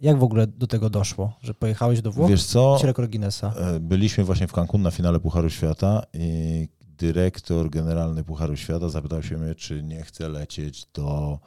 Jak 0.00 0.18
w 0.18 0.22
ogóle 0.22 0.46
do 0.46 0.66
tego 0.66 0.90
doszło, 0.90 1.32
że 1.42 1.54
pojechałeś 1.54 2.02
do 2.02 2.12
Włoch? 2.12 2.30
Wiesz 2.30 2.44
co, 2.44 2.78
rekord 2.82 3.10
Guinnessa. 3.10 3.52
e, 3.56 3.80
byliśmy 3.80 4.24
właśnie 4.24 4.46
w 4.46 4.52
Cancun 4.52 4.82
na 4.82 4.90
finale 4.90 5.20
Pucharu 5.20 5.50
Świata 5.50 6.02
i 6.14 6.68
dyrektor 6.98 7.70
generalny 7.70 8.24
Pucharu 8.24 8.56
Świata 8.56 8.88
zapytał 8.88 9.22
się 9.22 9.36
mnie, 9.38 9.54
czy 9.54 9.82
nie 9.82 10.02
chcę 10.02 10.28
lecieć 10.28 10.86
do, 10.94 11.38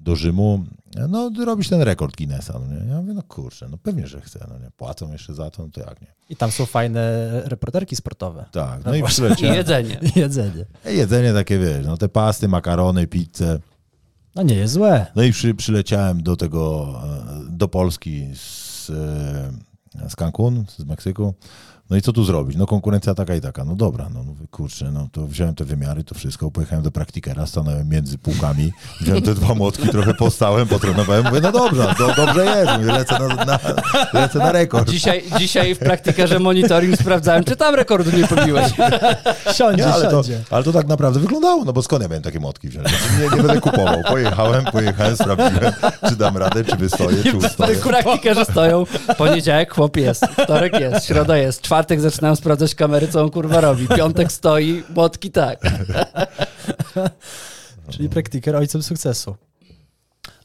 do 0.00 0.16
Rzymu, 0.16 0.64
no 1.08 1.30
robić 1.44 1.68
ten 1.68 1.82
rekord 1.82 2.16
Guinnessa. 2.16 2.58
No 2.58 2.74
nie? 2.74 2.90
Ja 2.90 3.00
mówię, 3.00 3.14
no 3.14 3.22
kurczę, 3.22 3.68
no 3.68 3.78
pewnie, 3.78 4.06
że 4.06 4.20
chcę, 4.20 4.46
no 4.48 4.58
nie, 4.58 4.70
płacą 4.70 5.12
jeszcze 5.12 5.34
za 5.34 5.50
to, 5.50 5.62
no 5.62 5.68
to 5.72 5.80
jak 5.80 6.00
nie. 6.00 6.06
I 6.28 6.36
tam 6.36 6.50
są 6.50 6.66
fajne 6.66 7.30
reporterki 7.44 7.96
sportowe. 7.96 8.44
Tak, 8.52 8.84
No 8.84 8.90
no 8.90 8.96
i 8.96 9.00
właśnie. 9.00 9.48
I 9.48 9.54
jedzenie. 9.54 10.00
Jedzenie. 10.16 10.64
Jedzenie 10.84 11.32
takie, 11.32 11.58
wiesz, 11.58 11.86
no 11.86 11.96
te 11.96 12.08
pasty, 12.08 12.48
makarony, 12.48 13.06
pizzę. 13.06 13.58
No 14.34 14.42
nie 14.42 14.54
jest 14.54 14.74
złe. 14.74 15.06
No 15.16 15.22
i 15.22 15.32
przy, 15.32 15.54
przyleciałem 15.54 16.22
do 16.22 16.36
tego, 16.36 16.94
e, 17.04 17.50
do 17.50 17.68
Polski 17.68 18.26
z, 18.34 18.90
e, 18.90 20.08
z 20.08 20.16
Cancun, 20.16 20.64
z 20.68 20.84
Meksyku. 20.84 21.34
No 21.90 21.96
i 21.96 22.02
co 22.02 22.12
tu 22.12 22.24
zrobić? 22.24 22.56
No 22.56 22.66
konkurencja 22.66 23.14
taka 23.14 23.34
i 23.34 23.40
taka. 23.40 23.64
No 23.64 23.76
dobra, 23.76 24.08
no 24.14 24.22
mówię, 24.22 24.46
kurczę, 24.50 24.90
no 24.92 25.08
to 25.12 25.26
wziąłem 25.26 25.54
te 25.54 25.64
wymiary, 25.64 26.04
to 26.04 26.14
wszystko, 26.14 26.50
pojechałem 26.50 26.84
do 26.84 26.90
praktikera, 26.90 27.46
stanąłem 27.46 27.88
między 27.88 28.18
półkami, 28.18 28.72
wziąłem 29.00 29.22
te 29.22 29.34
dwa 29.34 29.54
młotki, 29.54 29.88
trochę 29.88 30.14
postałem, 30.14 30.68
potrenowałem, 30.68 31.24
mówię, 31.24 31.40
no 31.40 31.52
dobrze, 31.52 31.94
do, 31.98 32.14
dobrze 32.14 32.44
jest, 32.44 32.72
mówię, 32.78 32.92
lecę 32.92 33.18
na, 33.18 33.44
na, 33.44 33.58
lecę 34.12 34.38
na 34.38 34.52
rekord. 34.52 34.90
Dzisiaj, 34.90 35.24
dzisiaj 35.38 35.74
w 35.74 35.78
praktykarze 35.78 36.38
monitoring 36.38 36.96
sprawdzałem, 36.96 37.44
czy 37.44 37.56
tam 37.56 37.74
rekordu 37.74 38.10
nie 38.16 38.26
pobiłeś. 38.26 38.72
Siądzie, 39.58 39.84
Nie, 39.84 39.92
ale, 39.92 40.10
to, 40.10 40.22
ale 40.50 40.64
to 40.64 40.72
tak 40.72 40.86
naprawdę 40.86 41.20
wyglądało, 41.20 41.64
no 41.64 41.72
bo 41.72 41.82
skąd 41.82 42.02
ja 42.02 42.08
miałem 42.08 42.22
takie 42.22 42.40
motki 42.40 42.68
wziąć? 42.68 42.88
Nie, 43.18 43.36
nie 43.36 43.42
będę 43.42 43.60
kupował. 43.60 44.02
Pojechałem, 44.08 44.64
pojechałem, 44.64 45.16
sprawdziłem, 45.16 45.72
czy 46.08 46.16
dam 46.16 46.36
radę, 46.36 46.64
czy 46.64 46.76
wystoję, 46.76 47.22
czy 47.22 47.36
ustoję. 47.36 47.74
W 47.74 47.80
praktykarze 47.80 48.44
stoją, 48.44 48.84
poniedziałek 49.18 49.74
chłop 49.74 49.96
jest, 49.96 50.26
wtorek 50.26 50.80
jest, 50.80 51.06
środa 51.06 51.36
jest, 51.36 51.62
czwartek 51.62 51.79
zaczynają 52.00 52.36
sprawdzać 52.36 52.74
kamery, 52.74 53.08
co 53.08 53.22
on 53.22 53.30
kurwa 53.30 53.60
robi, 53.60 53.88
piątek 53.88 54.32
stoi, 54.32 54.82
młotki 54.94 55.30
tak. 55.30 55.60
Czyli 57.90 58.08
praktyker 58.08 58.56
ojcem 58.56 58.82
sukcesu. 58.82 59.36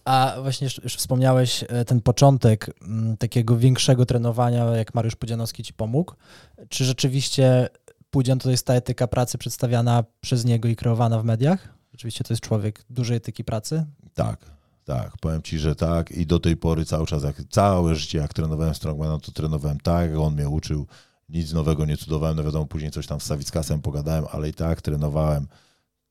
A 0.06 0.36
właśnie 0.42 0.66
już, 0.66 0.84
już 0.84 0.96
wspomniałeś 0.96 1.64
e, 1.68 1.86
ten 1.86 2.02
początek 2.02 2.70
mm, 2.82 3.18
takiego 3.18 3.58
większego 3.58 4.06
trenowania, 4.06 4.66
jak 4.66 4.94
Mariusz 4.94 5.16
Pudzianowski 5.16 5.64
ci 5.64 5.74
pomógł. 5.74 6.14
Czy 6.70 6.86
rzeczywiście 6.86 7.70
Pudzian 8.10 8.40
to 8.40 8.52
jest 8.52 8.66
ta 8.66 8.74
etyka 8.74 9.08
pracy 9.08 9.38
przedstawiana 9.38 10.04
przez 10.22 10.46
niego 10.46 10.68
i 10.68 10.76
kreowana 10.76 11.20
w 11.20 11.26
mediach? 11.26 11.70
Rzeczywiście 11.92 12.24
to 12.24 12.34
jest 12.34 12.44
człowiek 12.44 12.86
dużej 12.90 13.18
etyki 13.18 13.44
pracy? 13.44 13.86
Tak, 14.14 14.46
tak, 14.86 15.18
powiem 15.18 15.42
ci, 15.42 15.60
że 15.60 15.76
tak 15.76 16.12
i 16.12 16.26
do 16.26 16.40
tej 16.40 16.58
pory 16.58 16.86
cały 16.86 17.06
czas, 17.06 17.24
jak, 17.24 17.36
całe 17.50 17.96
życie 17.96 18.18
jak 18.18 18.34
trenowałem 18.34 18.76
strongmana, 18.76 19.20
to 19.20 19.32
trenowałem 19.32 19.80
tak, 19.80 20.10
jak 20.10 20.20
on 20.20 20.34
mnie 20.34 20.50
uczył, 20.50 20.88
nic 21.30 21.54
nowego 21.54 21.86
nie 21.86 21.98
cudowałem, 21.98 22.38
no 22.38 22.44
wiadomo, 22.44 22.66
później 22.66 22.92
coś 22.92 23.08
tam 23.08 23.20
z 23.20 23.24
Sawickasem 23.24 23.82
pogadałem, 23.82 24.26
ale 24.32 24.50
i 24.50 24.54
tak 24.54 24.82
trenowałem 24.82 25.48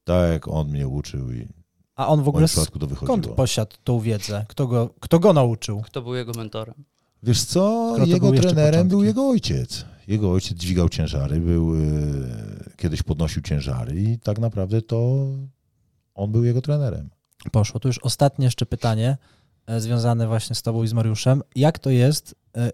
tak, 0.04 0.32
jak 0.32 0.48
on 0.48 0.68
mnie 0.68 0.88
uczył 0.88 1.32
i 1.32 1.48
A 1.96 2.08
on 2.08 2.20
w 2.20 2.24
w 2.24 2.28
ogóle 2.28 2.46
wychodziło. 2.46 2.96
skąd 2.96 3.26
posiadł 3.28 3.76
tą 3.84 4.00
wiedzę? 4.00 4.44
Kto 4.48 4.66
go, 4.66 4.90
kto 5.00 5.18
go 5.18 5.32
nauczył? 5.32 5.80
Kto 5.82 6.02
był 6.02 6.14
jego 6.14 6.32
mentorem? 6.32 6.74
Wiesz 7.22 7.44
co, 7.44 7.90
Skoro 7.94 8.06
jego 8.06 8.34
jeszcze 8.34 8.52
trenerem 8.52 8.88
był 8.88 9.04
jego 9.04 9.28
ojciec. 9.28 9.84
Jego 10.08 10.32
ojciec 10.32 10.58
dźwigał 10.58 10.88
ciężary, 10.88 11.40
był, 11.40 11.74
e, 11.74 11.78
kiedyś 12.76 13.02
podnosił 13.02 13.42
ciężary 13.42 14.00
i 14.02 14.18
tak 14.18 14.38
naprawdę 14.38 14.82
to 14.82 15.26
on 16.14 16.32
był 16.32 16.44
jego 16.44 16.62
trenerem. 16.62 17.10
Poszło. 17.52 17.80
Tu 17.80 17.88
już 17.88 17.98
ostatnie 17.98 18.44
jeszcze 18.44 18.66
pytanie 18.66 19.16
e, 19.66 19.80
związane 19.80 20.26
właśnie 20.26 20.56
z 20.56 20.62
tobą 20.62 20.82
i 20.82 20.88
z 20.88 20.92
Mariuszem. 20.92 21.42
Jak 21.56 21.78
to 21.78 21.90
jest, 21.90 22.34
e, 22.56 22.70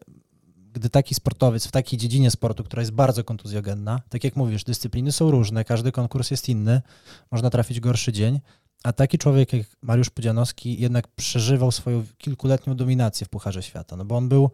gdy 0.72 0.90
taki 0.90 1.14
sportowiec 1.14 1.66
w 1.66 1.70
takiej 1.70 1.98
dziedzinie 1.98 2.30
sportu, 2.30 2.64
która 2.64 2.82
jest 2.82 2.92
bardzo 2.92 3.24
kontuzjogenna, 3.24 4.00
tak 4.08 4.24
jak 4.24 4.36
mówisz, 4.36 4.64
dyscypliny 4.64 5.12
są 5.12 5.30
różne, 5.30 5.64
każdy 5.64 5.92
konkurs 5.92 6.30
jest 6.30 6.48
inny, 6.48 6.82
można 7.30 7.50
trafić 7.50 7.80
gorszy 7.80 8.12
dzień, 8.12 8.40
a 8.82 8.92
taki 8.92 9.18
człowiek 9.18 9.52
jak 9.52 9.66
Mariusz 9.82 10.10
Pudzianowski 10.10 10.80
jednak 10.80 11.08
przeżywał 11.08 11.72
swoją 11.72 12.04
kilkuletnią 12.18 12.76
dominację 12.76 13.26
w 13.26 13.28
Pucharze 13.28 13.62
Świata, 13.62 13.96
no 13.96 14.04
bo 14.04 14.16
on 14.16 14.28
był 14.28 14.50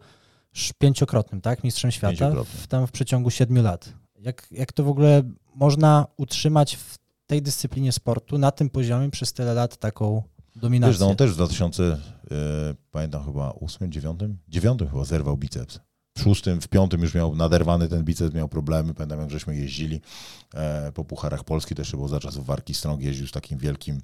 pięciokrotnym, 0.77 1.41
tak, 1.41 1.63
mistrzem 1.63 1.91
świata 1.91 2.31
w, 2.43 2.67
tam 2.67 2.87
w 2.87 2.91
przeciągu 2.91 3.29
siedmiu 3.29 3.63
lat. 3.63 3.93
Jak, 4.19 4.47
jak 4.51 4.73
to 4.73 4.83
w 4.83 4.89
ogóle 4.89 5.23
można 5.55 6.07
utrzymać 6.17 6.75
w 6.75 6.97
tej 7.27 7.41
dyscyplinie 7.41 7.91
sportu 7.91 8.37
na 8.37 8.51
tym 8.51 8.69
poziomie 8.69 9.11
przez 9.11 9.33
tyle 9.33 9.53
lat 9.53 9.77
taką 9.77 10.23
dominację? 10.55 10.91
Wiesz, 10.91 10.99
no 10.99 11.09
on 11.09 11.15
też 11.15 11.31
w 11.31 11.35
2000, 11.35 11.83
e, 11.83 11.97
pamiętam 12.91 13.25
chyba 13.25 13.53
8, 13.61 13.91
9, 13.91 14.19
9 14.47 14.79
chyba 14.91 15.03
zerwał 15.03 15.37
biceps. 15.37 15.79
W 16.17 16.21
szóstym, 16.21 16.61
w 16.61 16.67
piątym 16.67 17.01
już 17.01 17.13
miał 17.13 17.35
naderwany 17.35 17.87
ten 17.87 18.03
biceps, 18.03 18.35
miał 18.35 18.49
problemy. 18.49 18.93
Pamiętam, 18.93 19.19
jak 19.19 19.29
żeśmy 19.29 19.55
jeździli 19.55 20.01
e, 20.53 20.91
po 20.91 21.05
Pucharach 21.05 21.43
Polski, 21.43 21.75
też 21.75 21.91
było 21.91 22.07
za 22.07 22.19
czasów 22.19 22.45
Warki 22.45 22.73
Strong, 22.73 23.01
jeździł 23.01 23.27
z 23.27 23.31
takim 23.31 23.57
wielkim, 23.57 24.01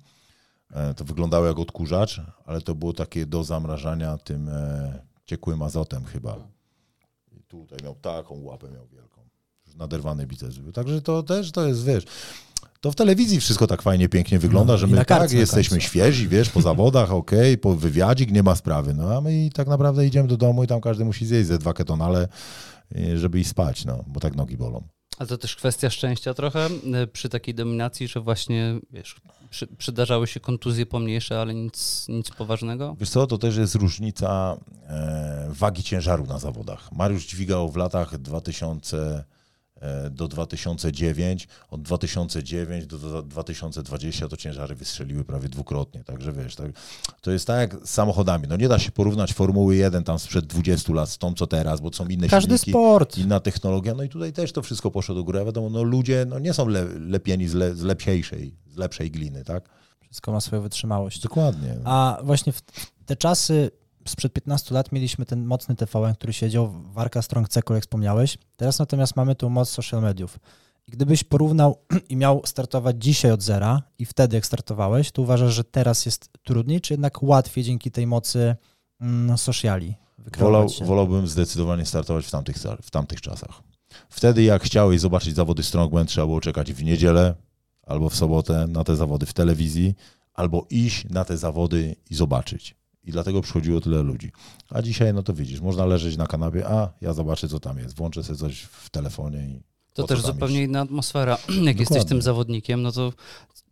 e, 0.72 0.94
to 0.94 1.06
wyglądało 1.06 1.46
jak 1.46 1.60
odkurzacz, 1.60 2.22
ale 2.46 2.62
to 2.62 2.76
było 2.76 2.94
takie 2.94 3.26
do 3.26 3.44
zamrażania 3.44 4.18
tym 4.18 4.50
e, 4.50 5.02
ciekłym 5.26 5.62
azotem 5.62 6.06
chyba. 6.06 6.38
I 7.32 7.44
tutaj 7.44 7.80
miał 7.84 7.96
taką 7.96 8.44
łapę 8.44 8.72
miał 8.72 8.88
wielką. 8.88 9.22
Już 9.66 9.76
naderwany 9.76 10.28
biceps 10.28 10.58
był. 10.58 10.72
Także 10.72 11.02
to 11.02 11.24
też 11.24 11.52
to 11.52 11.68
jest, 11.68 11.86
wiesz, 11.86 12.06
to 12.84 12.92
w 12.92 12.96
telewizji 12.96 13.40
wszystko 13.40 13.68
tak 13.68 13.82
fajnie, 13.82 14.10
pięknie 14.10 14.40
wygląda, 14.40 14.74
No, 14.74 14.78
że 14.78 14.88
i 14.88 14.90
my 14.90 15.06
tak 15.06 15.32
jesteśmy 15.32 15.82
świeżi, 15.82 16.28
wiesz, 16.28 16.50
po 16.50 16.62
zawodach, 16.62 17.12
okej, 17.22 17.58
po 17.58 17.76
wywiadzik, 17.76 18.32
nie 18.32 18.44
ma 18.44 18.56
sprawy. 18.56 18.94
No 18.94 19.18
a 19.18 19.22
my 19.22 19.46
i 19.46 19.52
tak 19.52 19.68
naprawdę 19.68 20.06
idziemy 20.08 20.28
do 20.28 20.38
domu 20.38 20.64
i 20.64 20.68
tam 20.68 20.82
każdy 20.82 21.06
musi 21.06 21.26
zjeść 21.26 21.48
ze 21.48 21.58
dwa 21.58 21.74
ketonale, 21.74 22.28
y, 22.98 23.20
żeby 23.20 23.40
iść 23.40 23.50
spać, 23.50 23.86
no, 23.86 24.04
bo 24.08 24.20
tak 24.20 24.36
nogi 24.36 24.58
bolą. 24.58 24.84
A 25.20 25.26
to 25.26 25.38
też 25.38 25.56
kwestia 25.56 25.90
szczęścia 25.90 26.34
trochę 26.34 26.70
y, 27.04 27.08
przy 27.08 27.30
takiej 27.30 27.56
dominacji, 27.56 28.08
że 28.08 28.20
właśnie, 28.20 28.80
wiesz, 28.92 29.16
przy, 29.50 29.68
przydarzały 29.68 30.28
się 30.28 30.40
kontuzje 30.40 30.86
pomniejsze, 30.86 31.42
ale 31.42 31.54
nic, 31.54 32.06
nic 32.10 32.30
poważnego? 32.30 32.96
Wiesz 33.00 33.10
co, 33.10 33.28
to 33.28 33.38
też 33.38 33.58
jest 33.58 33.76
różnica 33.76 34.58
e, 34.88 35.48
wagi 35.50 35.84
ciężaru 35.84 36.26
na 36.26 36.40
zawodach. 36.40 36.92
Mariusz 36.92 37.26
dźwigał 37.26 37.72
w 37.72 37.76
latach 37.76 38.18
2000 38.18 38.98
e, 38.98 39.33
do 40.12 40.28
2009, 40.28 41.48
od 41.70 41.82
2009 41.82 42.86
do, 42.86 42.98
do 43.00 43.24
2020 43.24 44.28
to 44.28 44.38
ciężary 44.38 44.76
wystrzeliły 44.76 45.24
prawie 45.24 45.50
dwukrotnie, 45.50 46.04
także 46.04 46.34
wiesz, 46.34 46.56
tak, 46.56 46.72
to 47.22 47.32
jest 47.32 47.48
tak 47.48 47.60
jak 47.60 47.88
z 47.88 47.90
samochodami, 47.90 48.48
no 48.48 48.58
nie 48.58 48.68
da 48.68 48.80
się 48.80 48.92
porównać 48.92 49.34
Formuły 49.34 49.76
1 49.76 50.04
tam 50.04 50.20
sprzed 50.20 50.46
20 50.46 50.94
lat 50.94 51.10
z 51.10 51.18
tą, 51.18 51.34
co 51.34 51.48
teraz, 51.48 51.82
bo 51.82 51.94
są 51.94 52.08
inne 52.08 52.28
Każdy 52.28 52.58
silniki, 52.58 52.72
sport. 52.72 53.18
inna 53.18 53.40
technologia, 53.40 53.94
no 53.94 54.04
i 54.04 54.10
tutaj 54.10 54.34
też 54.34 54.52
to 54.52 54.62
wszystko 54.62 54.92
poszło 54.92 55.16
do 55.16 55.24
góry, 55.24 55.40
a 55.40 55.46
wiadomo, 55.46 55.70
no 55.70 55.84
ludzie 55.84 56.26
no 56.30 56.40
nie 56.40 56.54
są 56.54 56.68
le, 56.68 56.86
lepieni 57.00 57.48
z, 57.48 57.54
le, 57.54 57.76
z 57.76 57.82
lepsiejszej, 57.82 58.56
z 58.68 58.78
lepszej 58.78 59.12
gliny, 59.12 59.44
tak? 59.44 59.70
Wszystko 60.02 60.32
ma 60.32 60.42
swoją 60.42 60.62
wytrzymałość. 60.62 61.20
Dokładnie. 61.20 61.76
A 61.84 62.20
właśnie 62.24 62.54
w 62.54 62.62
te 63.06 63.16
czasy 63.16 63.72
sprzed 64.06 64.34
15 64.34 64.76
lat 64.76 64.92
mieliśmy 64.92 65.26
ten 65.26 65.46
mocny 65.46 65.76
TVN, 65.76 66.14
który 66.16 66.34
siedział 66.34 66.68
w 66.68 66.94
Warka 66.94 67.22
Strong 67.22 67.50
Cekol, 67.50 67.76
jak 67.76 67.84
wspomniałeś. 67.84 68.38
Teraz 68.56 68.80
natomiast 68.80 69.16
mamy 69.16 69.36
tu 69.36 69.50
moc 69.50 69.70
social 69.70 70.02
mediów. 70.02 70.40
I 70.88 70.92
gdybyś 70.92 71.24
porównał 71.24 71.78
i 72.10 72.16
miał 72.16 72.42
startować 72.46 72.96
dzisiaj 73.00 73.32
od 73.32 73.42
zera 73.42 73.82
i 74.00 74.06
wtedy 74.06 74.36
jak 74.36 74.46
startowałeś, 74.46 75.12
to 75.12 75.22
uważasz, 75.22 75.54
że 75.54 75.64
teraz 75.64 76.06
jest 76.06 76.30
trudniej, 76.44 76.82
czy 76.82 76.94
jednak 76.94 77.24
łatwiej 77.24 77.64
dzięki 77.64 77.92
tej 77.92 78.08
mocy 78.08 78.56
mm, 79.02 79.38
sociali 79.38 79.96
Wolał, 80.38 80.68
wolałbym 80.82 81.28
zdecydowanie 81.28 81.86
startować 81.86 82.26
w 82.26 82.32
tamtych, 82.32 82.58
w 82.82 82.92
tamtych 82.92 83.22
czasach. 83.22 83.64
Wtedy 84.10 84.44
jak 84.44 84.64
chciałeś 84.64 85.02
zobaczyć 85.02 85.36
zawody 85.36 85.64
Strongman, 85.64 86.06
trzeba 86.06 86.28
było 86.28 86.42
czekać 86.42 86.74
w 86.74 86.84
niedzielę 86.84 87.36
albo 87.86 88.10
w 88.10 88.16
sobotę 88.16 88.68
na 88.68 88.84
te 88.84 88.96
zawody 88.96 89.26
w 89.26 89.34
telewizji, 89.34 89.96
albo 90.34 90.66
iść 90.70 91.10
na 91.10 91.26
te 91.26 91.38
zawody 91.38 91.96
i 92.10 92.16
zobaczyć. 92.16 92.76
I 93.04 93.12
dlatego 93.12 93.42
przychodziło 93.42 93.82
tyle 93.82 94.04
ludzi. 94.04 94.32
A 94.70 94.82
dzisiaj, 94.82 95.14
no 95.14 95.24
to 95.24 95.34
widzisz, 95.34 95.62
można 95.62 95.86
leżeć 95.86 96.18
na 96.18 96.28
kanapie, 96.28 96.68
a 96.68 96.90
ja 97.02 97.14
zobaczę, 97.14 97.48
co 97.48 97.60
tam 97.60 97.78
jest. 97.78 97.96
Włączę 97.98 98.24
sobie 98.24 98.40
coś 98.40 98.62
w 98.62 98.90
telefonie 98.90 99.40
i 99.40 99.62
To 99.94 100.04
też 100.08 100.22
zupełnie 100.22 100.60
iść? 100.60 100.68
inna 100.70 100.82
atmosfera. 100.82 101.38
Jak 101.64 101.80
jesteś 101.80 102.06
tym 102.06 102.22
zawodnikiem, 102.22 102.82
no 102.82 102.92
to 102.92 103.14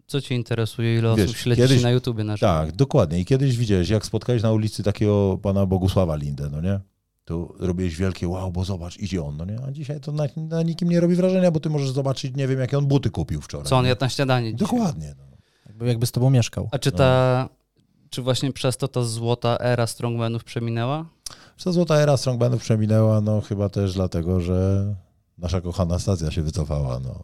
co 0.07 0.21
cię 0.21 0.35
interesuje, 0.35 0.97
ile 0.97 1.15
Wiesz, 1.15 1.25
osób 1.25 1.37
śledzi 1.37 1.61
kiedyś- 1.61 1.83
na 1.83 1.91
YouTubie 1.91 2.23
na 2.23 2.37
żywo? 2.37 2.47
Tak, 2.51 2.71
dokładnie. 2.71 3.19
I 3.19 3.25
kiedyś 3.25 3.57
widziałeś, 3.57 3.89
jak 3.89 4.05
spotkałeś 4.05 4.43
na 4.43 4.51
ulicy 4.51 4.83
takiego 4.83 5.37
pana 5.41 5.65
Bogusława 5.65 6.15
Lindę, 6.15 6.49
no 6.51 6.61
nie? 6.61 6.79
To 7.25 7.53
robiłeś 7.59 7.95
wielkie 7.95 8.27
wow, 8.27 8.51
bo 8.51 8.65
zobacz, 8.65 8.97
idzie 8.99 9.23
on, 9.23 9.37
no 9.37 9.45
nie? 9.45 9.59
A 9.67 9.71
dzisiaj 9.71 9.99
to 9.99 10.11
na, 10.11 10.23
na 10.37 10.63
nikim 10.63 10.89
nie 10.89 10.99
robi 10.99 11.15
wrażenia, 11.15 11.51
bo 11.51 11.59
ty 11.59 11.69
możesz 11.69 11.89
zobaczyć, 11.91 12.35
nie 12.35 12.47
wiem, 12.47 12.59
jakie 12.59 12.77
on 12.77 12.85
buty 12.85 13.09
kupił 13.09 13.41
wczoraj. 13.41 13.67
Co 13.67 13.77
on 13.77 13.85
jadł 13.85 14.01
na 14.01 14.09
śniadanie 14.09 14.55
dzisiaj? 14.55 14.67
Dokładnie. 14.77 15.15
No. 15.17 15.23
Jakby, 15.65 15.87
jakby 15.87 16.05
z 16.05 16.11
tobą 16.11 16.29
mieszkał. 16.29 16.69
A 16.71 16.79
czy 16.79 16.91
ta, 16.91 17.49
czy 18.11 18.21
właśnie 18.21 18.53
przez 18.53 18.77
to 18.77 18.87
ta 18.87 19.03
złota 19.03 19.57
era 19.59 19.87
strongmanów 19.87 20.43
przeminęła? 20.43 21.05
Co 21.57 21.73
złota 21.73 21.95
era 21.95 22.17
Strongmanów 22.17 22.61
przeminęła, 22.61 23.21
no 23.21 23.41
chyba 23.41 23.69
też 23.69 23.93
dlatego, 23.93 24.41
że 24.41 24.85
nasza 25.37 25.61
kochana 25.61 25.99
stacja 25.99 26.31
się 26.31 26.41
wycofała, 26.41 26.99
no. 26.99 27.23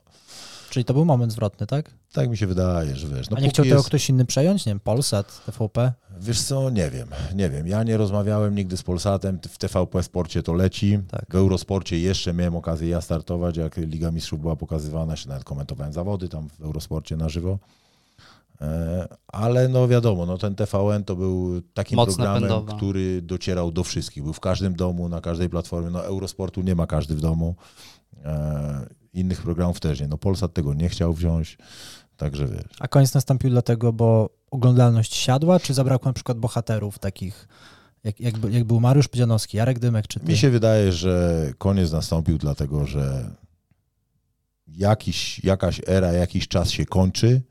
Czyli 0.70 0.86
to 0.86 0.94
był 0.94 1.06
moment 1.06 1.32
zwrotny, 1.32 1.68
tak? 1.68 1.92
Tak 2.14 2.30
mi 2.30 2.38
się 2.38 2.48
wydaje, 2.48 2.96
że 2.96 3.08
wiesz. 3.08 3.30
No 3.30 3.38
A 3.38 3.40
nie 3.40 3.50
chciał 3.50 3.66
tego 3.66 3.76
jest, 3.76 3.88
ktoś 3.88 4.10
inny 4.10 4.26
przejąć? 4.26 4.66
Nie 4.66 4.70
wiem, 4.70 4.80
Polsat, 4.80 5.46
TVP? 5.46 5.94
Wiesz 6.20 6.42
co, 6.42 6.70
nie 6.70 6.90
wiem, 6.90 7.08
nie 7.36 7.50
wiem. 7.50 7.68
Ja 7.68 7.84
nie 7.84 7.98
rozmawiałem 7.98 8.56
nigdy 8.56 8.78
z 8.78 8.84
Polsatem, 8.84 9.40
w 9.50 9.58
TVP 9.58 10.04
Sporcie 10.04 10.44
to 10.44 10.54
leci. 10.54 11.00
Tak. 11.12 11.26
W 11.30 11.36
Eurosporcie 11.36 12.00
jeszcze 12.00 12.34
miałem 12.34 12.56
okazję 12.56 12.90
ja 12.90 13.02
startować, 13.02 13.58
jak 13.58 13.78
Liga 13.78 14.12
Mistrzów 14.12 14.42
była 14.42 14.56
pokazywana, 14.56 15.16
się 15.16 15.30
nawet 15.30 15.44
komentowałem 15.44 15.94
zawody 15.94 16.30
tam 16.30 16.50
w 16.50 16.62
Eurosporcie 16.62 17.18
na 17.18 17.30
żywo. 17.30 17.60
E, 18.62 19.08
Ale 19.28 19.68
no 19.68 19.88
wiadomo, 19.88 20.26
no 20.26 20.38
ten 20.38 20.56
TVN 20.56 21.04
to 21.04 21.16
był 21.16 21.62
takim 21.74 21.96
Mocna 21.96 22.14
programem, 22.16 22.42
pędowa. 22.42 22.78
który 22.78 23.22
docierał 23.22 23.72
do 23.72 23.84
wszystkich. 23.84 24.24
Był 24.24 24.34
w 24.34 24.40
każdym 24.40 24.76
domu, 24.76 25.10
na 25.10 25.22
każdej 25.22 25.50
platformie. 25.50 25.90
No 25.90 26.06
Eurosportu 26.06 26.62
nie 26.62 26.76
ma 26.76 26.88
każdy 26.88 27.16
w 27.16 27.22
domu. 27.22 27.56
E, 28.26 28.88
Innych 29.14 29.42
programów 29.42 29.80
też 29.80 30.00
nie. 30.00 30.08
No 30.08 30.18
Polsat 30.18 30.54
tego 30.54 30.74
nie 30.74 30.90
chciał 30.90 31.14
wziąć, 31.14 31.58
także 32.18 32.48
wiesz. 32.48 32.66
A 32.80 32.88
koniec 32.88 33.14
nastąpił 33.14 33.50
dlatego, 33.50 33.94
bo 33.94 34.30
oglądalność 34.52 35.16
siadła, 35.16 35.60
czy 35.60 35.74
zabrakło 35.74 36.10
na 36.10 36.14
przykład 36.14 36.38
bohaterów 36.38 37.00
takich, 37.00 37.48
jak, 38.04 38.20
jak, 38.20 38.36
jak 38.50 38.64
był 38.64 38.80
Mariusz 38.80 39.08
Pudzianowski, 39.08 39.58
Jarek 39.58 39.80
Dymek, 39.80 40.08
czy 40.08 40.20
ty? 40.20 40.32
Mi 40.32 40.38
się 40.38 40.50
wydaje, 40.50 40.92
że 40.92 41.44
koniec 41.58 41.92
nastąpił 41.92 42.38
dlatego, 42.38 42.86
że 42.86 43.30
jakiś, 44.68 45.44
jakaś 45.44 45.82
era, 45.88 46.12
jakiś 46.12 46.48
czas 46.48 46.70
się 46.70 46.86
kończy, 46.86 47.42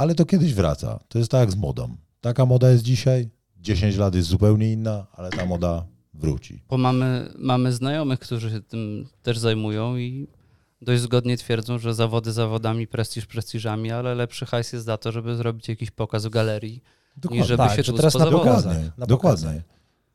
ale 0.00 0.14
to 0.14 0.24
kiedyś 0.24 0.54
wraca. 0.54 1.00
To 1.08 1.18
jest 1.18 1.30
tak 1.30 1.40
jak 1.40 1.50
z 1.50 1.56
modą. 1.56 1.96
Taka 2.20 2.46
moda 2.46 2.70
jest 2.70 2.84
dzisiaj, 2.84 3.28
10 3.56 3.96
lat 3.96 4.14
jest 4.14 4.28
zupełnie 4.28 4.72
inna, 4.72 5.06
ale 5.12 5.30
ta 5.30 5.46
moda 5.46 5.86
wróci. 6.14 6.62
Bo 6.68 6.78
mamy, 6.78 7.32
mamy 7.38 7.72
znajomych, 7.72 8.18
którzy 8.18 8.50
się 8.50 8.60
tym 8.60 9.06
też 9.22 9.38
zajmują 9.38 9.96
i 9.96 10.28
dość 10.82 11.02
zgodnie 11.02 11.36
twierdzą, 11.36 11.78
że 11.78 11.94
zawody 11.94 12.32
zawodami, 12.32 12.86
prestiż 12.86 13.26
prestiżami, 13.26 13.90
ale 13.92 14.14
lepszy 14.14 14.46
hajs 14.46 14.72
jest 14.72 14.84
za 14.84 14.96
to, 14.96 15.12
żeby 15.12 15.36
zrobić 15.36 15.68
jakiś 15.68 15.90
pokaz 15.90 16.26
w 16.26 16.30
galerii, 16.30 16.82
niż 17.30 17.46
żeby 17.46 17.58
tak, 17.58 17.76
się 17.76 17.82
że 17.82 17.92
tu 17.92 17.98
teraz 17.98 18.14
na. 18.14 18.30
Dokładnie, 18.30 18.90
na 18.98 19.06
dokładnie. 19.06 19.62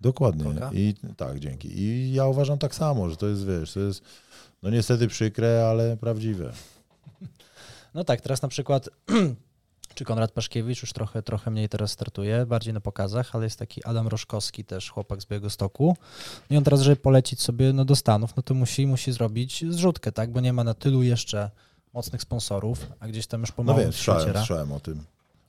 Dokładnie. 0.01 0.45
I 0.73 0.93
tak, 1.17 1.39
dzięki. 1.39 1.79
I 1.81 2.13
ja 2.13 2.27
uważam 2.27 2.57
tak 2.57 2.75
samo, 2.75 3.09
że 3.09 3.17
to 3.17 3.27
jest, 3.27 3.45
wiesz, 3.45 3.73
to 3.73 3.79
jest 3.79 4.01
no 4.63 4.69
niestety 4.69 5.07
przykre, 5.07 5.67
ale 5.69 5.97
prawdziwe. 5.97 6.53
No 7.93 8.03
tak, 8.03 8.21
teraz 8.21 8.41
na 8.41 8.47
przykład 8.47 8.89
czy 9.95 10.05
Konrad 10.05 10.31
Paszkiewicz 10.31 10.81
już 10.81 10.93
trochę, 10.93 11.23
trochę 11.23 11.51
mniej 11.51 11.69
teraz 11.69 11.91
startuje, 11.91 12.45
bardziej 12.45 12.73
na 12.73 12.81
pokazach, 12.81 13.35
ale 13.35 13.43
jest 13.43 13.59
taki 13.59 13.85
Adam 13.85 14.07
Roszkowski 14.07 14.65
też, 14.65 14.89
chłopak 14.89 15.21
z 15.21 15.25
Białegostoku. 15.25 15.97
No 16.49 16.53
i 16.53 16.57
on 16.57 16.63
teraz, 16.63 16.81
żeby 16.81 16.95
polecić 16.95 17.41
sobie 17.41 17.73
no, 17.73 17.85
do 17.85 17.95
Stanów, 17.95 18.35
no 18.35 18.43
to 18.43 18.53
musi, 18.53 18.87
musi 18.87 19.11
zrobić 19.11 19.65
zrzutkę, 19.69 20.11
tak, 20.11 20.31
bo 20.31 20.39
nie 20.39 20.53
ma 20.53 20.63
na 20.63 20.73
tylu 20.73 21.03
jeszcze 21.03 21.51
mocnych 21.93 22.21
sponsorów, 22.21 22.87
a 22.99 23.07
gdzieś 23.07 23.27
tam 23.27 23.41
już 23.41 23.49
No 23.49 23.55
pomału 23.55 23.79
wiem, 23.79 23.91
się 23.91 23.97
słyszałem, 23.97 24.33
słyszałem 24.33 24.71
o 24.71 24.79
tym. 24.79 25.03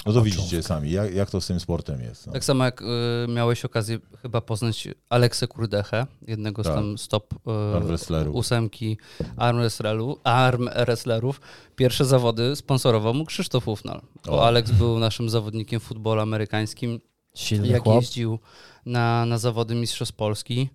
No 0.06 0.12
to 0.12 0.22
widzicie 0.22 0.62
sami, 0.62 0.90
jak, 0.90 1.14
jak 1.14 1.30
to 1.30 1.40
z 1.40 1.46
tym 1.46 1.60
sportem 1.60 2.00
jest. 2.00 2.26
No. 2.26 2.32
Tak 2.32 2.44
samo 2.44 2.64
jak 2.64 2.82
y, 2.82 2.84
miałeś 3.28 3.64
okazję 3.64 3.98
chyba 4.22 4.40
poznać 4.40 4.88
Aleksę 5.10 5.46
Kurdechę, 5.48 6.06
jednego 6.26 6.62
z 6.62 6.66
Tak. 6.66 6.74
tam 6.74 6.98
stop 6.98 7.32
y, 7.32 7.76
Arm 7.76 7.86
wrestlerów. 7.86 8.36
ósemki 8.36 8.98
arm, 9.36 9.58
wrestlerów, 9.58 10.18
arm 10.24 10.68
wrestlerów. 10.84 11.40
Pierwsze 11.76 12.04
zawody 12.04 12.56
sponsorował 12.56 13.14
mu 13.14 13.24
Krzysztof 13.24 13.68
Ufnal, 13.68 14.00
bo 14.26 14.32
O. 14.32 14.46
Aleks 14.46 14.70
był 14.70 14.98
naszym 14.98 15.30
zawodnikiem 15.30 15.80
futbolu 15.80 16.20
amerykańskim. 16.20 17.00
Silny 17.34 17.68
Jak 17.68 17.82
chłop. 17.82 17.96
jeździł 18.02 18.38
na, 18.86 19.26
na 19.26 19.38
zawody 19.38 19.74
Mistrzostw 19.74 20.14
Polski, 20.14 20.68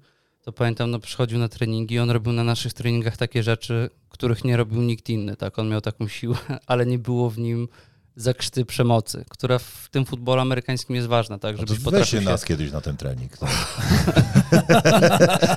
to 0.44 0.52
pamiętam, 0.52 0.92
no 0.92 1.00
przychodził 1.00 1.40
na 1.40 1.48
treningi 1.50 1.96
i 1.96 2.00
on 2.00 2.10
robił 2.12 2.34
na 2.34 2.44
naszych 2.44 2.74
treningach 2.74 3.18
takie 3.18 3.44
rzeczy, 3.44 3.90
których 4.10 4.44
nie 4.44 4.58
robił 4.58 4.82
nikt 4.82 5.10
inny. 5.10 5.36
Tak, 5.36 5.60
on 5.60 5.70
miał 5.70 5.82
taką 5.82 6.08
siłę, 6.08 6.36
ale 6.68 6.86
nie 6.86 7.00
było 7.00 7.30
w 7.30 7.38
nim 7.40 7.68
zakrzty 8.16 8.66
przemocy, 8.66 9.26
która 9.30 9.60
w 9.60 9.88
tym 9.92 10.06
futbolu 10.06 10.42
amerykańskim 10.42 10.96
jest 10.96 11.08
ważna, 11.08 11.40
tak, 11.40 11.52
No 11.56 11.60
żebyś 11.60 11.70
weźcie 11.72 11.84
potrafił 11.86 12.20
się... 12.20 12.26
nas 12.26 12.46
kiedyś 12.46 12.72
na 12.72 12.82
ten 12.82 12.98
trening. 12.98 13.38
To. 13.38 13.48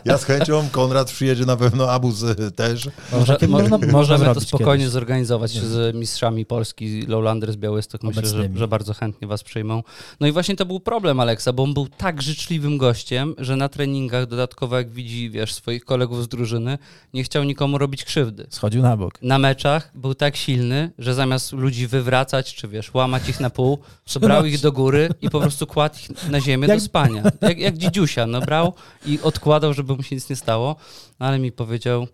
ja 0.05 0.19
z 0.19 0.25
chęcią, 0.25 0.69
Konrad 0.73 1.11
przyjedzie 1.11 1.47
na 1.47 1.57
pewno, 1.57 1.91
Abuz 1.91 2.23
y, 2.23 2.51
też. 2.51 2.89
Może, 3.13 3.37
można- 3.49 3.79
możemy 3.93 4.35
to 4.35 4.41
spokojnie 4.41 4.85
kiedyś. 4.85 4.93
zorganizować 4.93 5.51
z 5.51 5.97
mistrzami 5.97 6.47
Polski, 6.47 7.03
Lowlanders 7.03 7.57
Białystok. 7.57 8.03
Myślę, 8.03 8.27
że, 8.27 8.49
że 8.55 8.69
bardzo 8.69 8.95
chętnie 8.95 9.29
was 9.29 9.43
przyjmą. 9.43 9.83
No 10.21 10.27
i 10.27 10.33
właśnie 10.33 10.57
to 10.57 10.67
był 10.67 10.81
problem 10.81 11.21
Aleksa, 11.21 11.53
bo 11.53 11.63
on 11.63 11.75
był 11.75 11.89
tak 11.89 12.23
życzliwym 12.23 12.79
gościem, 12.79 13.35
że 13.39 13.57
na 13.57 13.69
treningach 13.69 14.27
dodatkowo 14.27 14.77
jak 14.77 14.91
widzi, 14.91 15.31
wiesz, 15.31 15.55
swoich 15.55 15.85
kolegów 15.85 16.25
z 16.25 16.29
drużyny, 16.29 16.79
nie 17.15 17.25
chciał 17.25 17.45
nikomu 17.45 17.79
robić 17.79 18.05
krzywdy. 18.05 18.47
Schodził 18.51 18.83
na 18.83 18.97
bok. 18.97 19.23
Na 19.23 19.39
meczach 19.39 19.91
był 19.95 20.15
tak 20.15 20.37
silny, 20.37 20.91
że 20.99 21.15
zamiast 21.15 21.53
ludzi 21.53 21.87
wywracać, 21.87 22.44
czy 22.53 22.69
wiesz, 22.69 22.95
łamać 22.95 23.29
ich 23.29 23.41
na 23.41 23.51
pół, 23.51 23.79
to 24.13 24.21
brał 24.21 24.45
ich 24.45 24.61
do 24.61 24.73
góry 24.73 25.09
i 25.23 25.31
po 25.31 25.41
prostu 25.41 25.67
kładł 25.67 25.97
ich 25.99 26.31
na 26.31 26.41
ziemię 26.41 26.69
Jak- 26.69 26.79
do 26.79 26.85
spania. 26.85 27.23
Jak, 27.41 27.59
jak 27.59 27.79
dzidziusia, 27.79 28.27
no 28.27 28.41
brał 28.41 28.75
i 29.07 29.21
odkładał, 29.21 29.75
żeby 29.75 29.97
mu 29.97 30.03
się 30.03 30.15
nic 30.17 30.31
nie 30.31 30.37
stało. 30.37 30.77
No, 31.21 31.27
ale 31.27 31.39
mi 31.39 31.53
powiedział, 31.53 32.07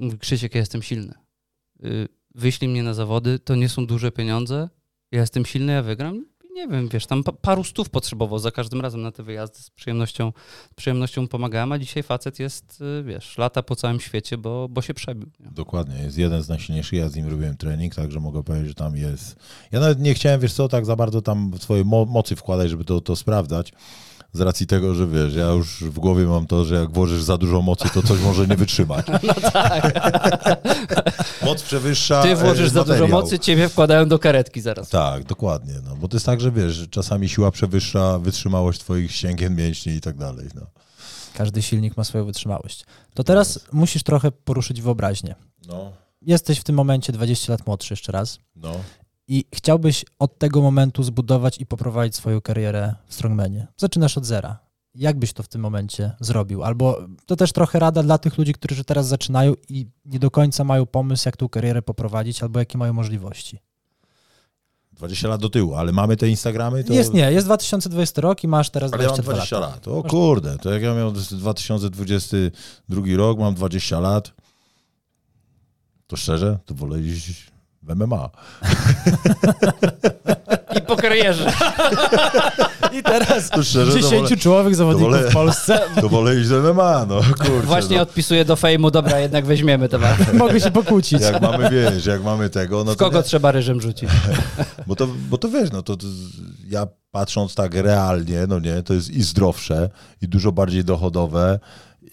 mówi, 0.00 0.18
Krzysiek, 0.18 0.54
ja 0.54 0.60
jestem 0.60 0.82
silny. 0.82 1.14
Y, 1.84 2.08
Wyślij 2.34 2.70
mnie 2.70 2.82
na 2.82 2.94
zawody, 2.94 3.38
to 3.38 3.54
nie 3.54 3.68
są 3.68 3.86
duże 3.86 4.12
pieniądze, 4.12 4.68
ja 5.12 5.20
jestem 5.20 5.46
silny, 5.46 5.72
ja 5.72 5.82
wygram. 5.82 6.24
Nie 6.54 6.68
wiem, 6.68 6.88
wiesz, 6.88 7.06
tam 7.06 7.24
pa- 7.24 7.32
paru 7.32 7.64
stów 7.64 7.88
potrzebował 7.90 8.38
za 8.38 8.50
każdym 8.50 8.80
razem 8.80 9.02
na 9.02 9.12
te 9.12 9.22
wyjazdy. 9.22 9.58
Z 9.58 9.70
przyjemnością, 9.70 10.32
z 10.72 10.74
przyjemnością 10.74 11.28
pomagałem, 11.28 11.72
a 11.72 11.78
dzisiaj 11.78 12.02
facet 12.02 12.38
jest, 12.38 12.80
y, 13.00 13.02
wiesz, 13.02 13.38
lata 13.38 13.62
po 13.62 13.76
całym 13.76 14.00
świecie, 14.00 14.38
bo, 14.38 14.68
bo 14.70 14.82
się 14.82 14.94
przebił. 14.94 15.28
Nie? 15.40 15.50
Dokładnie, 15.50 16.02
jest 16.02 16.18
jeden 16.18 16.42
z 16.42 16.48
najsilniejszych, 16.48 16.98
ja 16.98 17.08
z 17.08 17.16
nim 17.16 17.28
robiłem 17.28 17.56
trening, 17.56 17.94
także 17.94 18.20
mogę 18.20 18.42
powiedzieć, 18.42 18.68
że 18.68 18.74
tam 18.74 18.96
jest... 18.96 19.36
Ja 19.72 19.80
nawet 19.80 20.00
nie 20.00 20.14
chciałem, 20.14 20.40
wiesz 20.40 20.52
co, 20.52 20.68
tak 20.68 20.86
za 20.86 20.96
bardzo 20.96 21.22
tam 21.22 21.50
swoje 21.58 21.84
mo- 21.84 22.04
mocy 22.06 22.36
wkładać, 22.36 22.70
żeby 22.70 22.84
to, 22.84 23.00
to 23.00 23.16
sprawdzać, 23.16 23.72
z 24.32 24.40
racji 24.40 24.66
tego, 24.66 24.94
że 24.94 25.06
wiesz, 25.06 25.34
ja 25.34 25.46
już 25.46 25.84
w 25.84 25.98
głowie 25.98 26.24
mam 26.24 26.46
to, 26.46 26.64
że 26.64 26.74
jak 26.74 26.90
włożysz 26.92 27.22
za 27.22 27.38
dużo 27.38 27.62
mocy, 27.62 27.88
to 27.94 28.02
coś 28.02 28.20
może 28.20 28.46
nie 28.46 28.56
wytrzymać. 28.56 29.06
No 29.22 29.34
tak. 29.52 29.92
Moc 31.46 31.62
przewyższa 31.62 32.22
Ty 32.22 32.36
włożysz 32.36 32.66
e, 32.66 32.70
za 32.70 32.80
dużo 32.84 32.92
materiał. 32.92 33.20
mocy, 33.20 33.38
ciebie 33.38 33.68
wkładają 33.68 34.08
do 34.08 34.18
karetki 34.18 34.60
zaraz. 34.60 34.88
Tak, 34.88 35.24
dokładnie, 35.24 35.74
no, 35.84 35.96
bo 35.96 36.08
to 36.08 36.16
jest 36.16 36.26
tak, 36.26 36.40
że 36.40 36.52
wiesz, 36.52 36.72
że 36.74 36.86
czasami 36.86 37.28
siła 37.28 37.50
przewyższa 37.50 38.18
wytrzymałość 38.18 38.80
twoich 38.80 39.12
ścięgien, 39.12 39.56
mięśni 39.56 39.92
i 39.92 40.00
tak 40.00 40.16
dalej, 40.16 40.48
no. 40.54 40.66
Każdy 41.34 41.62
silnik 41.62 41.96
ma 41.96 42.04
swoją 42.04 42.24
wytrzymałość. 42.24 42.84
To 43.14 43.24
teraz 43.24 43.60
musisz 43.72 44.02
trochę 44.02 44.30
poruszyć 44.30 44.82
wyobraźnię. 44.82 45.34
No, 45.66 45.92
Jesteś 46.22 46.58
w 46.58 46.64
tym 46.64 46.74
momencie 46.76 47.12
20 47.12 47.52
lat 47.52 47.66
młodszy 47.66 47.92
jeszcze 47.92 48.12
raz 48.12 48.38
no. 48.56 48.72
I 49.30 49.44
chciałbyś 49.54 50.04
od 50.18 50.38
tego 50.38 50.60
momentu 50.60 51.02
zbudować 51.02 51.60
i 51.60 51.66
poprowadzić 51.66 52.16
swoją 52.16 52.40
karierę 52.40 52.94
w 53.06 53.14
strongmanie. 53.14 53.66
Zaczynasz 53.76 54.18
od 54.18 54.24
zera. 54.24 54.58
Jak 54.94 55.18
byś 55.18 55.32
to 55.32 55.42
w 55.42 55.48
tym 55.48 55.60
momencie 55.60 56.12
zrobił? 56.20 56.62
Albo 56.64 56.98
to 57.26 57.36
też 57.36 57.52
trochę 57.52 57.78
rada 57.78 58.02
dla 58.02 58.18
tych 58.18 58.38
ludzi, 58.38 58.52
którzy 58.52 58.84
teraz 58.84 59.06
zaczynają 59.06 59.54
i 59.68 59.86
nie 60.04 60.18
do 60.18 60.30
końca 60.30 60.64
mają 60.64 60.86
pomysł, 60.86 61.28
jak 61.28 61.36
tą 61.36 61.48
karierę 61.48 61.82
poprowadzić, 61.82 62.42
albo 62.42 62.58
jakie 62.58 62.78
mają 62.78 62.92
możliwości. 62.92 63.58
20 64.92 65.28
lat 65.28 65.40
do 65.40 65.48
tyłu, 65.48 65.74
ale 65.74 65.92
mamy 65.92 66.16
te 66.16 66.28
Instagramy, 66.28 66.84
to... 66.84 66.92
Jest 66.92 67.14
nie, 67.14 67.32
jest 67.32 67.46
2020 67.46 68.20
rok 68.20 68.44
i 68.44 68.48
masz 68.48 68.70
teraz 68.70 68.92
Ale 68.92 69.02
ja 69.02 69.08
mam 69.08 69.20
22 69.20 69.34
20 69.34 69.58
lata. 69.58 69.74
lat. 69.74 69.88
O 69.88 70.02
kurde, 70.02 70.58
to 70.58 70.70
jak 70.70 70.82
ja 70.82 70.94
miałem 70.94 71.14
2022 71.14 73.02
rok, 73.16 73.38
mam 73.38 73.54
20 73.54 74.00
lat, 74.00 74.32
to 76.06 76.16
szczerze, 76.16 76.58
to 76.64 76.74
wolę 76.74 77.00
iść 77.00 77.49
w 77.82 77.94
MMA. 77.96 78.30
I 80.78 80.80
po 80.80 80.96
karierze. 80.96 81.52
I 82.98 83.02
teraz 83.02 83.50
To 83.50 83.62
szczerze, 83.62 83.92
to 83.92 83.98
10 83.98 84.22
wolę, 84.22 84.36
czołowych 84.36 84.76
zawodników 84.76 85.14
wolę- 85.14 85.30
w 85.30 85.32
Polsce 85.32 85.80
to 86.00 86.08
wolę 86.08 86.36
iść 86.36 86.48
do 86.48 86.74
MMA, 86.74 87.06
no 87.08 87.20
kurczę. 87.38 87.66
Właśnie 87.66 87.96
no. 87.96 88.02
odpisuję 88.02 88.44
do 88.44 88.56
fejmu, 88.56 88.90
dobra, 88.90 89.18
jednak 89.18 89.46
weźmiemy 89.46 89.88
temat. 89.88 90.16
mogę 90.34 90.60
się 90.60 90.70
pokłócić. 90.70 91.20
Jak 91.20 91.42
mamy, 91.42 91.70
wiesz, 91.70 92.06
jak 92.06 92.22
mamy 92.22 92.50
tego, 92.50 92.84
no 92.84 92.92
W 92.92 92.96
to 92.96 93.04
kogo 93.04 93.18
nie, 93.18 93.22
trzeba 93.24 93.52
ryżem 93.52 93.80
rzucić? 93.80 94.10
bo, 94.86 94.96
to, 94.96 95.08
bo 95.30 95.38
to 95.38 95.48
wiesz, 95.48 95.70
no 95.72 95.82
to, 95.82 95.96
to 95.96 96.06
ja 96.68 96.86
patrząc 97.10 97.54
tak 97.54 97.74
realnie, 97.74 98.44
no 98.48 98.58
nie, 98.58 98.82
to 98.82 98.94
jest 98.94 99.10
i 99.10 99.22
zdrowsze, 99.22 99.90
i 100.22 100.28
dużo 100.28 100.52
bardziej 100.52 100.84
dochodowe, 100.84 101.58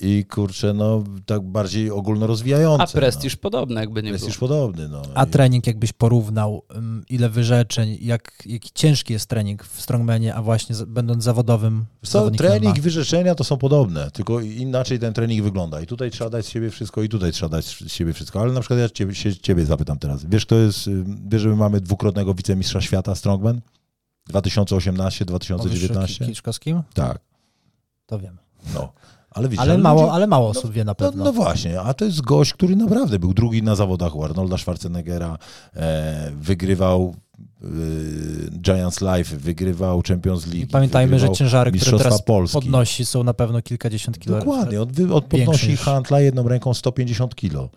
i 0.02 0.26
kurczę, 0.26 0.74
no 0.74 1.04
tak 1.26 1.42
bardziej 1.42 1.92
ogólnorozwijające. 1.92 2.84
A 2.84 2.88
prestiż 2.88 3.36
podobny, 3.36 3.80
jakby 3.82 4.04
nie 4.04 4.12
No. 4.12 4.18
było. 4.18 4.26
Prestiż 4.28 4.40
podobny, 4.40 4.90
no. 4.90 5.02
A 5.16 5.24
I- 5.26 5.30
trening 5.30 5.68
jakbyś 5.68 5.94
porównał, 5.94 6.64
ym, 6.76 7.04
ile 7.10 7.30
wyrzeczeń, 7.30 7.98
jak, 8.02 8.44
jaki 8.46 8.70
ciężki 8.74 9.14
jest 9.14 9.26
trening 9.26 9.64
w 9.64 9.82
strongmanie, 9.82 10.36
a 10.36 10.42
właśnie 10.42 10.76
będąc 10.88 11.24
zawodowym 11.24 11.86
Co, 12.04 12.32
trening, 12.32 12.80
wyrzeczenia 12.80 13.36
to 13.36 13.44
są 13.44 13.58
podobne, 13.58 14.12
tylko 14.12 14.40
inaczej 14.42 15.00
ten 15.00 15.14
trening 15.14 15.44
wygląda. 15.44 15.82
I 15.82 15.86
tutaj 15.86 16.12
trzeba 16.12 16.30
dać 16.30 16.46
z 16.46 16.50
siebie 16.50 16.70
wszystko, 16.70 17.04
i 17.04 17.10
tutaj 17.10 17.32
trzeba 17.32 17.50
dać 17.50 17.66
z 17.66 17.92
siebie 17.92 18.14
wszystko. 18.14 18.42
Ale 18.42 18.54
na 18.54 18.60
przykład 18.60 18.80
ja 18.80 18.90
ciebie, 18.90 19.16
się, 19.16 19.36
ciebie 19.36 19.66
zapytam 19.66 20.00
teraz. 20.00 20.26
Wiesz, 20.26 20.46
kto 20.46 20.56
jest, 20.56 20.88
y, 20.88 21.04
wiesz, 21.30 21.42
że 21.42 21.50
my 21.50 21.56
mamy 21.56 21.82
dwukrotnego 21.82 22.34
wicemistrza 22.34 22.82
świata 22.82 23.16
Strongman? 23.16 23.62
2018-2019? 24.30 25.58
Mówisz 25.58 25.92
o 25.92 26.06
Ki- 26.08 26.26
Kiczkowskim? 26.26 26.84
Tak, 26.94 27.20
To 28.06 28.20
wiem. 28.20 28.38
no. 28.74 28.94
Ale, 29.38 29.48
widzisz, 29.50 29.60
Ale 29.64 29.78
mało, 29.78 30.02
ludzie- 30.02 30.12
ale 30.14 30.28
mało 30.28 30.50
osób 30.50 30.72
wie 30.72 30.84
na 30.84 30.92
No, 30.92 30.96
pewno. 30.96 31.24
no 31.24 31.34
właśnie, 31.34 31.82
a 31.82 31.94
to 31.94 32.06
jest 32.06 32.22
gość, 32.22 32.54
który 32.54 32.76
naprawdę 32.76 33.20
był 33.20 33.34
drugi 33.34 33.64
na 33.64 33.76
zawodach 33.76 34.16
u 34.16 34.24
Arnolda 34.24 34.58
Schwarzeneggera, 34.58 35.38
e, 35.76 36.32
wygrywał 36.42 37.16
e, 37.64 37.68
Giants 38.62 39.02
Life, 39.02 39.38
wygrywał 39.38 40.02
Champions 40.08 40.46
League. 40.48 40.64
I 40.64 40.68
pamiętajmy, 40.68 41.20
że 41.20 41.30
ciężary, 41.32 41.72
które 41.72 41.98
teraz 41.98 42.22
Polski. 42.22 42.54
podnosi, 42.58 43.06
są 43.06 43.24
na 43.24 43.34
pewno 43.34 43.62
kilkadziesiąt 43.62 44.20
kilo. 44.20 44.40
Dokładnie, 44.40 44.82
on, 44.82 44.88
wy, 44.92 45.14
on 45.14 45.22
podnosi 45.22 45.78
handla 45.78 46.20
jedną 46.22 46.48
ręką 46.48 46.74
150 46.74 47.36
kilo. 47.36 47.70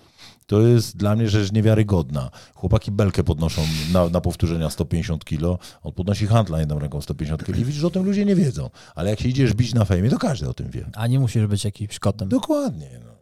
To 0.51 0.61
jest 0.61 0.97
dla 0.97 1.17
mnie 1.17 1.29
rzecz 1.29 1.53
niewiarygodna. 1.53 2.31
Chłopaki 2.55 2.91
belkę 2.91 3.25
podnoszą 3.25 3.63
na, 3.93 4.09
na 4.09 4.21
powtórzenia 4.21 4.71
150 4.71 5.25
kilo, 5.25 5.59
on 5.83 5.93
podnosi 5.93 6.27
handla 6.27 6.61
jedną 6.61 6.79
ręką 6.79 7.01
150 7.01 7.45
kilo 7.45 7.59
i 7.59 7.65
widzisz, 7.65 7.81
że 7.81 7.87
o 7.87 7.91
tym 7.91 8.05
ludzie 8.05 8.25
nie 8.25 8.37
wiedzą. 8.37 8.71
Ale 8.95 9.11
jak 9.11 9.21
się 9.21 9.29
idziesz 9.29 9.55
bić 9.55 9.75
na 9.75 9.85
fejmie, 9.85 10.11
to 10.11 10.19
każdy 10.19 10.49
o 10.49 10.55
tym 10.55 10.71
wie. 10.71 10.91
A 10.95 11.07
nie 11.07 11.21
musisz 11.21 11.47
być 11.47 11.65
jakimś 11.65 11.99
kotem. 11.99 12.29
Dokładnie. 12.29 13.01
No. 13.05 13.13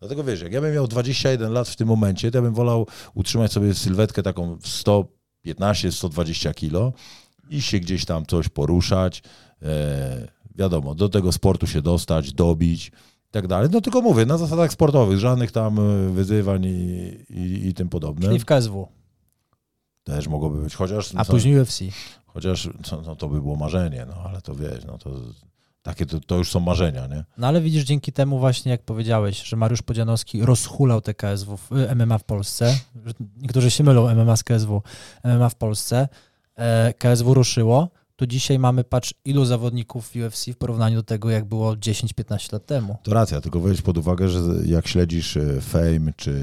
Dlatego 0.00 0.24
wiesz, 0.24 0.40
jak 0.40 0.52
ja 0.52 0.60
bym 0.60 0.74
miał 0.74 0.88
21 0.88 1.52
lat 1.52 1.68
w 1.68 1.76
tym 1.76 1.88
momencie, 1.88 2.30
to 2.30 2.38
ja 2.38 2.42
bym 2.42 2.54
wolał 2.54 2.86
utrzymać 3.14 3.52
sobie 3.52 3.74
sylwetkę 3.74 4.22
taką 4.22 4.56
w 4.56 4.66
115-120 5.46 6.54
kilo 6.54 6.92
i 7.50 7.62
się 7.62 7.80
gdzieś 7.80 8.04
tam 8.04 8.26
coś 8.26 8.48
poruszać. 8.48 9.22
E, 9.62 10.28
wiadomo, 10.54 10.94
do 10.94 11.08
tego 11.08 11.32
sportu 11.32 11.66
się 11.66 11.82
dostać, 11.82 12.32
dobić 12.32 12.92
i 13.28 13.32
tak 13.32 13.46
dalej. 13.46 13.68
No 13.72 13.80
tylko 13.80 14.00
mówię, 14.00 14.26
na 14.26 14.38
zasadach 14.38 14.72
sportowych, 14.72 15.18
żadnych 15.18 15.52
tam 15.52 15.78
e, 15.78 16.10
wyzywań 16.12 16.64
i, 16.64 17.08
i, 17.30 17.68
i 17.68 17.74
tym 17.74 17.88
podobne. 17.88 18.26
Czyli 18.26 18.38
w 18.38 18.44
KSW, 18.44 18.88
Też 20.04 20.28
mogłoby 20.28 20.62
być, 20.62 20.74
chociaż, 20.74 21.14
a 21.16 21.24
co- 21.24 21.32
później 21.32 21.60
UFC. 21.60 21.80
chociaż 22.26 22.68
no, 22.92 23.02
no, 23.06 23.16
to 23.16 23.28
by 23.28 23.40
było 23.40 23.56
marzenie, 23.56 24.06
no 24.08 24.14
ale 24.28 24.40
to 24.40 24.54
wiesz, 24.54 24.84
no 24.86 24.98
to 24.98 25.10
takie 25.82 26.06
to, 26.06 26.20
to 26.20 26.36
już 26.36 26.50
są 26.50 26.60
marzenia, 26.60 27.06
nie? 27.06 27.24
No 27.38 27.46
ale 27.46 27.60
widzisz, 27.60 27.84
dzięki 27.84 28.12
temu 28.12 28.38
właśnie, 28.38 28.72
jak 28.72 28.82
powiedziałeś, 28.82 29.42
że 29.42 29.56
Mariusz 29.56 29.82
Podzianowski 29.82 30.42
rozhulał 30.44 31.00
te 31.00 31.14
KSW, 31.14 31.58
y, 31.90 31.94
MMA 31.94 32.18
w 32.18 32.24
Polsce, 32.24 32.78
niektórzy 33.36 33.70
się 33.70 33.84
mylą 33.84 34.14
MMA 34.14 34.36
z 34.36 34.44
KSW, 34.44 34.82
MMA 35.24 35.48
w 35.48 35.54
Polsce, 35.54 36.08
e, 36.56 36.94
KSW 36.98 37.34
ruszyło, 37.34 37.88
to 38.18 38.26
dzisiaj 38.26 38.58
mamy, 38.58 38.84
patrz, 38.84 39.14
ilu 39.24 39.44
zawodników 39.44 40.08
w 40.08 40.16
UFC 40.16 40.46
w 40.46 40.56
porównaniu 40.56 40.96
do 40.96 41.02
tego, 41.02 41.30
jak 41.30 41.44
było 41.44 41.72
10-15 41.72 42.52
lat 42.52 42.66
temu. 42.66 42.96
To 43.02 43.14
racja, 43.14 43.40
tylko 43.40 43.60
weź 43.60 43.82
pod 43.82 43.98
uwagę, 43.98 44.28
że 44.28 44.40
jak 44.66 44.88
śledzisz 44.88 45.36
e, 45.36 45.60
Fame, 45.60 46.12
czy 46.16 46.34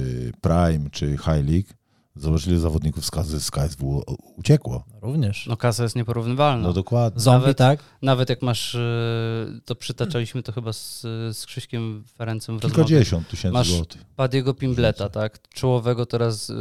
Prime, 0.42 0.90
czy 0.92 1.10
High 1.12 1.50
League, 1.50 1.70
zobacz 2.16 2.48
ile 2.48 2.60
zawodników 2.60 3.06
z, 3.06 3.12
KS 3.12 3.28
z 3.28 3.52
KSW 3.52 4.04
uciekło. 4.38 4.84
Również. 5.02 5.48
No 5.48 5.58
kasa 5.58 5.84
jest 5.84 5.96
nieporównywalna. 5.96 6.68
No 6.68 6.74
dokładnie. 6.74 7.22
Zombie, 7.22 7.42
nawet- 7.42 7.58
tak? 7.58 7.80
Nawet 8.02 8.30
jak 8.30 8.42
masz, 8.42 8.76
y, 8.76 9.62
to 9.66 9.76
przytaczaliśmy 9.76 10.44
to 10.44 10.52
chyba 10.52 10.74
z, 10.74 11.02
z 11.38 11.46
Krzyśkiem 11.46 12.04
Ferencem 12.18 12.60
w 12.60 12.64
rozmowie. 12.64 12.86
Kilkadziesiąt 12.86 13.28
tysięcy 13.30 13.54
Masz- 13.54 13.72
złotych. 13.76 14.02
Padiego 14.16 14.54
Pimbleta, 14.54 15.10
tak? 15.10 15.40
Czołowego 15.50 16.06
teraz 16.06 16.50
y, 16.50 16.56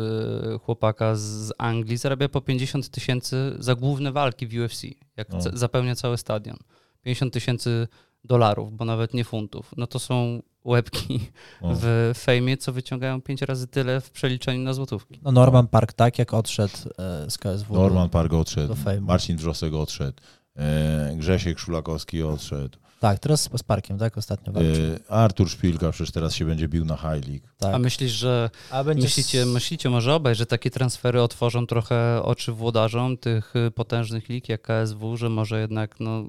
chłopaka 0.62 1.16
z 1.16 1.52
Anglii 1.59 1.96
zarabia 1.96 2.28
po 2.28 2.40
50 2.40 2.88
tysięcy 2.88 3.57
za 3.59 3.74
główne 3.74 4.12
walki 4.12 4.46
w 4.46 4.55
UFC, 4.64 4.82
jak 5.16 5.28
No. 5.32 5.38
zapełnia 5.52 5.94
cały 5.96 6.18
stadion. 6.18 6.57
50 7.02 7.32
tysięcy 7.32 7.88
dolarów, 8.25 8.72
bo 8.77 8.85
nawet 8.85 9.14
nie 9.14 9.25
funtów. 9.25 9.70
No 9.77 9.87
to 9.87 9.99
są 9.99 10.43
łebki 10.64 11.31
O. 11.62 11.72
w 11.75 12.12
fejmie, 12.18 12.57
co 12.57 12.72
wyciągają 12.72 13.22
pięć 13.22 13.43
razy 13.43 13.66
tyle 13.66 14.01
w 14.01 14.11
przeliczeniu 14.11 14.62
na 14.64 14.72
złotówki. 14.75 15.20
No 15.22 15.33
Norman 15.33 15.66
Park, 15.68 15.93
tak, 15.93 16.18
jak 16.18 16.35
odszedł 16.35 16.75
e, 16.99 17.31
z 17.31 17.39
KSW. 17.39 17.75
Norman 17.75 18.09
Park 18.11 18.33
odszedł. 18.33 18.75
Marcin 19.01 19.37
Wrzosek 19.37 19.75
odszedł, 19.75 20.16
e, 20.57 21.14
Grzesiek 21.16 21.59
Szulakowski 21.59 22.22
odszedł, 22.22 22.79
Tak, 23.01 23.18
teraz 23.18 23.51
z 23.57 23.62
Parkiem, 23.62 23.99
tak, 23.99 24.18
ostatnio 24.18 24.53
walczył. 24.53 24.72
e, 24.75 25.11
Artur 25.12 25.51
Szpilka 25.51 25.91
przecież 25.93 26.12
teraz 26.12 26.35
się 26.35 26.45
będzie 26.45 26.68
bił 26.68 26.85
na 26.85 26.97
High 26.97 27.29
League. 27.29 27.47
tak. 27.59 27.75
A 27.75 27.79
myślisz, 27.79 28.12
że 28.12 28.51
A 28.70 28.85
będzie 28.85 29.03
myślicie, 29.03 29.47
myślicie 29.47 29.91
może 29.91 30.14
obaj, 30.14 30.35
że 30.35 30.47
takie 30.47 30.70
transfery 30.70 31.22
otworzą 31.22 31.66
trochę 31.66 32.22
oczy 32.22 32.53
włodarzom 32.53 33.16
tych 33.16 33.57
y, 33.57 33.70
potężnych 33.70 34.29
lig 34.29 34.49
jak 34.49 34.62
KSW, 34.62 35.16
że 35.16 35.29
może 35.29 35.61
jednak 35.61 36.01
no, 36.01 36.25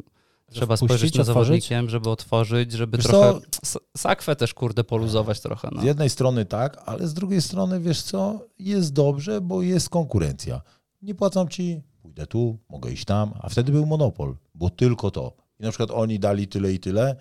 trzeba 0.52 0.78
wpuścić, 0.78 0.88
spojrzeć 0.88 1.16
na 1.16 1.22
otworzyć? 1.22 1.46
zawodnikiem, 1.46 1.89
żeby 1.89 2.10
otworzyć, 2.10 2.72
żeby 2.72 2.98
Wiesz 2.98 3.08
trochę 3.08 3.39
co? 3.62 3.80
sakwę 3.98 4.36
też 4.36 4.54
kurde 4.54 4.84
poluzować 4.84 5.39
trochę. 5.39 5.70
No. 5.72 5.82
Z 5.82 5.84
jednej 5.84 6.10
strony 6.10 6.46
tak, 6.46 6.84
ale 6.86 7.08
z 7.08 7.14
drugiej 7.14 7.41
strony, 7.41 7.80
wiesz 7.80 8.02
co, 8.02 8.46
jest 8.60 8.93
dobrze, 8.93 9.41
bo 9.41 9.62
jest 9.62 9.89
konkurencja. 9.89 10.62
Nie 11.02 11.16
płacą 11.16 11.48
ci, 11.48 11.82
pójdę 12.02 12.28
tu, 12.28 12.58
mogę 12.70 12.91
iść 12.91 13.06
tam, 13.06 13.34
a 13.41 13.50
wtedy 13.50 13.72
był 13.72 13.86
monopol, 13.86 14.36
bo 14.56 14.70
tylko 14.70 15.12
to. 15.12 15.34
I 15.60 15.64
na 15.64 15.70
przykład 15.70 15.91
oni 15.91 16.20
dali 16.20 16.48
tyle 16.48 16.74
i 16.74 16.80
tyle, 16.80 17.16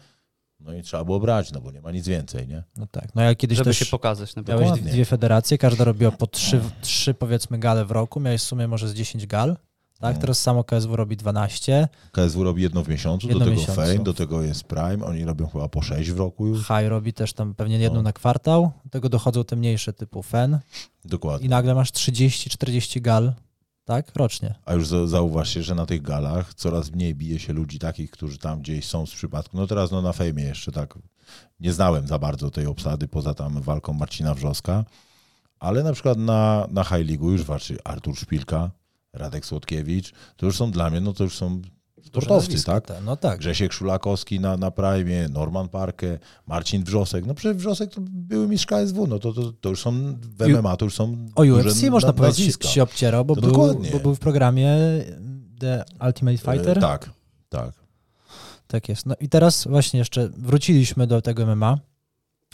no 0.60 0.74
i 0.74 0.82
trzeba 0.82 1.04
było 1.04 1.20
brać, 1.20 1.52
no 1.52 1.60
bo 1.60 1.72
nie 1.72 1.80
ma 1.80 1.90
nic 1.90 2.08
więcej, 2.08 2.48
nie? 2.48 2.62
No 2.76 2.86
tak, 2.86 3.14
no 3.14 3.22
ja 3.22 3.34
kiedyś 3.34 3.58
żeby 3.58 3.70
też... 3.70 3.78
się 3.78 3.86
pokazać. 3.86 4.36
Na 4.36 4.42
Miałeś 4.42 4.80
dwie 4.80 5.04
federacje, 5.04 5.58
każda 5.58 5.84
robiła 5.84 6.10
po 6.10 6.26
trzy, 6.26 6.60
trzy 6.80 7.14
powiedzmy 7.14 7.58
gale 7.58 7.84
w 7.84 7.90
roku, 7.90 8.20
miałeś 8.20 8.40
w 8.40 8.44
sumie 8.44 8.68
może 8.68 8.88
z 8.88 8.94
10 8.94 9.26
gal, 9.26 9.56
tak? 10.00 10.14
No. 10.14 10.20
Teraz 10.20 10.40
samo 10.40 10.64
KSW 10.64 10.96
robi 10.96 11.16
12, 11.16 11.88
KSW 12.12 12.44
robi 12.44 12.62
jedno 12.62 12.82
w 12.84 12.88
miesiącu, 12.88 13.28
Jedno 13.28 13.38
do 13.38 13.44
tego 13.50 13.60
miesiącu. 13.60 13.80
Fame, 13.80 13.98
do 13.98 14.14
tego 14.14 14.42
jest 14.42 14.64
Prime, 14.64 15.04
oni 15.04 15.24
robią 15.24 15.46
chyba 15.46 15.68
po 15.68 15.82
sześć 15.82 16.10
w 16.10 16.18
roku 16.18 16.46
już. 16.46 16.60
High 16.66 16.88
robi 16.88 17.12
też 17.12 17.32
tam 17.32 17.54
pewnie 17.54 17.78
jedną 17.78 17.96
No. 17.98 18.02
na 18.02 18.12
kwartał, 18.12 18.72
do 18.84 18.90
tego 18.90 19.08
dochodzą 19.08 19.44
te 19.44 19.56
mniejsze 19.56 19.92
typu 19.92 20.22
FEN 20.22 20.58
Dokładnie. 21.04 21.46
i 21.46 21.50
nagle 21.50 21.74
masz 21.74 21.92
30-40 21.92 23.00
gal 23.00 23.32
tak? 23.84 24.12
Rocznie. 24.16 24.54
A 24.64 24.74
już 24.74 24.86
za- 24.88 25.06
zauważcie, 25.06 25.62
że 25.62 25.74
na 25.74 25.86
tych 25.86 26.02
galach 26.02 26.54
coraz 26.54 26.90
mniej 26.90 27.14
bije 27.14 27.38
się 27.38 27.52
ludzi 27.52 27.78
takich, 27.78 28.10
którzy 28.10 28.38
tam 28.38 28.60
gdzieś 28.60 28.86
są 28.86 29.06
z 29.06 29.10
przypadku. 29.14 29.56
No 29.56 29.66
teraz 29.66 29.90
no 29.90 30.02
na 30.02 30.12
fejmie 30.12 30.44
jeszcze 30.44 30.72
tak 30.72 30.98
nie 31.60 31.72
znałem 31.72 32.06
za 32.06 32.18
bardzo 32.18 32.50
tej 32.50 32.66
obsady, 32.66 33.08
poza 33.08 33.34
tam 33.34 33.60
walką 33.62 33.92
Marcina 33.92 34.34
Wrzoska, 34.34 34.84
ale 35.60 35.82
na 35.82 35.92
przykład 35.92 36.18
na, 36.18 36.66
na 36.70 36.84
High 36.84 37.08
League 37.08 37.30
już 37.30 37.42
walczy 37.42 37.76
Artur 37.84 38.16
Szpilka, 38.16 38.70
Radek 39.14 39.46
Słodkiewicz, 39.46 40.12
to 40.36 40.46
już 40.46 40.56
są 40.56 40.70
dla 40.70 40.90
mnie, 40.90 41.00
no 41.00 41.12
to 41.12 41.24
już 41.24 41.36
są 41.36 41.62
sportowcy, 42.04 42.64
tak? 42.64 42.86
te- 42.86 43.00
No 43.00 43.16
tak. 43.16 43.38
Grzesiek 43.38 43.72
Szulakowski 43.72 44.40
na, 44.40 44.56
na 44.56 44.70
Prime, 44.70 45.28
Norman 45.28 45.68
Parke, 45.68 46.18
Marcin 46.46 46.84
Wrzosek. 46.84 47.26
No 47.26 47.34
przecież 47.34 47.56
Wrzosek 47.56 47.90
to 47.90 48.00
były 48.10 48.48
mistrz 48.48 48.66
KSW, 48.66 49.06
no 49.06 49.18
to, 49.18 49.32
to, 49.32 49.52
to 49.52 49.68
już 49.68 49.80
są 49.82 49.92
w 50.38 50.46
MMA, 50.48 50.76
to 50.76 50.84
już 50.84 50.94
są 50.94 51.16
O 51.34 51.42
UFC 51.42 51.82
można 51.90 52.06
na- 52.08 52.12
powiedzieć 52.12 52.38
nazwiska. 52.38 52.68
się 52.68 52.82
obcierał, 52.82 53.24
bo, 53.24 53.34
No 53.34 53.40
był, 53.42 53.50
dokładnie. 53.50 53.90
bo 53.90 54.00
był 54.00 54.14
w 54.14 54.18
programie 54.18 54.76
The 55.58 55.84
Ultimate 56.06 56.38
Fighter. 56.38 56.78
E, 56.78 56.80
Tak, 56.80 57.10
tak. 57.48 57.72
Tak 58.66 58.88
jest. 58.88 59.06
No 59.06 59.14
i 59.20 59.28
teraz 59.28 59.66
właśnie 59.66 59.98
jeszcze 59.98 60.28
wróciliśmy 60.28 61.06
do 61.06 61.22
tego 61.22 61.46
MMA. 61.46 61.78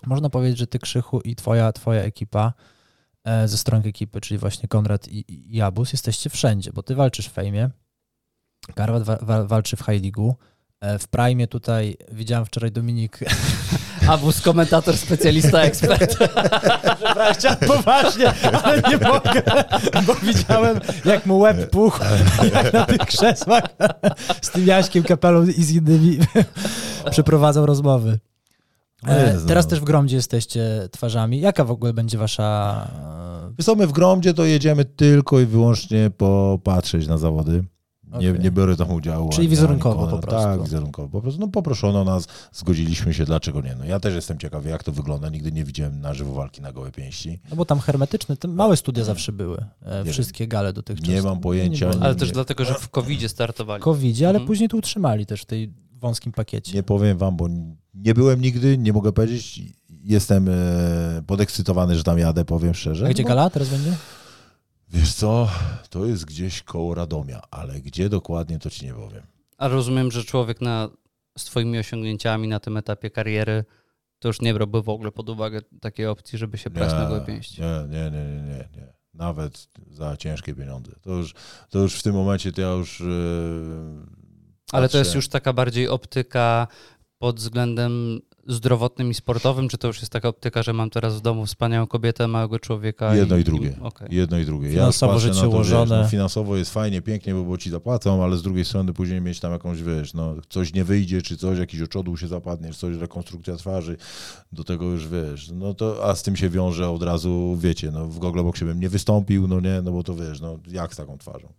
Można 0.06 0.30
powiedzieć, 0.30 0.58
że 0.58 0.66
ty 0.66 0.78
Krzychu 0.78 1.20
i 1.20 1.36
twoja, 1.36 1.72
twoja 1.72 2.02
ekipa 2.02 2.46
e, 2.46 2.52
ze 3.44 3.58
strony 3.58 3.88
ekipy, 3.88 4.20
czyli 4.20 4.38
właśnie 4.38 4.68
Konrad 4.68 5.08
i, 5.08 5.56
i 5.56 5.60
Abus, 5.60 5.92
jesteście 5.92 6.30
wszędzie, 6.30 6.72
bo 6.72 6.82
ty 6.82 6.94
walczysz 6.94 7.28
w 7.28 7.32
Fejmie, 7.32 7.70
Karwat 8.74 9.02
wa, 9.02 9.16
wa, 9.16 9.44
walczy 9.44 9.76
w 9.76 9.80
High 9.80 10.02
League'u, 10.02 10.32
e, 10.80 10.98
w 10.98 11.08
Prime 11.08 11.46
tutaj 11.46 11.96
widziałem 12.12 12.46
wczoraj 12.46 12.72
Dominik 12.72 13.18
Abus, 14.08 14.40
komentator, 14.40 14.96
specjalista, 14.96 15.62
ekspert. 15.70 16.16
Przepraszam, 16.96 17.56
poważnie, 17.56 18.32
ale 18.62 18.82
nie 18.82 18.96
mogę, 18.96 19.42
bo 20.06 20.14
widziałem, 20.14 20.80
jak 21.04 21.26
mu 21.26 21.38
łeb 21.38 21.70
puchł 21.70 22.00
na 22.72 22.86
tych 22.86 23.00
krzesłach 23.00 23.64
z 24.42 24.50
tym 24.50 24.66
Jaśkiem 24.66 25.02
Kapelą 25.02 25.46
i 25.46 25.64
z 25.64 25.70
innymi 25.70 26.18
przeprowadzał 27.10 27.66
rozmowy. 27.66 28.18
E, 29.06 29.32
Jezu. 29.32 29.46
teraz 29.48 29.66
też 29.66 29.80
w 29.80 29.84
Gromdzie 29.84 30.16
jesteście 30.16 30.88
twarzami. 30.90 31.40
Jaka 31.40 31.64
w 31.64 31.70
ogóle 31.70 31.92
będzie 31.92 32.18
wasza... 32.18 32.88
e, 33.48 33.52
Wiesz 33.58 33.66
co, 33.66 33.74
my 33.74 33.86
w 33.86 33.92
Gromdzie 33.92 34.34
to 34.34 34.44
jedziemy 34.44 34.84
tylko 34.84 35.40
i 35.40 35.46
wyłącznie 35.46 36.10
popatrzeć 36.16 37.06
na 37.06 37.18
zawody. 37.18 37.64
Nie, 38.20 38.30
Okej. 38.30 38.40
nie 38.40 38.50
biorę 38.50 38.76
tam 38.76 38.90
udziału. 38.90 39.28
Czyli 39.28 39.40
ani- 39.40 39.48
wizerunkowo 39.48 40.02
ani 40.02 40.10
po 40.10 40.18
prostu. 40.18 40.48
Tak, 40.48 40.62
wizerunkowo. 40.62 41.08
Po 41.08 41.20
prostu 41.20 41.40
no, 41.40 41.48
poproszono 41.48 42.04
nas, 42.04 42.26
zgodziliśmy 42.52 43.14
się, 43.14 43.24
dlaczego 43.24 43.60
nie. 43.60 43.74
No, 43.78 43.84
ja 43.84 44.00
też 44.00 44.14
jestem 44.14 44.38
ciekawy, 44.38 44.70
jak 44.70 44.84
to 44.84 44.92
wygląda. 44.92 45.28
Nigdy 45.28 45.52
nie 45.52 45.64
widziałem 45.64 46.00
na 46.00 46.14
żywo 46.14 46.32
walki 46.34 46.62
na 46.62 46.72
gołe 46.72 46.92
pięści. 46.92 47.40
No 47.50 47.56
bo 47.56 47.64
tam 47.64 47.78
hermetyczne, 47.80 48.36
te 48.36 48.48
małe 48.48 48.76
studia 48.76 49.04
zawsze 49.04 49.32
były. 49.32 49.64
E, 49.82 50.04
Nie 50.04 50.12
wszystkie 50.12 50.48
gale 50.48 50.72
dotychczas. 50.72 51.08
Nie 51.08 51.22
mam 51.22 51.40
pojęcia, 51.40 51.90
Nie. 51.90 52.00
Ale 52.00 52.14
Nie. 52.14 52.20
też 52.20 52.30
dlatego, 52.32 52.64
że 52.64 52.74
w 52.74 52.88
covid 52.88 53.30
startowali. 53.30 53.82
Covidzie, 53.82 54.28
ale 54.28 54.36
Mhm. 54.36 54.46
później 54.46 54.68
tu 54.68 54.76
utrzymali 54.76 55.26
też 55.26 55.42
w 55.42 55.46
tej 55.46 55.72
wąskim 56.00 56.32
pakiecie. 56.32 56.74
Nie 56.74 56.82
powiem 56.82 57.18
wam, 57.18 57.36
bo 57.36 57.48
nie 57.94 58.14
byłem 58.14 58.40
nigdy, 58.40 58.78
nie 58.78 58.92
mogę 58.92 59.12
powiedzieć. 59.12 59.62
Jestem 60.02 60.48
e, 60.48 60.52
podekscytowany, 61.26 61.96
że 61.96 62.02
tam 62.02 62.18
jadę, 62.18 62.44
powiem 62.44 62.74
szczerze. 62.74 63.06
A 63.06 63.10
gdzie 63.10 63.24
gala 63.24 63.50
teraz 63.50 63.68
będzie? 63.68 63.96
Wiesz 64.88 65.14
co, 65.14 65.48
to 65.90 66.06
jest 66.06 66.24
gdzieś 66.24 66.62
koło 66.62 66.94
Radomia, 66.94 67.42
ale 67.50 67.80
gdzie 67.80 68.08
dokładnie, 68.08 68.58
to 68.58 68.70
ci 68.70 68.86
nie 68.86 68.94
powiem. 68.94 69.22
A 69.58 69.68
rozumiem, 69.68 70.10
że 70.10 70.24
człowiek 70.24 70.60
na, 70.60 70.88
z 71.38 71.44
twoimi 71.44 71.78
osiągnięciami 71.78 72.48
na 72.48 72.60
tym 72.60 72.76
etapie 72.76 73.10
kariery 73.10 73.64
to 74.18 74.28
już 74.28 74.40
nie 74.40 74.54
brałby 74.54 74.82
w 74.82 74.88
ogóle 74.88 75.12
pod 75.12 75.28
uwagę 75.28 75.60
takiej 75.80 76.06
opcji, 76.06 76.38
żeby 76.38 76.58
się 76.58 76.70
brać 76.70 76.92
na 76.92 77.08
gołe 77.08 77.20
pięści. 77.20 77.62
Nie, 77.62 77.88
nie, 77.88 78.10
nie, 78.10 78.24
nie, 78.24 78.42
nie, 78.42 78.68
nie. 78.76 78.92
Nawet 79.14 79.68
za 79.90 80.16
ciężkie 80.16 80.54
pieniądze. 80.54 80.92
To 81.02 81.10
już, 81.10 81.34
to 81.70 81.78
już 81.78 81.94
w 81.94 82.02
tym 82.02 82.14
momencie 82.14 82.52
to 82.52 82.60
ja 82.60 82.70
już. 82.70 83.00
Yy, 83.00 84.19
Ale 84.72 84.88
to 84.88 84.98
jest 84.98 85.14
już 85.14 85.28
taka 85.28 85.52
bardziej 85.52 85.88
optyka 85.88 86.66
pod 87.18 87.36
względem 87.36 88.20
zdrowotnym 88.46 89.10
i 89.10 89.14
sportowym, 89.14 89.68
czy 89.68 89.78
to 89.78 89.86
już 89.86 90.00
jest 90.00 90.12
taka 90.12 90.28
optyka, 90.28 90.62
że 90.62 90.72
mam 90.72 90.90
teraz 90.90 91.16
w 91.16 91.20
domu 91.20 91.46
wspaniałą 91.46 91.86
kobietę, 91.86 92.28
małego 92.28 92.58
człowieka? 92.58 93.14
Jedno 93.14 93.36
i 93.36 93.44
drugie. 93.44 93.76
okej. 93.82 94.08
Jedno 94.10 94.38
i 94.38 94.44
drugie. 94.44 94.70
Finansowo 94.70 95.12
patrzę 95.12 95.28
życie 95.28 95.40
na 95.40 95.42
to, 95.42 95.50
ułożone. 95.50 95.96
Wiesz, 95.96 96.04
no, 96.04 96.08
finansowo 96.08 96.56
jest 96.56 96.72
fajnie, 96.72 97.02
pięknie, 97.02 97.34
bo, 97.34 97.44
bo 97.44 97.58
ci 97.58 97.70
zapłacą, 97.70 98.24
ale 98.24 98.36
z 98.36 98.42
drugiej 98.42 98.64
strony 98.64 98.92
później 98.92 99.20
mieć 99.20 99.40
tam 99.40 99.52
jakąś, 99.52 99.82
wiesz, 99.82 100.14
no, 100.14 100.34
coś 100.48 100.74
nie 100.74 100.84
wyjdzie, 100.84 101.22
czy 101.22 101.36
coś, 101.36 101.58
jakiś 101.58 101.80
oczodół 101.80 102.16
się 102.16 102.28
zapadnie, 102.28 102.72
czy 102.72 102.78
coś, 102.78 102.96
rekonstrukcja 102.96 103.56
twarzy, 103.56 103.96
do 104.52 104.64
tego 104.64 104.84
już 104.84 105.08
wiesz, 105.08 105.50
no 105.54 105.74
to, 105.74 106.04
a 106.04 106.14
z 106.14 106.22
tym 106.22 106.36
się 106.36 106.48
wiąże 106.48 106.90
od 106.90 107.02
razu, 107.02 107.56
wiecie, 107.60 107.90
no 107.90 108.06
w 108.06 108.18
Gogleboxie 108.18 108.66
bym 108.66 108.80
nie 108.80 108.88
wystąpił, 108.88 109.48
no 109.48 109.60
nie, 109.60 109.82
no 109.82 109.92
bo 109.92 110.02
to 110.02 110.14
wiesz, 110.14 110.40
no 110.40 110.58
jak 110.68 110.94
z 110.94 110.96
taką 110.96 111.18
twarzą. 111.18 111.52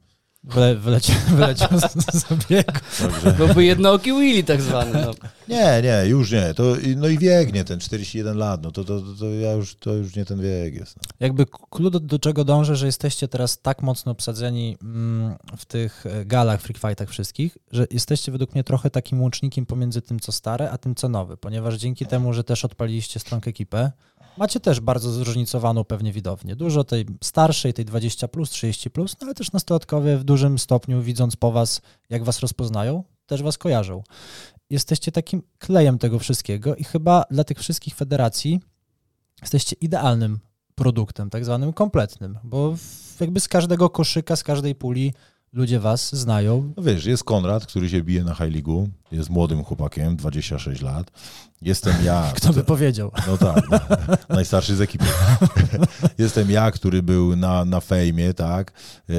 Wyle, 0.43 0.75
wyleciał, 0.75 1.15
wyleciał 1.35 1.79
z, 1.79 1.93
z 2.13 2.27
zabiegu. 2.29 2.71
Także... 2.99 3.33
Byłby 3.37 3.63
jednooki 3.63 4.11
Willy 4.13 4.43
tak 4.43 4.61
zwany. 4.61 5.05
No. 5.05 5.11
Nie, 5.47 5.81
nie, 5.83 6.09
już 6.09 6.31
nie. 6.31 6.53
To, 6.53 6.63
no 6.95 7.07
i 7.07 7.17
wiek 7.17 7.53
nie, 7.53 7.63
ten 7.63 7.79
41 7.79 8.37
lat, 8.37 8.63
no 8.63 8.71
to, 8.71 8.83
to, 8.83 9.01
to, 9.01 9.13
to 9.19 9.25
ja 9.25 9.51
już, 9.51 9.75
to 9.75 9.93
już 9.93 10.15
nie 10.15 10.25
ten 10.25 10.41
wiek 10.41 10.75
jest. 10.75 10.95
No. 10.97 11.01
Jakby 11.19 11.45
klucz 11.45 11.93
do, 11.93 11.99
do 11.99 12.19
czego 12.19 12.43
dążę, 12.43 12.75
że 12.75 12.85
jesteście 12.85 13.27
teraz 13.27 13.61
tak 13.61 13.81
mocno 13.81 14.11
obsadzeni 14.11 14.77
mm, 14.81 15.35
w 15.57 15.65
tych 15.65 16.05
e, 16.05 16.25
galach, 16.25 16.61
freak 16.61 16.77
fightach 16.77 17.09
wszystkich, 17.09 17.57
że 17.71 17.87
jesteście 17.91 18.31
według 18.31 18.53
mnie 18.53 18.63
trochę 18.63 18.89
takim 18.89 19.21
łącznikiem 19.21 19.65
pomiędzy 19.65 20.01
tym, 20.01 20.19
co 20.19 20.31
stare, 20.31 20.71
a 20.71 20.77
tym, 20.77 20.95
co 20.95 21.09
nowe, 21.09 21.37
ponieważ 21.37 21.75
dzięki 21.75 22.05
temu, 22.05 22.33
że 22.33 22.43
też 22.43 22.65
odpaliliście 22.65 23.19
stronkę 23.19 23.49
ekipę, 23.49 23.91
macie 24.41 24.59
też 24.59 24.79
bardzo 24.79 25.11
zróżnicowaną 25.11 25.83
pewnie 25.83 26.11
widownię. 26.11 26.55
Dużo 26.55 26.83
tej 26.83 27.05
starszej, 27.23 27.73
tej 27.73 27.85
20+, 27.85 28.27
plus, 28.27 28.51
30+, 28.51 28.89
plus, 28.89 29.15
no 29.21 29.25
ale 29.25 29.35
też 29.35 29.51
nastolatkowie 29.51 30.17
w 30.17 30.23
dużym 30.23 30.59
stopniu, 30.59 31.01
widząc 31.01 31.35
po 31.35 31.51
was, 31.51 31.81
jak 32.09 32.23
was 32.23 32.39
rozpoznają, 32.39 33.03
też 33.25 33.43
was 33.43 33.57
kojarzą. 33.57 34.03
Jesteście 34.69 35.11
takim 35.11 35.43
klejem 35.59 35.97
tego 35.97 36.19
wszystkiego 36.19 36.75
i 36.75 36.83
chyba 36.83 37.23
dla 37.31 37.43
tych 37.43 37.59
wszystkich 37.59 37.95
federacji 37.95 38.59
jesteście 39.41 39.75
idealnym 39.81 40.39
produktem, 40.75 41.29
tak 41.29 41.45
zwanym 41.45 41.73
kompletnym, 41.73 42.39
bo 42.43 42.75
jakby 43.19 43.39
z 43.39 43.47
każdego 43.47 43.89
koszyka, 43.89 44.35
z 44.35 44.43
każdej 44.43 44.75
puli 44.75 45.13
ludzie 45.53 45.79
was 45.79 46.15
znają. 46.15 46.73
No 46.77 46.83
wiesz, 46.83 47.05
jest 47.05 47.23
Konrad, 47.23 47.65
który 47.65 47.89
się 47.89 48.03
bije 48.03 48.23
na 48.23 48.35
High 48.35 48.53
League'u, 48.53 48.87
jest 49.11 49.29
młodym 49.29 49.63
chłopakiem, 49.63 50.15
26 50.15 50.81
lat. 50.81 51.11
Jestem 51.61 51.93
ja. 52.05 52.31
Kto 52.35 52.53
by 52.53 52.63
powiedział? 52.63 53.11
No 53.27 53.37
tak, 53.37 53.63
no, 53.71 53.79
najstarszy 54.35 54.75
z 54.75 54.81
ekipy. 54.81 55.05
Jestem 56.17 56.51
ja, 56.51 56.71
który 56.71 57.03
był 57.03 57.35
na, 57.35 57.65
na 57.65 57.79
fejmie, 57.79 58.33
tak, 58.33 58.71
yy, 59.07 59.15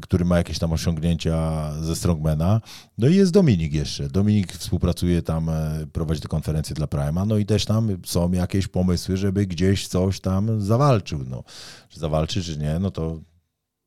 który 0.00 0.24
ma 0.24 0.36
jakieś 0.36 0.58
tam 0.58 0.72
osiągnięcia 0.72 1.72
ze 1.82 1.96
Strongmana. 1.96 2.60
No 2.98 3.08
i 3.08 3.14
jest 3.14 3.32
Dominik 3.32 3.72
jeszcze. 3.72 4.08
Dominik 4.08 4.52
współpracuje 4.52 5.22
tam, 5.22 5.48
e, 5.48 5.86
prowadzi 5.92 6.20
te 6.20 6.28
konferencje 6.28 6.76
dla 6.76 6.86
Prima, 6.86 7.24
no 7.24 7.36
i 7.36 7.46
też 7.46 7.64
tam 7.64 7.96
są 8.06 8.32
jakieś 8.32 8.68
pomysły, 8.68 9.16
żeby 9.16 9.46
gdzieś 9.46 9.88
coś 9.88 10.20
tam 10.20 10.60
zawalczył. 10.60 11.24
No, 11.28 11.44
czy 11.88 12.00
zawalczy, 12.00 12.42
czy 12.42 12.58
nie, 12.58 12.78
no 12.78 12.90
to 12.90 13.20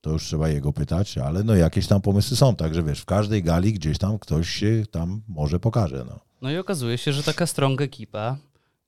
to 0.01 0.09
już 0.09 0.23
trzeba 0.23 0.49
jego 0.49 0.73
pytać, 0.73 1.17
ale 1.17 1.43
no 1.43 1.55
jakieś 1.55 1.87
tam 1.87 2.01
pomysły 2.01 2.37
są, 2.37 2.55
także 2.55 2.83
wiesz, 2.83 2.99
w 3.01 3.05
każdej 3.05 3.43
gali 3.43 3.73
gdzieś 3.73 3.97
tam 3.97 4.19
ktoś 4.19 4.49
się 4.49 4.83
tam 4.91 5.21
może 5.27 5.59
pokaże, 5.59 6.05
no. 6.09 6.19
no 6.41 6.51
i 6.51 6.57
okazuje 6.57 6.97
się, 6.97 7.13
że 7.13 7.23
taka 7.23 7.45
strong 7.45 7.81
ekipa 7.81 8.37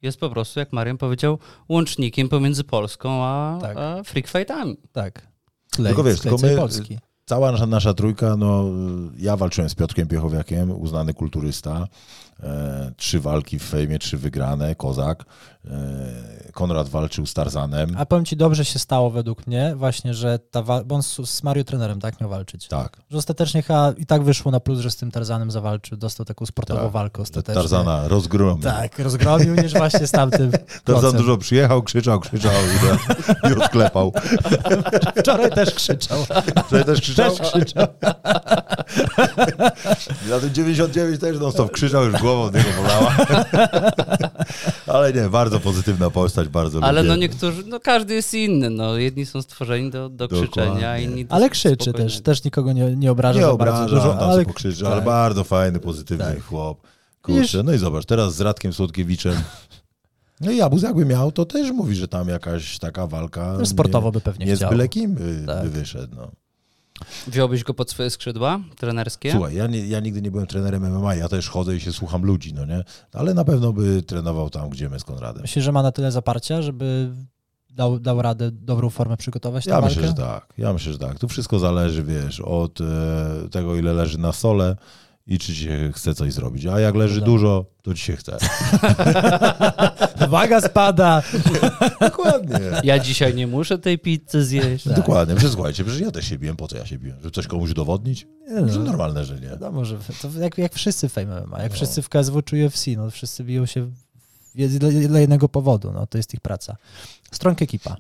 jest 0.01 0.19
po 0.19 0.29
prostu, 0.29 0.59
jak 0.59 0.73
Marian 0.73 0.97
powiedział, 0.97 1.39
łącznikiem 1.69 2.29
pomiędzy 2.29 2.63
Polską 2.63 3.23
a, 3.23 3.57
Tak. 3.61 3.77
a 3.77 4.03
freak 4.03 4.27
fightami. 4.27 4.77
Tak. 4.91 5.27
Klej, 5.71 5.87
Tylko 5.87 6.03
wiesz, 6.03 6.19
tylko 6.19 6.37
my- 6.37 6.55
Polski. 6.55 6.97
Cała 7.25 7.51
nasza, 7.51 7.65
nasza 7.65 7.93
trójka, 7.93 8.35
no 8.37 8.65
ja 9.17 9.37
walczyłem 9.37 9.69
z 9.69 9.75
Piotrkiem 9.75 10.07
Piechowiakiem, 10.07 10.71
uznany 10.81 11.13
kulturysta, 11.13 11.87
trzy 12.97 13.19
walki 13.19 13.59
w 13.59 13.63
fejmie, 13.63 13.99
trzy 13.99 14.17
wygrane, 14.17 14.75
kozak. 14.75 15.25
E, 15.65 16.51
Konrad 16.53 16.89
walczył 16.89 17.25
z 17.25 17.33
Tarzanem, 17.33 17.95
A 17.97 18.05
powiem 18.05 18.25
ci, 18.25 18.37
dobrze 18.37 18.65
się 18.65 18.79
stało 18.79 19.09
według 19.09 19.47
mnie 19.47 19.73
właśnie, 19.75 20.13
że 20.13 20.39
ta 20.39 20.61
wa- 20.61 20.83
bo 20.83 20.95
on 20.95 21.03
z, 21.03 21.29
z 21.29 21.43
Mario 21.43 21.63
trenerem 21.63 21.99
tak 22.01 22.21
miał 22.21 22.29
walczyć. 22.29 22.67
tak, 22.67 22.97
Że 23.11 23.17
ostatecznie 23.17 23.61
chyba 23.61 23.91
i 23.97 24.05
tak 24.05 24.23
wyszło 24.23 24.51
na 24.51 24.59
plus, 24.59 24.79
że 24.79 24.91
z 24.91 24.95
tym 24.95 25.11
Tarzanem 25.11 25.51
zawalczył, 25.51 25.97
dostał 25.97 26.25
taką 26.25 26.45
sportową 26.45 26.81
Tak. 26.81 26.91
walkę 26.91 27.21
ostatecznie. 27.21 27.61
Tarzana 27.61 28.07
rozgromił. 28.07 28.63
Tak, 28.63 28.99
rozgromił 28.99 29.55
niż 29.55 29.73
właśnie 29.73 30.07
z 30.07 30.11
tamtym 30.11 30.51
Tarzan 30.85 31.13
dużo 31.17 31.37
przyjechał, 31.37 31.83
krzyczał, 31.83 32.19
krzyczał 32.19 32.51
i, 33.45 33.49
i 33.49 33.53
odklepał. 33.63 34.13
Wczoraj 35.19 35.51
też 35.51 35.71
krzyczał. 35.75 36.17
Wczoraj 36.65 36.85
też 36.85 37.01
krzyczał? 37.01 37.31
Też 37.35 37.51
krzyczał. 37.51 37.87
Na 40.29 40.39
tym 40.39 40.53
99 40.53 41.19
też 41.21 41.39
non 41.39 41.51
stop 41.51 41.71
krzyczał, 41.71 42.05
już 42.05 42.21
głową 42.21 42.30
od 42.33 42.53
niego 42.55 42.69
bolała. 42.77 43.15
Ale 44.87 45.13
nie, 45.13 45.29
bardzo 45.29 45.59
pozytywna 45.59 46.09
postać, 46.09 46.47
bardzo 46.47 46.83
Ale 46.83 47.01
lubię. 47.01 47.09
no 47.09 47.15
niektórzy, 47.15 47.63
no 47.67 47.79
każdy 47.79 48.13
jest 48.13 48.33
inny. 48.33 48.69
No, 48.69 48.97
jedni 48.97 49.25
są 49.25 49.41
stworzeni 49.41 49.91
do, 49.91 50.09
do 50.09 50.27
Dokładnie. 50.27 50.47
krzyczenia, 50.47 50.97
inni 50.97 51.25
do 51.25 51.35
Ale 51.35 51.49
krzyczy 51.49 51.93
też, 51.93 52.21
też 52.21 52.43
nikogo 52.43 52.73
nie, 52.73 52.95
nie 52.95 53.11
obraża 53.11 53.39
Nie 53.39 53.45
za 53.45 53.51
obraża, 53.51 53.77
bardzo 53.77 53.95
dużo, 53.95 54.11
on 54.11 54.17
tam 54.17 54.23
ale 54.23 54.33
ale, 54.33 54.45
pokrzyczy, 54.45 54.85
ale 54.87 54.95
tak. 54.95 55.05
bardzo 55.05 55.43
fajny, 55.43 55.79
pozytywny 55.79 56.25
Tak. 56.25 56.43
chłop. 56.43 56.81
Kurczę, 57.21 57.63
no 57.63 57.73
i 57.73 57.77
zobacz, 57.77 58.05
teraz 58.05 58.35
z 58.35 58.41
Radkiem 58.41 58.73
Słodkiewiczem. 58.73 59.35
No 60.43 60.51
i 60.51 60.61
Abuz 60.61 60.81
jakby 60.83 61.05
miał, 61.05 61.31
to 61.31 61.45
też 61.45 61.71
mówi, 61.71 61.95
że 61.95 62.07
tam 62.07 62.27
jakaś 62.27 62.79
taka 62.79 63.07
walka 63.07 63.57
też 63.57 63.67
sportowo 63.67 64.11
by 64.11 64.21
pewnie 64.21 64.45
nie, 64.45 64.51
nie 64.51 64.55
z 64.55 64.59
chciał. 64.59 64.69
byle 64.69 64.87
kim 64.89 65.13
by, 65.13 65.43
Tak. 65.47 65.63
by 65.63 65.69
wyszedł. 65.69 66.15
No. 66.15 66.31
Wziąłbyś 67.27 67.63
go 67.63 67.73
pod 67.73 67.89
swoje 67.91 68.09
skrzydła 68.09 68.59
trenerskie? 68.77 69.31
Słuchaj, 69.31 69.55
ja, 69.55 69.67
nie, 69.67 69.87
ja 69.87 69.99
nigdy 69.99 70.21
nie 70.21 70.31
byłem 70.31 70.47
trenerem 70.47 70.83
MMA, 70.97 71.15
ja 71.15 71.29
też 71.29 71.49
chodzę 71.49 71.75
i 71.75 71.79
się 71.79 71.93
słucham 71.93 72.23
ludzi, 72.25 72.53
no 72.53 72.65
nie? 72.65 72.83
Ale 73.13 73.33
na 73.33 73.45
pewno 73.45 73.73
by 73.73 74.03
trenował 74.03 74.49
tam, 74.49 74.69
gdzie 74.69 74.89
my 74.89 74.99
z 74.99 75.03
Konradem. 75.03 75.41
Myślisz, 75.41 75.65
że 75.65 75.71
ma 75.71 75.83
na 75.83 75.91
tyle 75.91 76.11
zaparcia, 76.11 76.61
żeby 76.61 77.11
dał, 77.69 77.99
dał 77.99 78.21
radę 78.21 78.51
dobrą 78.51 78.89
formę 78.89 79.17
przygotować 79.17 79.65
Ja 79.65 79.73
walkę? 79.73 79.87
myślę, 79.95 80.07
że 80.07 80.13
tak. 80.13 80.53
Ja 80.57 80.73
myślę, 80.73 80.91
że 80.93 80.99
tak. 80.99 81.19
Tu 81.19 81.27
wszystko 81.27 81.59
zależy, 81.59 82.03
wiesz, 82.03 82.39
od 82.39 82.81
e, 82.81 82.85
tego, 83.51 83.75
ile 83.75 83.93
leży 83.93 84.17
na 84.17 84.31
stole 84.31 84.75
i 85.27 85.39
czy 85.39 85.47
ci 85.53 85.55
się 85.63 85.91
chce 85.95 86.13
coś 86.15 86.33
zrobić. 86.33 86.65
A 86.65 86.79
jak 86.79 86.95
leży 86.95 87.13
Dobra. 87.19 87.25
dużo, 87.25 87.65
to 87.81 87.93
ci 87.93 88.01
się 88.03 88.15
chce. 88.15 88.37
Waga 90.29 90.61
spada. 90.61 91.23
Dokładnie. 92.01 92.59
Ja 92.83 92.99
dzisiaj 92.99 93.35
nie 93.35 93.47
muszę 93.47 93.77
tej 93.77 93.99
pizzy 93.99 94.45
zjeść. 94.45 94.83
Tak. 94.83 94.95
Dokładnie. 94.95 95.35
Przecież 95.35 95.53
słuchajcie, 95.53 95.83
przecież 95.83 96.01
ja 96.01 96.11
też 96.11 96.25
się 96.25 96.37
biłem. 96.37 96.55
Po 96.55 96.67
co 96.67 96.77
ja 96.77 96.85
się 96.85 96.97
biłem? 96.97 97.17
Żeby 97.19 97.31
coś 97.31 97.47
komuś 97.47 97.71
udowodnić? 97.71 98.27
Nie, 98.49 98.69
Że 98.69 98.79
no, 98.79 98.85
normalne, 98.85 99.25
że 99.25 99.35
nie. 99.39 99.47
wiadomo, 99.47 99.85
że 99.85 99.97
to 100.21 100.29
jak, 100.39 100.57
jak 100.57 100.73
wszyscy 100.73 101.09
w 101.09 101.13
Fame 101.13 101.41
MMA, 101.45 101.61
jak 101.61 101.71
No. 101.71 101.75
wszyscy 101.75 102.01
w 102.01 102.09
KSW 102.09 102.41
czy 102.41 102.65
UFC, 102.65 102.85
no 102.97 103.11
wszyscy 103.11 103.43
biją 103.43 103.65
się 103.65 103.91
dla, 104.55 104.89
dla 105.07 105.19
jednego 105.19 105.49
powodu, 105.49 105.91
no 105.91 106.07
to 106.07 106.17
jest 106.17 106.33
ich 106.33 106.39
praca. 106.39 106.75
Strong 107.31 107.61
ekipa. 107.61 107.97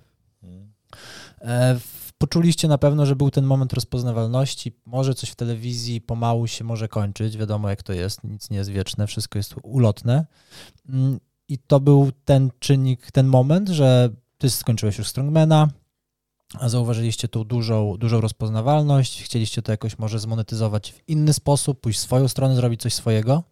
E, 1.41 1.75
w- 1.79 2.00
Poczuliście 2.21 2.67
na 2.67 2.77
pewno, 2.77 3.05
że 3.05 3.15
był 3.15 3.31
ten 3.31 3.45
moment 3.45 3.73
rozpoznawalności, 3.73 4.75
może 4.85 5.13
coś 5.13 5.29
w 5.29 5.35
telewizji 5.35 6.01
pomału 6.01 6.47
się 6.47 6.63
może 6.63 6.87
kończyć, 6.87 7.37
wiadomo 7.37 7.69
jak 7.69 7.83
to 7.83 7.93
jest, 7.93 8.23
nic 8.23 8.49
nie 8.49 8.57
jest 8.57 8.69
wieczne, 8.69 9.07
wszystko 9.07 9.39
jest 9.39 9.55
ulotne. 9.63 10.25
Mm, 10.89 11.19
I 11.47 11.57
to 11.57 11.79
był 11.79 12.11
ten 12.25 12.51
czynnik, 12.59 13.11
ten 13.11 13.27
moment, 13.27 13.69
że 13.69 14.09
ty 14.37 14.49
skończyłeś 14.49 14.97
już 14.97 15.07
Strongmana, 15.07 15.67
a 16.59 16.69
zauważyliście 16.69 17.27
tą 17.27 17.43
dużą, 17.43 17.97
dużą 17.97 18.21
rozpoznawalność, 18.21 19.23
chcieliście 19.23 19.61
to 19.61 19.71
jakoś 19.71 19.97
może 19.97 20.19
zmonetyzować 20.19 20.91
w 20.91 21.09
inny 21.09 21.33
sposób, 21.33 21.81
pójść 21.81 21.99
swoją 21.99 22.27
stronę, 22.27 22.55
zrobić 22.55 22.81
coś 22.81 22.93
swojego. 22.93 23.43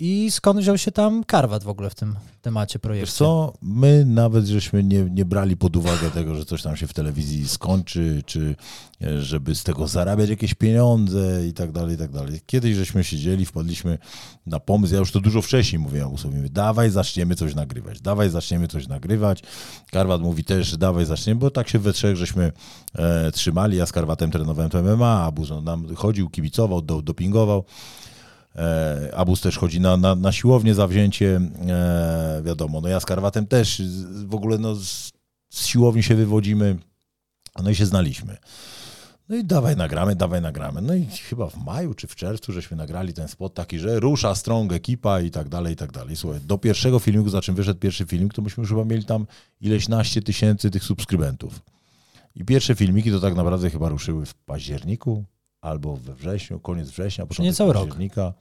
I 0.00 0.30
skąd 0.30 0.60
wziął 0.60 0.78
się 0.78 0.92
tam 0.92 1.24
Karwat 1.24 1.64
w 1.64 1.68
ogóle 1.68 1.90
w 1.90 1.94
tym 1.94 2.16
temacie 2.42 2.78
projektu? 2.78 3.12
Co, 3.12 3.52
my 3.62 4.04
nawet 4.04 4.46
żeśmy 4.46 4.84
nie, 4.84 5.04
nie 5.04 5.24
brali 5.24 5.56
pod 5.56 5.76
uwagę 5.76 6.10
tego, 6.10 6.34
że 6.34 6.44
coś 6.44 6.62
tam 6.62 6.76
się 6.76 6.86
w 6.86 6.92
telewizji 6.92 7.48
skończy, 7.48 8.22
czy 8.26 8.56
e, 9.02 9.22
żeby 9.22 9.54
z 9.54 9.62
tego 9.62 9.88
zarabiać 9.88 10.30
jakieś 10.30 10.54
pieniądze 10.54 11.46
i 11.46 11.52
tak 11.52 11.72
dalej, 11.72 11.94
i 11.94 11.98
tak 11.98 12.10
dalej. 12.10 12.40
Kiedyś 12.46 12.76
żeśmy 12.76 13.04
siedzieli, 13.04 13.46
wpadliśmy 13.46 13.98
na 14.46 14.60
pomysł, 14.60 14.94
ja 14.94 15.00
już 15.00 15.12
to 15.12 15.20
dużo 15.20 15.42
wcześniej 15.42 15.78
mówiłem 15.78 16.06
Abusowi, 16.06 16.36
mówię, 16.36 16.48
dawaj 16.48 16.90
zaczniemy 16.90 17.34
coś 17.34 17.54
nagrywać, 17.54 18.00
dawaj 18.00 18.30
zaczniemy 18.30 18.68
coś 18.68 18.88
nagrywać. 18.88 19.42
Karwat 19.90 20.20
mówi 20.20 20.44
też, 20.44 20.76
dawaj 20.76 21.04
zaczniemy, 21.04 21.40
bo 21.40 21.50
tak 21.50 21.68
się 21.68 21.78
we 21.78 21.92
trzech 21.92 22.16
żeśmy 22.16 22.52
e, 22.94 23.32
trzymali, 23.32 23.76
ja 23.76 23.86
z 23.86 23.92
Karwatem 23.92 24.30
trenowałem 24.30 24.70
to 24.70 24.82
MMA, 24.82 25.22
Abus 25.22 25.50
on 25.50 25.64
nam 25.64 25.94
chodził, 25.94 26.30
kibicował, 26.30 26.82
do, 26.82 27.02
dopingował. 27.02 27.64
E, 28.56 29.10
Abus 29.14 29.40
też 29.40 29.58
chodzi 29.58 29.80
na, 29.80 29.96
na, 29.96 30.14
na 30.14 30.32
siłownię 30.32 30.74
zawzięcie, 30.74 31.40
e, 31.68 32.42
wiadomo, 32.44 32.80
no 32.80 32.88
ja 32.88 33.00
z 33.00 33.06
Karwatem 33.06 33.46
też 33.46 33.82
w 34.26 34.34
ogóle 34.34 34.58
no, 34.58 34.74
z, 34.74 35.12
z 35.50 35.66
siłowni 35.66 36.02
się 36.02 36.14
wywodzimy, 36.14 36.78
no 37.62 37.70
i 37.70 37.74
się 37.74 37.86
znaliśmy. 37.86 38.36
No 39.30 39.36
i 39.36 39.44
dawaj 39.44 39.76
nagramy, 39.76 40.16
dawaj 40.16 40.42
nagramy. 40.42 40.82
No 40.82 40.94
i 40.94 41.06
chyba 41.06 41.46
w 41.46 41.56
maju 41.56 41.94
czy 41.94 42.06
w 42.06 42.14
czerwcu 42.14 42.52
żeśmy 42.52 42.76
nagrali 42.76 43.12
ten 43.12 43.28
spot 43.28 43.54
taki, 43.54 43.78
że 43.78 44.00
rusza 44.00 44.34
strong 44.34 44.72
ekipa 44.72 45.20
i 45.20 45.30
tak 45.30 45.48
dalej, 45.48 45.72
i 45.72 45.76
tak 45.76 45.92
dalej. 45.92 46.16
Słuchaj, 46.16 46.40
do 46.40 46.58
pierwszego 46.58 46.98
filmiku, 46.98 47.30
za 47.30 47.40
czym 47.40 47.54
wyszedł 47.54 47.80
pierwszy 47.80 48.06
filmik, 48.06 48.34
to 48.34 48.42
myśmy 48.42 48.60
już 48.60 48.70
chyba 48.70 48.84
mieli 48.84 49.04
tam 49.04 49.26
ileś 49.60 49.88
naście 49.88 50.22
tysięcy 50.22 50.70
tych 50.70 50.84
subskrybentów. 50.84 51.60
I 52.36 52.44
pierwsze 52.44 52.74
filmiki 52.74 53.10
to 53.10 53.20
tak 53.20 53.34
naprawdę 53.34 53.70
chyba 53.70 53.88
ruszyły 53.88 54.26
w 54.26 54.34
październiku 54.34 55.24
albo 55.60 55.96
we 55.96 56.14
wrześniu, 56.14 56.60
koniec 56.60 56.90
września, 56.90 57.26
początek 57.26 57.52
niecały 57.52 57.72
rok. 57.72 57.82
października. 57.82 58.32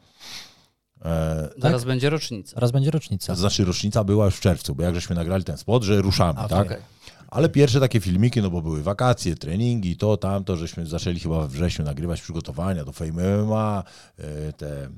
E, 1.06 1.50
Zaraz 1.58 1.84
będzie 1.84 2.10
rocznica. 2.10 2.56
Zaraz 2.56 2.72
będzie 2.72 2.92
rocznica. 2.92 3.34
to 3.34 3.40
znaczy 3.40 3.66
rocznica 3.66 4.04
była 4.04 4.26
już 4.26 4.36
w 4.36 4.40
czerwcu, 4.40 4.76
bo 4.76 4.84
jak 4.84 4.96
żeśmy 4.96 5.16
nagrali 5.16 5.44
ten 5.44 5.58
spot, 5.58 5.84
że 5.84 6.02
ruszamy, 6.02 6.40
A, 6.40 6.48
tak? 6.48 6.82
Ale 7.28 7.50
pierwsze 7.50 7.80
takie 7.80 8.00
filmiki, 8.00 8.42
no 8.42 8.50
bo 8.50 8.62
były 8.62 8.84
wakacje, 8.84 9.36
treningi, 9.36 9.98
to, 9.98 10.18
tamto, 10.18 10.58
żeśmy 10.58 10.86
zaczęli 10.86 11.20
chyba 11.20 11.42
we 11.42 11.48
wrześniu 11.48 11.86
nagrywać 11.86 12.22
przygotowania 12.22 12.86
do 12.86 12.92
Fame 12.92 13.38
MMA, 13.44 13.84
e, 14.18 14.54
te 14.54 14.90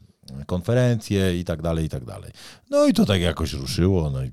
konferencje 0.45 1.39
i 1.39 1.43
tak 1.43 1.61
dalej, 1.61 1.85
i 1.85 1.89
tak 1.89 2.05
dalej. 2.05 2.31
No 2.69 2.85
i 2.87 2.93
to 2.93 3.05
tak 3.05 3.21
jakoś 3.21 3.53
ruszyło, 3.53 4.09
no 4.09 4.23
i, 4.23 4.31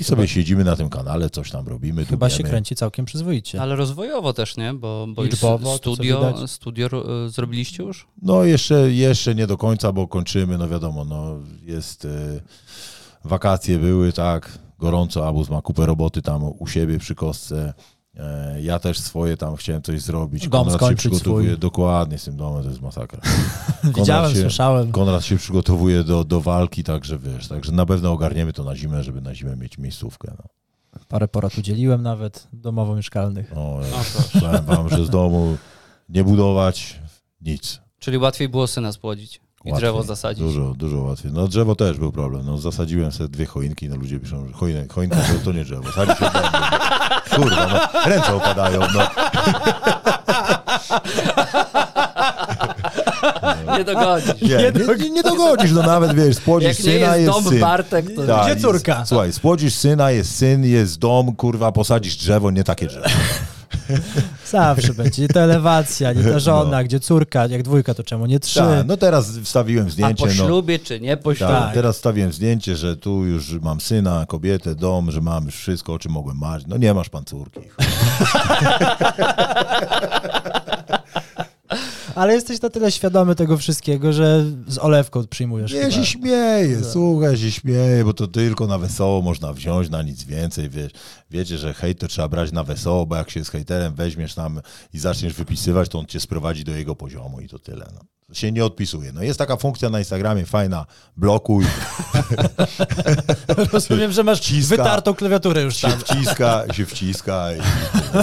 i 0.00 0.04
sobie 0.04 0.28
siedzimy 0.28 0.64
na 0.64 0.76
tym 0.76 0.88
kanale, 0.88 1.30
coś 1.30 1.50
tam 1.50 1.68
robimy. 1.68 2.04
Chyba 2.04 2.30
się 2.30 2.42
kręci 2.42 2.74
całkiem 2.74 3.04
przyzwoicie. 3.04 3.62
Ale 3.62 3.76
rozwojowo 3.76 4.32
też, 4.32 4.56
nie? 4.56 4.74
Bo, 4.74 5.06
bo 5.08 5.22
Liczbowo, 5.22 5.76
studio, 5.76 6.34
studio 6.46 6.86
e, 7.24 7.28
zrobiliście 7.28 7.82
już? 7.82 8.06
No 8.22 8.44
jeszcze, 8.44 8.92
jeszcze 8.92 9.34
nie 9.34 9.46
do 9.46 9.56
końca, 9.56 9.92
bo 9.92 10.08
kończymy, 10.08 10.58
no 10.58 10.68
wiadomo, 10.68 11.04
no 11.04 11.38
jest, 11.62 12.04
e, 12.04 12.40
wakacje 13.24 13.78
były, 13.78 14.12
tak, 14.12 14.58
gorąco, 14.78 15.28
Abus 15.28 15.50
ma 15.50 15.62
kupę 15.62 15.86
roboty 15.86 16.22
tam 16.22 16.44
u 16.58 16.66
siebie 16.66 16.98
przy 16.98 17.14
kostce, 17.14 17.74
ja 18.62 18.78
też 18.78 18.98
swoje 19.00 19.36
tam 19.36 19.56
chciałem 19.56 19.82
coś 19.82 20.00
zrobić. 20.02 20.48
Dom 20.48 20.64
Konrad 20.64 20.90
się 20.90 20.96
przygotowuje, 20.96 21.48
swój. 21.48 21.58
dokładnie 21.58 22.18
z 22.18 22.24
tym 22.24 22.36
domem, 22.36 22.62
to 22.62 22.68
jest 22.68 22.82
masakra. 22.82 23.20
Widziałem, 23.96 24.32
się- 24.34 24.40
słyszałem. 24.40 24.92
Konrad 24.92 25.24
się 25.24 25.36
przygotowuje 25.36 26.04
do, 26.04 26.24
do 26.24 26.40
walki, 26.40 26.84
także 26.84 27.18
wiesz, 27.18 27.48
także 27.48 27.72
na 27.72 27.86
pewno 27.86 28.12
ogarniemy 28.12 28.52
to 28.52 28.64
na 28.64 28.76
zimę, 28.76 29.02
żeby 29.04 29.20
na 29.20 29.34
zimę 29.34 29.56
mieć 29.56 29.78
miejscówkę. 29.78 30.32
No, 30.38 30.44
Parę 31.08 31.28
porad 31.28 31.58
udzieliłem 31.58 32.02
nawet 32.02 32.48
domowo-mieszkalnych. 32.52 33.52
no 33.54 33.78
No 34.34 34.42
ja 34.52 34.58
powiem 34.58 34.64
wam, 34.64 34.88
że 34.88 35.04
z 35.04 35.10
domu 35.10 35.56
nie 36.08 36.24
budować 36.24 36.98
nic. 37.40 37.80
Czyli 37.98 38.18
łatwiej 38.18 38.48
było 38.48 38.66
syna 38.66 38.92
spłodzić 38.92 39.36
i 39.36 39.40
Łatwiej. 39.70 39.74
drzewo 39.74 40.02
zasadzić. 40.02 40.44
Dużo, 40.44 40.74
dużo 40.74 40.98
łatwiej. 40.98 41.32
No 41.32 41.48
drzewo 41.48 41.74
też 41.74 41.98
był 41.98 42.12
problem. 42.12 42.46
No 42.46 42.58
zasadziłem 42.58 43.12
sobie 43.12 43.28
dwie 43.28 43.46
choinki, 43.46 43.88
no 43.88 43.96
ludzie 43.96 44.20
piszą, 44.20 44.46
że 44.46 44.52
choinę, 44.52 44.86
choinka 44.88 45.16
to, 45.16 45.44
to 45.44 45.52
nie 45.52 45.64
drzewo. 45.64 45.92
Sadzi 45.92 46.12
się. 46.20 46.30
Kurwa, 47.42 47.88
no 47.94 48.10
ręce 48.10 48.34
opadają, 48.34 48.80
no. 48.80 49.08
Nie 53.78 53.84
dogodzisz. 53.84 54.42
Nie, 54.42 54.48
nie, 54.48 55.04
nie, 55.04 55.10
nie 55.10 55.22
dogodzisz, 55.22 55.72
no 55.72 55.82
nawet 55.82 56.14
wiesz, 56.14 56.36
spłodzisz 56.36 56.68
Jak 56.68 56.78
nie 56.78 56.84
syna, 56.92 57.16
jest 57.16 57.18
jest 57.18 57.32
dom 57.32 57.52
syn. 57.52 57.60
Bartek, 57.60 58.14
to... 58.14 58.26
Tak, 58.26 58.46
Gdzie 58.46 58.60
córka? 58.60 59.04
Słuchaj, 59.06 59.32
spłodzisz 59.32 59.74
syna, 59.74 60.10
jest 60.10 60.36
syn, 60.36 60.64
jest 60.64 60.98
dom, 60.98 61.36
kurwa, 61.36 61.72
posadzisz 61.72 62.16
drzewo, 62.16 62.50
nie 62.50 62.64
takie 62.64 62.86
drzewo. 62.86 63.08
Zawsze 64.50 64.94
będzie. 64.94 65.22
Nie 65.22 65.28
ta 65.28 65.40
elewacja, 65.40 66.12
nie 66.12 66.22
ta 66.24 66.38
żona, 66.38 66.78
No. 66.78 66.84
gdzie 66.84 67.00
córka, 67.00 67.46
jak 67.46 67.62
dwójka, 67.62 67.94
to 67.94 68.02
czemu 68.02 68.26
nie 68.26 68.40
trzy? 68.40 68.58
Tak, 68.60 68.86
no 68.86 68.96
teraz 68.96 69.38
wstawiłem 69.38 69.86
A 69.86 69.90
zdjęcie, 69.90 70.14
po 70.14 70.26
no. 70.26 70.32
ślubie 70.32 70.78
czy 70.78 71.00
nie 71.00 71.16
po 71.16 71.34
ślubie? 71.34 71.52
Tak, 71.52 71.74
teraz 71.74 71.96
stawiłem 71.96 72.32
zdjęcie, 72.32 72.76
że 72.76 72.96
tu 72.96 73.24
już 73.24 73.52
mam 73.52 73.80
syna, 73.80 74.26
kobietę, 74.28 74.74
dom, 74.74 75.10
że 75.10 75.20
mam 75.20 75.44
już 75.44 75.54
wszystko, 75.56 75.92
o 75.94 75.98
czym 75.98 76.12
mogłem 76.12 76.36
marzyć. 76.38 76.68
No 76.68 76.76
nie 76.76 76.94
masz 76.94 77.08
pan 77.08 77.24
córki. 77.24 77.60
Ale 82.14 82.34
jesteś 82.34 82.60
na 82.62 82.70
tyle 82.70 82.92
świadomy 82.92 83.34
tego 83.34 83.56
wszystkiego, 83.56 84.12
że 84.12 84.44
z 84.68 84.78
olewką 84.78 85.26
przyjmujesz 85.26 85.72
Nie 85.72 85.80
chyba. 85.80 85.92
się 85.92 86.04
śmieję, 86.06 86.84
słuchaj, 86.92 87.36
się 87.36 87.50
śmieję, 87.50 88.04
bo 88.04 88.12
to 88.14 88.26
tylko 88.26 88.66
na 88.66 88.78
wesoło 88.78 89.22
można 89.22 89.52
wziąć, 89.52 89.90
na 89.90 90.02
nic 90.02 90.24
więcej, 90.24 90.70
wiesz. 90.70 90.92
Wiecie, 91.30 91.58
że 91.58 91.74
hejt 91.74 92.00
to 92.00 92.08
trzeba 92.08 92.28
brać 92.28 92.52
na 92.52 92.64
wesoło, 92.64 93.06
bo 93.06 93.16
jak 93.16 93.30
się 93.30 93.44
z 93.44 93.48
hejterem 93.48 93.94
weźmiesz 93.94 94.34
tam 94.34 94.60
i 94.92 94.98
zaczniesz 94.98 95.34
wypisywać, 95.34 95.88
to 95.88 95.98
on 95.98 96.06
cię 96.06 96.20
sprowadzi 96.20 96.64
do 96.64 96.72
jego 96.72 96.96
poziomu 96.96 97.40
i 97.40 97.48
to 97.48 97.58
tyle, 97.58 97.86
no. 97.94 98.00
To 98.26 98.34
się 98.34 98.52
nie 98.52 98.64
odpisuje. 98.64 99.12
No 99.12 99.22
jest 99.22 99.38
taka 99.38 99.56
funkcja 99.56 99.90
na 99.90 99.98
Instagramie 99.98 100.46
fajna, 100.46 100.86
blokuj, 101.16 101.64
Rozumiem, 103.72 104.12
że 104.12 104.24
masz 104.24 104.40
Ciska. 104.40 104.76
wytartą 104.76 105.14
klawiaturę 105.14 105.62
już 105.62 105.76
się 105.76 105.88
tam. 105.88 105.98
wciska, 106.00 106.64
się 106.72 106.86
wciska 106.86 107.48
i 107.52 107.58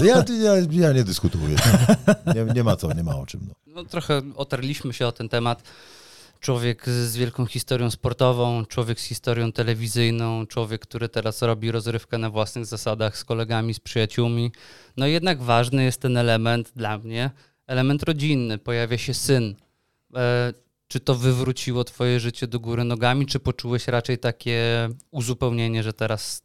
ja, 0.05 0.23
ja, 0.43 0.53
ja 0.71 0.93
nie 0.93 1.03
dyskutuję. 1.03 1.55
Nie, 2.35 2.53
nie 2.53 2.63
ma 2.63 2.75
co, 2.75 2.93
nie 2.93 3.03
ma 3.03 3.15
o 3.15 3.25
czym. 3.25 3.41
No. 3.47 3.53
No, 3.75 3.83
trochę 3.85 4.21
otarliśmy 4.35 4.93
się 4.93 5.07
o 5.07 5.11
ten 5.11 5.29
temat. 5.29 5.63
Człowiek 6.45 6.89
z 6.89 7.17
wielką 7.17 7.45
historią 7.45 7.91
sportową, 7.91 8.65
człowiek 8.65 8.99
z 8.99 9.03
historią 9.03 9.51
telewizyjną, 9.51 10.47
człowiek, 10.47 10.81
który 10.81 11.09
teraz 11.09 11.41
robi 11.41 11.71
rozrywkę 11.71 12.17
na 12.17 12.29
własnych 12.29 12.65
zasadach 12.65 13.17
z 13.17 13.23
kolegami, 13.23 13.73
z 13.73 13.79
przyjaciółmi. 13.79 14.51
No 14.97 15.07
jednak 15.07 15.43
ważny 15.43 15.83
jest 15.83 16.01
ten 16.01 16.17
element 16.17 16.71
dla 16.75 16.97
mnie, 16.97 17.31
element 17.67 18.03
rodzinny. 18.03 18.57
Pojawia 18.57 18.97
się 18.97 19.13
syn. 19.13 19.55
E, 20.15 20.53
czy 20.87 20.99
to 20.99 21.15
wywróciło 21.15 21.83
twoje 21.83 22.19
życie 22.19 22.47
do 22.47 22.59
góry 22.59 22.83
nogami, 22.83 23.25
czy 23.25 23.39
poczułeś 23.39 23.87
raczej 23.87 24.17
takie 24.17 24.89
uzupełnienie, 25.11 25.83
że 25.83 25.93
teraz 25.93 26.41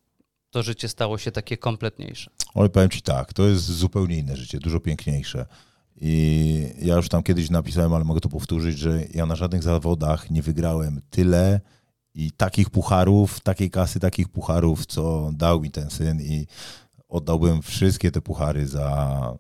to 0.50 0.62
życie 0.62 0.88
stało 0.88 1.18
się 1.18 1.30
takie 1.30 1.56
kompletniejsze? 1.56 2.30
Oj, 2.54 2.70
powiem 2.70 2.90
ci 2.90 3.02
tak, 3.02 3.32
to 3.32 3.46
jest 3.46 3.64
zupełnie 3.64 4.18
inne 4.18 4.36
życie, 4.36 4.58
dużo 4.58 4.80
piękniejsze. 4.80 5.46
I 6.00 6.74
ja 6.82 6.96
już 6.96 7.08
tam 7.08 7.22
kiedyś 7.22 7.50
napisałem, 7.50 7.94
ale 7.94 8.04
mogę 8.04 8.20
to 8.20 8.28
powtórzyć, 8.28 8.78
że 8.78 9.04
ja 9.14 9.26
na 9.26 9.36
żadnych 9.36 9.62
zawodach 9.62 10.30
nie 10.30 10.42
wygrałem 10.42 11.00
tyle 11.10 11.60
i 12.14 12.30
takich 12.30 12.70
pucharów, 12.70 13.40
takiej 13.40 13.70
kasy, 13.70 14.00
takich 14.00 14.28
pucharów, 14.28 14.86
co 14.86 15.30
dał 15.32 15.60
mi 15.60 15.70
ten 15.70 15.90
syn 15.90 16.20
i 16.20 16.46
oddałbym 17.08 17.62
wszystkie 17.62 18.10
te 18.10 18.20
puchary 18.20 18.66
za, 18.66 19.36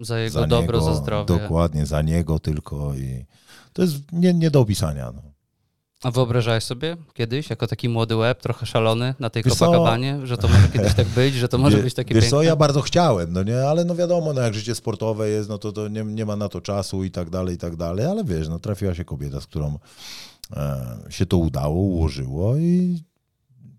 Za 0.00 0.18
jego 0.18 0.46
dobro, 0.46 0.78
niego, 0.78 0.94
za 0.94 0.94
zdrowie. 0.94 1.26
Dokładnie, 1.26 1.86
za 1.86 2.02
niego 2.02 2.38
tylko 2.38 2.94
i 2.94 3.24
to 3.72 3.82
jest 3.82 4.12
nie, 4.12 4.34
nie 4.34 4.50
do 4.50 4.60
opisania. 4.60 5.12
No. 5.12 5.22
A 6.02 6.10
wyobrażałeś 6.10 6.64
sobie 6.64 6.96
kiedyś, 7.14 7.50
jako 7.50 7.66
taki 7.66 7.88
młody 7.88 8.16
łeb, 8.16 8.42
trochę 8.42 8.66
szalony 8.66 9.14
na 9.18 9.30
tej 9.30 9.42
Wiesz 9.42 9.54
co? 9.54 9.64
Że 10.24 10.36
to 10.36 10.48
może 10.48 10.68
kiedyś 10.72 10.94
tak 10.94 11.06
być, 11.06 11.34
że 11.34 11.48
to 11.48 11.58
może 11.64 11.76
Wie- 11.76 11.82
być 11.82 11.94
takie 11.94 12.14
Wiesz 12.14 12.24
piękne? 12.24 12.38
co, 12.38 12.42
ja 12.42 12.56
bardzo 12.56 12.80
chciałem, 12.80 13.32
no 13.32 13.42
nie, 13.42 13.68
ale 13.68 13.84
no 13.84 13.94
wiadomo, 13.94 14.32
no 14.32 14.40
jak 14.40 14.54
życie 14.54 14.74
sportowe 14.74 15.28
jest, 15.28 15.48
no 15.48 15.58
to, 15.58 15.72
to 15.72 15.88
nie, 15.88 16.04
nie 16.04 16.26
ma 16.26 16.36
na 16.36 16.48
to 16.48 16.60
czasu 16.60 17.04
i 17.04 17.10
tak 17.10 17.30
dalej, 17.30 17.54
i 17.54 17.58
tak 17.58 17.76
dalej, 17.76 18.06
ale 18.06 18.24
wiesz, 18.24 18.48
no 18.48 18.58
trafiła 18.58 18.94
się 18.94 19.04
kobieta, 19.04 19.40
z 19.40 19.46
którą 19.46 19.78
e, 20.56 20.96
się 21.10 21.26
to 21.26 21.36
udało, 21.36 21.74
ułożyło 21.74 22.56
i 22.56 23.02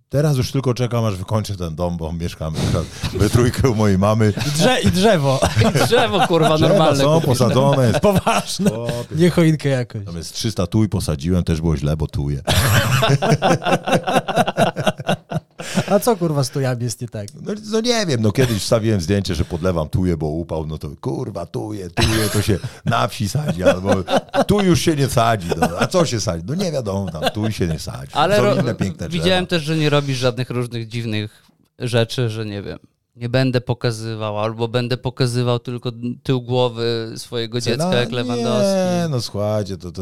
teraz 0.09 0.37
już 0.37 0.51
tylko 0.51 0.73
czekam, 0.73 1.05
aż 1.05 1.15
wykończę 1.15 1.55
ten 1.57 1.75
dom, 1.75 1.97
bo 1.97 2.13
mieszkamy 2.13 2.57
akurat 2.67 2.85
we 3.13 3.29
trójkę 3.29 3.69
u 3.69 3.75
mojej 3.75 3.97
mamy. 3.97 4.33
I, 4.47 4.51
drze, 4.51 4.79
i 4.81 4.91
drzewo. 4.91 5.39
Drzewo, 5.87 6.27
kurwa, 6.27 6.57
Drzewa 6.57 6.69
normalne. 6.73 7.03
są 7.03 7.13
kupisz. 7.13 7.27
posadzone, 7.29 7.87
jest 7.87 7.99
Poważne. 8.09 8.69
Chłopie. 8.69 9.15
Nie 9.15 9.29
choinkę 9.29 9.69
jakoś. 9.69 10.05
Tam 10.05 10.17
jest 10.17 10.33
300 10.33 10.67
tuj, 10.67 10.89
posadziłem, 10.89 11.43
też 11.43 11.61
było 11.61 11.77
źle, 11.77 11.97
bo 11.97 12.07
tuje. 12.07 12.41
A 15.89 15.99
co 15.99 16.15
kurwa 16.17 16.43
z 16.43 16.49
tujami 16.49 16.83
jest 16.83 17.01
nie 17.01 17.07
tak? 17.07 17.27
No, 17.41 17.51
no 17.71 17.81
nie 17.81 18.05
wiem, 18.05 18.21
no 18.21 18.31
kiedyś 18.31 18.61
wstawiłem 18.63 19.01
zdjęcie, 19.01 19.35
że 19.35 19.45
podlewam 19.45 19.89
tuje, 19.89 20.17
bo 20.17 20.27
upał, 20.27 20.65
no 20.67 20.77
to 20.77 20.89
kurwa, 21.01 21.45
tuje, 21.45 21.89
tuje, 21.89 22.29
to 22.33 22.41
się 22.41 22.59
na 22.85 23.07
wsi 23.07 23.29
sadzi, 23.29 23.63
albo 23.63 23.91
tu 24.47 24.61
już 24.61 24.79
się 24.81 24.95
nie 24.95 25.07
sadzi, 25.09 25.47
no, 25.57 25.67
a 25.79 25.87
co 25.87 26.05
się 26.05 26.19
sadzi? 26.21 26.43
No 26.47 26.55
nie 26.55 26.71
wiadomo, 26.71 27.11
tam 27.11 27.21
tuj 27.33 27.51
się 27.51 27.67
nie 27.67 27.79
sadzi. 27.79 28.11
Ale 28.13 28.37
Są 28.37 28.43
ro- 28.43 28.55
inne 28.55 28.75
piękne 28.75 29.09
widziałem 29.09 29.47
też, 29.47 29.63
że 29.63 29.77
nie 29.77 29.89
robisz 29.89 30.17
żadnych 30.17 30.49
różnych 30.49 30.87
dziwnych 30.87 31.43
rzeczy, 31.79 32.29
że 32.29 32.45
nie 32.45 32.61
wiem, 32.61 32.79
nie 33.15 33.29
będę 33.29 33.61
pokazywał, 33.61 34.39
albo 34.39 34.67
będę 34.67 34.97
pokazywał 34.97 35.59
tylko 35.59 35.91
tył 36.23 36.41
głowy 36.41 37.13
swojego 37.17 37.61
dziecka, 37.61 37.85
No, 37.89 37.93
jak 37.93 38.11
Lewandowski. 38.11 38.69
Nie, 39.01 39.07
no 39.09 39.21
słuchajcie, 39.21 39.77
to, 39.77 39.91
to 39.91 40.01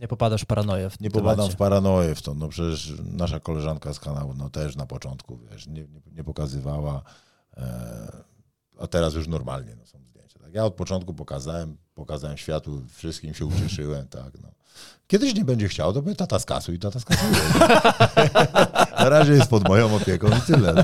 Nie 0.00 0.08
popadasz 0.08 0.42
w 0.42 0.46
paranoję 0.46 0.90
w 0.90 1.00
nie 1.00 1.10
tym 1.10 1.20
popadam 1.20 1.36
temacie. 1.36 1.54
w 1.54 1.58
paranoję 1.58 2.14
w 2.14 2.22
to, 2.22 2.34
no 2.34 2.48
przecież 2.48 2.92
nasza 3.12 3.40
koleżanka 3.40 3.94
z 3.94 4.00
kanału, 4.00 4.34
no 4.34 4.50
też 4.50 4.76
na 4.76 4.86
początku, 4.86 5.38
wiesz, 5.50 5.66
nie, 5.66 5.82
nie, 5.82 6.00
nie 6.12 6.24
pokazywała, 6.24 7.02
e, 7.56 8.12
a 8.78 8.86
teraz 8.86 9.14
już 9.14 9.28
normalnie 9.28 9.76
no, 9.76 9.86
są 9.86 9.98
zdjęcia. 10.04 10.38
Tak? 10.38 10.54
Ja 10.54 10.64
od 10.64 10.74
początku 10.74 11.14
pokazałem, 11.14 11.76
pokazałem 11.94 12.36
światu, 12.36 12.82
wszystkim 12.94 13.34
się 13.34 13.46
ucieszyłem, 13.46 14.08
tak, 14.08 14.32
no. 14.42 14.48
Kiedyś 15.06 15.34
nie 15.34 15.44
będzie 15.44 15.68
chciał, 15.68 15.92
to 15.92 16.02
będzie 16.02 16.16
tata 16.16 16.38
skasuj 16.38 16.74
i 16.74 16.78
tata 16.78 17.00
skasuje. 17.00 17.32
Na 18.98 19.08
razie 19.08 19.32
jest 19.32 19.50
pod 19.50 19.68
moją 19.68 19.96
opieką 19.96 20.28
i 20.28 20.40
tyle. 20.40 20.74
No. 20.74 20.82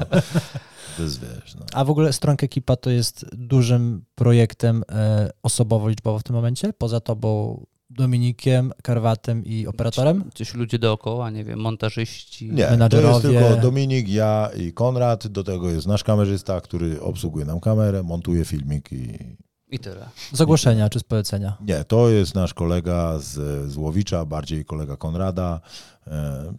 To 0.96 1.02
wiesz, 1.02 1.54
no. 1.54 1.66
A 1.72 1.84
w 1.84 1.90
ogóle 1.90 2.12
Strong 2.12 2.42
Ekipa 2.42 2.76
to 2.76 2.90
jest 2.90 3.26
dużym 3.32 4.04
projektem 4.14 4.82
e, 4.88 5.30
osobowo-liczbowo 5.42 6.18
w 6.18 6.22
tym 6.22 6.36
momencie? 6.36 6.72
Poza 6.72 7.00
tobą, 7.00 7.64
Dominikiem, 7.90 8.72
Karwatem 8.82 9.44
i 9.44 9.66
operatorem? 9.66 10.30
Coś 10.34 10.54
ludzie 10.54 10.78
dookoła, 10.78 11.30
nie 11.30 11.44
wiem, 11.44 11.60
montażyści. 11.60 12.44
Nie, 12.44 12.50
to 12.50 12.58
jest 12.58 12.70
menadżerowie. 12.70 13.28
tylko 13.40 13.56
Dominik, 13.56 14.08
ja 14.08 14.50
i 14.58 14.72
Konrad, 14.72 15.26
do 15.26 15.44
tego 15.44 15.70
jest 15.70 15.86
nasz 15.86 16.04
kamerzysta, 16.04 16.60
który 16.60 17.00
obsługuje 17.00 17.44
nam 17.44 17.60
kamerę, 17.60 18.02
montuje 18.02 18.44
filmik 18.44 18.92
i... 18.92 19.18
I 19.68 19.78
tyle. 19.78 20.08
Z 20.32 20.40
ogłoszenia 20.40 20.88
czy 20.88 20.98
z 20.98 21.02
polecenia? 21.02 21.56
Nie, 21.60 21.84
to 21.84 22.08
jest 22.08 22.34
nasz 22.34 22.54
kolega 22.54 23.18
z, 23.18 23.32
z 23.72 23.76
Łowicza, 23.76 24.24
bardziej 24.24 24.64
kolega 24.64 24.96
Konrada. 24.96 25.60
E, 26.06 26.54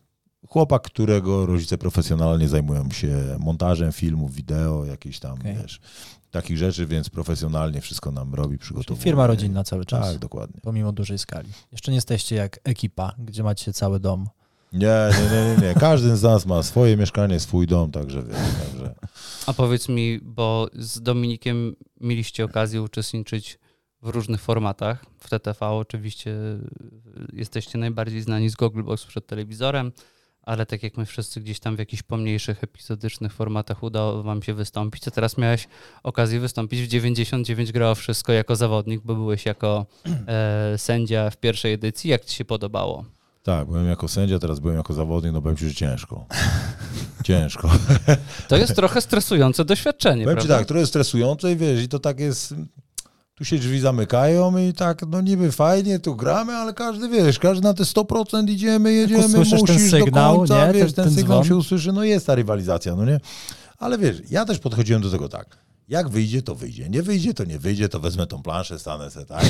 Chłopak, 0.48 0.82
którego 0.82 1.46
rodzice 1.46 1.78
profesjonalnie 1.78 2.48
zajmują 2.48 2.92
się 2.92 3.38
montażem 3.40 3.92
filmów, 3.92 4.34
wideo, 4.34 4.86
jakichś 4.86 5.20
tam, 5.20 5.34
Okej. 5.34 5.56
wiesz, 5.62 5.80
takich 6.42 6.58
rzeczy, 6.58 6.86
więc 6.86 7.10
profesjonalnie 7.10 7.82
wszystko 7.82 8.12
nam 8.12 8.34
robi, 8.36 8.58
przygotowuje. 8.58 9.04
firma 9.04 9.28
rodzinna 9.28 9.64
cały 9.64 9.86
czas, 9.86 10.08
Tak, 10.12 10.18
dokładnie. 10.18 10.62
pomimo 10.64 10.92
dużej 10.92 11.18
skali. 11.18 11.50
Jeszcze 11.72 11.92
nie 11.92 11.96
jesteście 11.98 12.36
jak 12.36 12.60
ekipa, 12.64 13.14
gdzie 13.20 13.44
macie 13.44 13.74
cały 13.74 14.00
dom. 14.00 14.28
Nie, 14.74 15.10
nie, 15.12 15.30
nie, 15.38 15.56
nie, 15.62 15.68
nie. 15.68 15.74
Każdy 15.80 16.16
z 16.18 16.24
nas 16.24 16.46
ma 16.46 16.64
swoje 16.64 16.98
mieszkanie, 16.98 17.40
swój 17.40 17.68
dom, 17.68 17.92
także 17.92 18.24
wiesz, 18.24 18.38
także... 18.70 18.96
A 19.48 19.54
powiedz 19.54 19.90
mi, 19.90 20.20
bo 20.24 20.68
z 20.74 21.02
Dominikiem 21.02 21.76
mieliście 22.02 22.46
okazję 22.46 22.82
uczestniczyć 22.82 23.60
w 24.02 24.08
różnych 24.10 24.42
formatach. 24.42 25.06
W 25.20 25.30
TTV 25.30 25.66
oczywiście 25.70 26.36
jesteście 27.34 27.78
najbardziej 27.78 28.22
znani 28.22 28.50
z 28.50 28.56
Googlebox 28.56 29.06
przed 29.06 29.28
telewizorem, 29.28 29.92
ale 30.48 30.66
tak 30.66 30.84
jak 30.84 30.98
my 30.98 31.06
wszyscy 31.06 31.42
gdzieś 31.42 31.60
tam 31.60 31.76
w 31.76 31.80
jakichś 31.80 32.04
pomniejszych, 32.04 32.64
epizodycznych 32.64 33.34
formatach 33.34 33.84
udało 33.84 34.24
wam 34.24 34.44
się 34.44 34.54
wystąpić, 34.54 35.08
a 35.08 35.12
teraz 35.12 35.38
miałeś 35.38 35.68
okazję 36.04 36.40
wystąpić 36.40 36.82
w 36.82 36.88
99 36.88 37.72
grało 37.72 37.96
wszystko 37.96 38.34
jako 38.34 38.56
zawodnik, 38.56 39.02
bo 39.06 39.16
byłeś 39.16 39.46
jako 39.46 39.86
e, 40.28 40.78
sędzia 40.78 41.30
w 41.30 41.38
pierwszej 41.38 41.74
edycji. 41.74 42.10
Jak 42.10 42.26
ci 42.26 42.36
się 42.36 42.46
podobało? 42.46 43.06
Tak, 43.44 43.68
byłem 43.68 43.88
jako 43.88 44.08
sędzia, 44.08 44.40
teraz 44.40 44.60
byłem 44.60 44.78
jako 44.78 44.94
zawodnik, 44.94 45.34
no 45.34 45.42
powiem 45.42 45.58
ci, 45.58 45.68
że 45.68 45.76
ciężko. 45.76 46.26
Ciężko. 47.24 47.70
To 48.48 48.58
jest 48.58 48.76
trochę 48.76 49.02
stresujące 49.02 49.66
doświadczenie, 49.66 50.24
Powiem 50.24 50.38
ci 50.40 50.48
prawda? 50.48 50.58
tak, 50.58 50.68
trochę 50.68 50.86
stresujące 50.86 51.52
i 51.52 51.56
wiesz, 51.56 51.84
i 51.84 51.90
to 51.90 52.00
tak 52.00 52.20
jest... 52.20 52.56
Tu 53.38 53.46
się 53.46 53.58
drzwi 53.58 53.80
zamykają 53.80 54.58
i 54.58 54.74
tak, 54.74 55.02
no 55.08 55.22
niby 55.22 55.52
fajnie, 55.52 56.00
tu 56.00 56.16
gramy, 56.16 56.54
ale 56.54 56.74
każdy, 56.74 57.10
wiesz, 57.10 57.40
każdy 57.40 57.64
na 57.64 57.74
te 57.74 57.84
100% 57.84 58.50
idziemy, 58.50 58.94
jedziemy, 58.94 59.22
ten 59.24 59.32
musisz 59.40 59.90
sygnał, 59.92 60.34
do 60.34 60.38
końca, 60.40 60.68
nie? 60.68 60.74
wiesz, 60.74 60.94
Ten- 60.94 60.94
ten, 60.94 61.06
ten 61.06 61.14
sygnał 61.14 61.38
dzwon. 61.38 61.48
się 61.48 61.56
usłyszy, 61.56 61.92
no 61.94 62.04
jest 62.04 62.28
ta 62.28 62.36
rywalizacja, 62.36 62.96
no 62.96 63.06
nie? 63.06 63.20
Ale 63.78 63.98
wiesz, 63.98 64.22
ja 64.30 64.46
też 64.46 64.60
podchodziłem 64.60 65.02
do 65.02 65.12
tego 65.12 65.30
tak, 65.30 65.58
jak 65.88 66.10
wyjdzie, 66.10 66.42
to 66.42 66.56
wyjdzie, 66.56 66.90
nie 66.90 67.02
wyjdzie, 67.04 67.34
to 67.34 67.44
nie 67.44 67.60
wyjdzie, 67.60 67.90
to 67.90 68.00
wezmę 68.00 68.28
tą 68.28 68.44
planszę, 68.44 68.80
stanę 68.80 69.12
se 69.12 69.26
tak? 69.26 69.46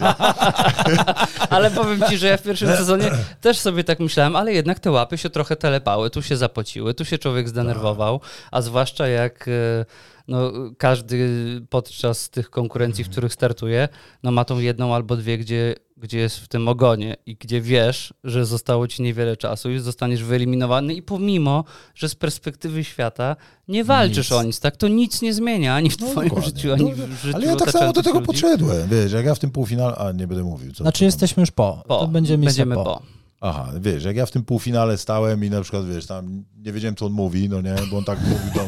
Ale 1.50 1.70
powiem 1.70 2.00
ci, 2.08 2.18
że 2.18 2.26
ja 2.26 2.36
w 2.36 2.42
pierwszym 2.42 2.68
sezonie 2.68 3.10
też 3.40 3.58
sobie 3.58 3.84
tak 3.84 4.00
myślałem, 4.00 4.36
ale 4.36 4.52
jednak 4.52 4.80
te 4.80 4.90
łapy 4.90 5.18
się 5.18 5.30
trochę 5.30 5.56
telepały, 5.56 6.10
tu 6.10 6.22
się 6.22 6.36
zapociły, 6.36 6.94
tu 6.94 7.04
się 7.04 7.18
człowiek 7.18 7.48
zdenerwował, 7.48 8.20
a 8.50 8.62
zwłaszcza 8.62 9.08
jak 9.08 9.48
e, 9.48 9.84
no, 10.28 10.52
każdy 10.78 11.28
podczas 11.70 12.30
tych 12.30 12.50
konkurencji, 12.50 13.04
w 13.04 13.08
których 13.08 13.32
startuje, 13.32 13.88
no 14.22 14.32
ma 14.32 14.44
tą 14.44 14.58
jedną 14.58 14.94
albo 14.94 15.16
dwie, 15.16 15.38
gdzie, 15.38 15.74
gdzie 16.02 16.18
jest 16.18 16.36
w 16.38 16.48
tym 16.48 16.68
ogonie 16.68 17.16
i 17.26 17.36
gdzie 17.36 17.60
wiesz, 17.60 18.14
że 18.24 18.46
zostało 18.46 18.88
ci 18.88 19.02
niewiele 19.02 19.36
czasu 19.36 19.70
i 19.70 19.78
zostaniesz 19.78 20.24
wyeliminowany 20.24 20.94
i 20.94 21.02
pomimo, 21.02 21.64
że 21.94 22.08
z 22.08 22.14
perspektywy 22.14 22.84
świata 22.84 23.36
nie 23.68 23.84
walczysz 23.84 24.30
Nic. 24.30 24.38
o 24.38 24.42
nic, 24.42 24.60
tak? 24.60 24.76
To 24.76 24.88
nic 24.88 25.22
nie 25.22 25.34
zmienia 25.34 25.74
ani 25.74 25.90
w 25.90 26.00
No, 26.00 26.06
twoim 26.06 26.28
dokładnie. 26.28 26.50
życiu, 26.56 26.72
ani 26.72 26.84
No, 26.84 26.90
w 27.06 27.22
życiu 27.22 27.36
Ale 27.36 27.46
ja 27.46 27.56
tak 27.56 27.70
samo 27.70 27.92
do 27.92 28.02
tego 28.02 28.14
ludzi. 28.18 28.26
podszedłem, 28.26 28.88
wiesz, 28.88 29.12
jak 29.12 29.26
ja 29.26 29.34
w 29.34 29.38
tym 29.38 29.50
półfinale, 29.50 29.96
a 29.96 30.12
nie 30.12 30.26
będę 30.26 30.44
mówił. 30.44 30.72
Co, 30.72 30.84
Znaczy 30.84 30.98
tam- 31.00 31.06
jesteśmy 31.06 31.40
już 31.40 31.50
po, 31.50 31.82
Po, 31.88 31.98
to 31.98 32.08
będzie 32.08 32.38
misja 32.38 32.46
będziemy 32.48 32.74
po. 32.74 32.84
po. 32.84 33.02
Aha, 33.40 33.68
wiesz, 33.80 34.04
jak 34.04 34.16
ja 34.16 34.26
w 34.26 34.30
tym 34.30 34.44
półfinale 34.44 34.98
stałem 34.98 35.44
i 35.44 35.50
na 35.50 35.60
przykład, 35.62 35.86
wiesz, 35.86 36.06
tam 36.06 36.44
nie 36.56 36.72
wiedziałem, 36.72 36.94
co 36.96 37.06
on 37.06 37.12
mówi, 37.12 37.48
no 37.48 37.60
nie, 37.60 37.74
bo 37.90 37.98
on 37.98 38.04
tak 38.04 38.18
mówił 38.28 38.52
tam 38.54 38.66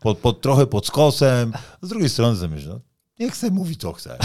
pod, 0.00 0.18
pod, 0.18 0.40
trochę 0.40 0.66
pod 0.66 0.86
skosem. 0.86 1.52
Z 1.82 1.88
drugiej 1.88 2.08
strony 2.08 2.36
sobie 2.36 2.54
myślę, 2.54 2.72
no, 2.74 2.80
niech 3.20 3.32
chce 3.32 3.50
mówi, 3.50 3.76
co 3.76 3.92
chce. 3.92 4.18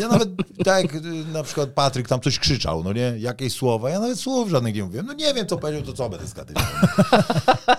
Ja 0.00 0.08
nawet, 0.08 0.28
tak 0.64 0.82
jak 0.82 1.02
na 1.32 1.42
przykład 1.42 1.70
Patryk 1.70 2.08
tam 2.08 2.20
coś 2.20 2.38
krzyczał, 2.38 2.84
no 2.84 2.92
nie, 2.92 3.14
jakieś 3.18 3.52
słowa, 3.52 3.90
ja 3.90 4.00
nawet 4.00 4.20
słów 4.20 4.50
żadnych 4.50 4.74
nie 4.74 4.84
mówiłem. 4.84 5.06
No 5.06 5.12
nie 5.12 5.34
wiem, 5.34 5.46
co 5.46 5.58
powiedział, 5.58 5.82
to 5.82 5.92
co 5.92 6.08
będę 6.08 6.28
skatywał. 6.28 6.62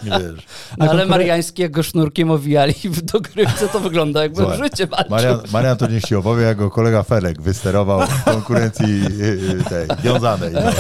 Nie 0.03 0.11
wiesz. 0.11 0.45
No, 0.77 0.89
ale 0.89 1.05
Mariański, 1.05 1.61
jak 1.61 1.71
go 1.71 1.83
sznurkiem 1.83 2.31
owijali 2.31 2.73
w 2.97 3.01
dogrywce, 3.01 3.67
to 3.67 3.79
wygląda 3.79 4.21
jakby 4.21 4.41
w 4.41 4.45
Słuchaj, 4.45 4.57
życie 4.57 4.87
walczył. 4.87 5.09
Marian, 5.09 5.39
Marian 5.53 5.77
to 5.77 5.87
niech 5.87 6.03
ci 6.03 6.15
opowie, 6.15 6.43
jak 6.43 6.57
go 6.57 6.71
kolega 6.71 7.03
Felek 7.03 7.41
wysterował 7.41 8.07
w 8.07 8.23
konkurencji 8.23 9.05
y, 9.05 9.59
y, 9.59 9.63
tej 9.69 9.87
wiązanej. 10.03 10.53
No. 10.53 10.61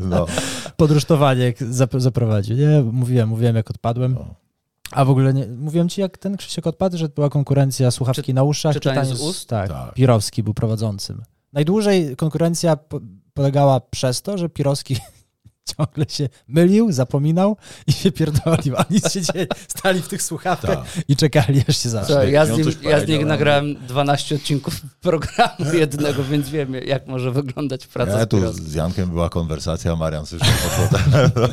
No. 0.00 0.26
Podrusztowanie 0.76 1.54
zaprowadził. 1.98 2.56
Nie, 2.56 2.82
mówiłem, 2.92 3.28
mówiłem 3.28 3.56
jak 3.56 3.70
odpadłem. 3.70 4.14
No. 4.14 4.45
A 4.90 5.04
w 5.04 5.10
ogóle 5.10 5.34
nie, 5.34 5.46
mówiłem 5.46 5.88
ci, 5.88 6.00
jak 6.00 6.18
ten 6.18 6.36
Krzysiek 6.36 6.66
odpadł, 6.66 6.96
że 6.98 7.08
była 7.08 7.30
konkurencja 7.30 7.90
słuchawki 7.90 8.22
Czy- 8.22 8.34
na 8.34 8.42
uszach, 8.42 8.74
czytanie 8.74 9.00
czytanie 9.00 9.16
z 9.16 9.20
ust? 9.22 9.48
Tak, 9.48 9.68
Tak. 9.68 9.94
Pirowski 9.94 10.42
był 10.42 10.54
prowadzącym. 10.54 11.22
Najdłużej 11.52 12.16
konkurencja 12.16 12.76
po, 12.76 13.00
polegała 13.34 13.80
przez 13.80 14.22
to, 14.22 14.38
że 14.38 14.48
Pirowski 14.48 14.96
ciągle 15.76 16.04
się 16.08 16.28
mylił, 16.48 16.92
zapominał 16.92 17.56
i 17.86 17.92
się 17.92 18.12
pierdolił. 18.12 18.76
A 18.76 18.84
nic 18.90 19.12
się 19.12 19.22
dzieje. 19.22 19.46
Stali 19.68 20.02
w 20.02 20.08
tych 20.08 20.22
słuchawkach 20.22 20.76
Tak. 20.76 20.84
i 21.08 21.16
czekali, 21.16 21.62
aż 21.68 21.76
się 21.76 21.88
zacznie. 21.88 22.14
Ja, 22.14 22.46
z 22.46 22.50
nim, 22.50 22.66
ja 22.82 23.00
z 23.00 23.08
nim 23.08 23.28
nagrałem 23.28 23.74
12 23.88 24.34
odcinków 24.34 24.80
programu 25.00 25.72
jednego, 25.72 26.24
więc 26.24 26.48
wiem, 26.48 26.74
jak 26.74 27.06
może 27.06 27.30
wyglądać 27.32 27.86
praca 27.86 28.18
Ja 28.18 28.24
z 28.24 28.28
tu 28.28 28.52
z 28.52 28.74
Jankiem 28.74 29.10
była 29.10 29.28
konwersacja, 29.28 29.96
Marian 29.96 30.26
słyszał 30.26 30.48
pod. 30.90 31.00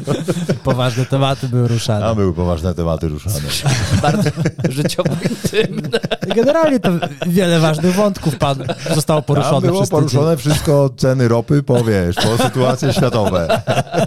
Poważne 0.63 1.05
tematy 1.05 1.47
były 1.47 1.67
ruszane. 1.67 2.05
Tam 2.05 2.15
były 2.15 2.33
poważne 2.33 2.73
tematy 2.73 3.07
ruszane. 3.07 3.35
Bardzo 4.01 4.29
życiowo 4.69 5.09
intymne. 5.29 5.99
Generalnie 6.35 6.79
to 6.79 6.89
wiele 7.27 7.59
ważnych 7.59 7.93
wątków 7.95 8.37
pan 8.37 8.57
zostało 8.95 9.21
poruszone 9.21 9.53
Tam 9.53 9.61
było 9.61 9.79
tydzień. 9.81 9.91
poruszone 9.91 10.37
wszystko, 10.37 10.89
ceny 10.97 11.27
ropy, 11.27 11.63
powiesz, 11.63 12.15
po 12.15 12.43
sytuacje 12.43 12.93
światowe. 12.93 13.61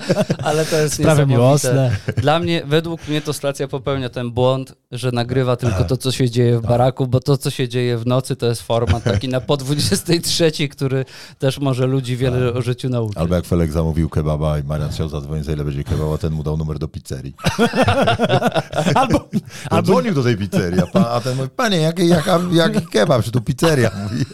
Ale 0.49 0.65
to 0.67 0.77
jest 0.77 0.95
Sprawy 0.95 1.27
niesamowite. 1.27 1.27
miłosne. 1.39 1.97
Dla 2.17 2.39
mnie, 2.39 2.63
według 2.67 3.09
mnie 3.09 3.21
to 3.21 3.33
stacja 3.33 3.69
popełnia 3.69 4.09
ten 4.09 4.31
błąd, 4.31 4.75
że 4.93 5.13
nagrywa 5.13 5.57
tylko 5.57 5.85
to, 5.85 5.97
co 5.97 6.13
się 6.13 6.31
dzieje 6.31 6.59
w 6.59 6.63
baraku, 6.63 7.07
bo 7.07 7.21
to, 7.21 7.37
co 7.37 7.51
się 7.51 7.69
dzieje 7.69 7.99
w 7.99 8.07
nocy, 8.07 8.37
to 8.37 8.47
jest 8.47 8.63
format 8.63 9.05
taki 9.05 9.29
na 9.29 9.41
po 9.41 9.57
23, 9.57 10.69
który 10.69 11.05
też 11.39 11.59
może 11.59 11.87
ludzi 11.87 12.17
wiele 12.17 12.53
o 12.53 12.63
życiu 12.63 12.89
nauczyć. 12.89 13.19
Albo 13.19 13.35
jak 13.35 13.45
Felek 13.45 13.73
zamówił 13.73 14.09
kebaba 14.09 14.59
i 14.59 14.63
Marian 14.63 14.91
chciał 14.91 15.09
zadzwonić, 15.09 15.45
za 15.47 15.53
ile 15.53 15.65
będzie 15.65 15.85
kebaba, 15.85 16.19
ten 16.19 16.33
mu 16.33 16.43
dał 16.43 16.57
numer 16.57 16.79
do 16.79 16.89
pizzerii. 16.89 17.35
Albo, 18.95 19.19
On 19.19 19.41
albo, 19.71 19.87
dzwonił 19.93 20.15
do 20.15 20.23
tej 20.23 20.37
pizzerii, 20.37 20.81
a, 20.81 20.87
pan, 20.87 21.05
a 21.11 21.21
ten 21.21 21.37
mówi, 21.37 21.49
panie, 21.57 21.77
jaki, 21.77 22.09
jaka, 22.09 22.41
jaki 22.53 22.87
kebab, 22.87 23.23
czy 23.25 23.31
tu 23.31 23.41
pizzeria? 23.41 23.91
Mówi. 24.03 24.25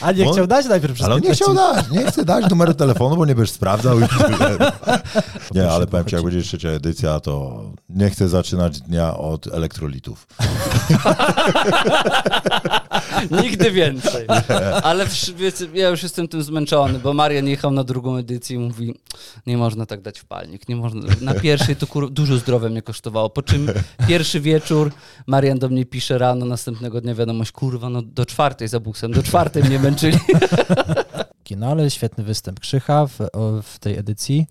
a 0.00 0.12
nie 0.12 0.26
On- 0.26 0.32
chciał 0.32 0.46
dać 0.46 0.66
najpierw 0.66 0.94
przez 0.94 1.06
Ale 1.06 1.14
on 1.14 1.20
nie 1.20 1.28
15 1.28 1.44
chciał 1.44 1.54
dać, 1.74 1.90
nie 1.90 2.10
chce 2.10 2.24
dać 2.24 2.50
numeru 2.50 2.74
telefonu, 2.74 3.16
bo 3.16 3.26
nie 3.26 3.34
będziesz 3.34 3.54
sprawdzał. 3.54 4.00
I. 4.00 4.02
nie, 5.54 5.70
ale 5.70 5.86
powiem 5.86 6.06
ci, 6.06 6.14
jak 6.14 6.24
będzie 6.24 6.42
trzecia 6.42 6.68
edycja, 6.68 7.20
to 7.20 7.62
nie 7.88 8.10
chcę 8.10 8.28
zaczynać 8.28 8.80
dnia 8.80 9.16
od 9.16 9.46
elektrolitów. 9.46 10.26
Nigdy 13.42 13.70
więcej. 13.70 14.26
Ale 14.82 15.06
wiecie, 15.36 15.66
ja 15.74 15.88
już 15.88 16.02
jestem 16.02 16.28
tym 16.28 16.42
zmęczony, 16.42 16.98
bo 16.98 17.14
Marian 17.14 17.46
jechał 17.46 17.70
na 17.70 17.84
drugą 17.84 18.16
edycję 18.16 18.56
i 18.56 18.58
mówi, 18.58 18.94
nie 19.46 19.56
można 19.56 19.86
tak 19.86 20.00
dać 20.00 20.18
w 20.18 20.24
palnik, 20.24 20.68
nie 20.68 20.76
można. 20.76 21.14
Na 21.20 21.34
pierwszej 21.34 21.76
to 21.76 21.86
kur... 21.86 22.10
dużo 22.10 22.36
zdrowia 22.36 22.68
mnie 22.68 22.82
kosztowało, 22.82 23.30
po 23.30 23.42
czym 23.42 23.68
pierwszy 24.08 24.40
wieczór 24.40 24.92
Marian 25.26 25.58
do 25.58 25.68
mnie 25.68 25.86
pisze 25.86 26.18
rano, 26.18 26.46
następnego 26.46 27.00
dnia 27.00 27.14
wiadomość, 27.14 27.52
kurwa, 27.52 27.88
no 27.88 28.02
do 28.02 28.26
czwartej 28.26 28.68
za 28.68 28.80
buksem, 28.80 29.12
do 29.12 29.22
czwartej 29.22 29.62
mnie 29.64 29.78
męczyli. 29.78 30.18
No 31.56 31.66
ale 31.66 31.90
świetny 31.90 32.24
występ 32.24 32.60
Krzycha 32.60 33.06
w, 33.06 33.18
w 33.62 33.78
tej 33.78 33.96
edycji. 33.98 34.46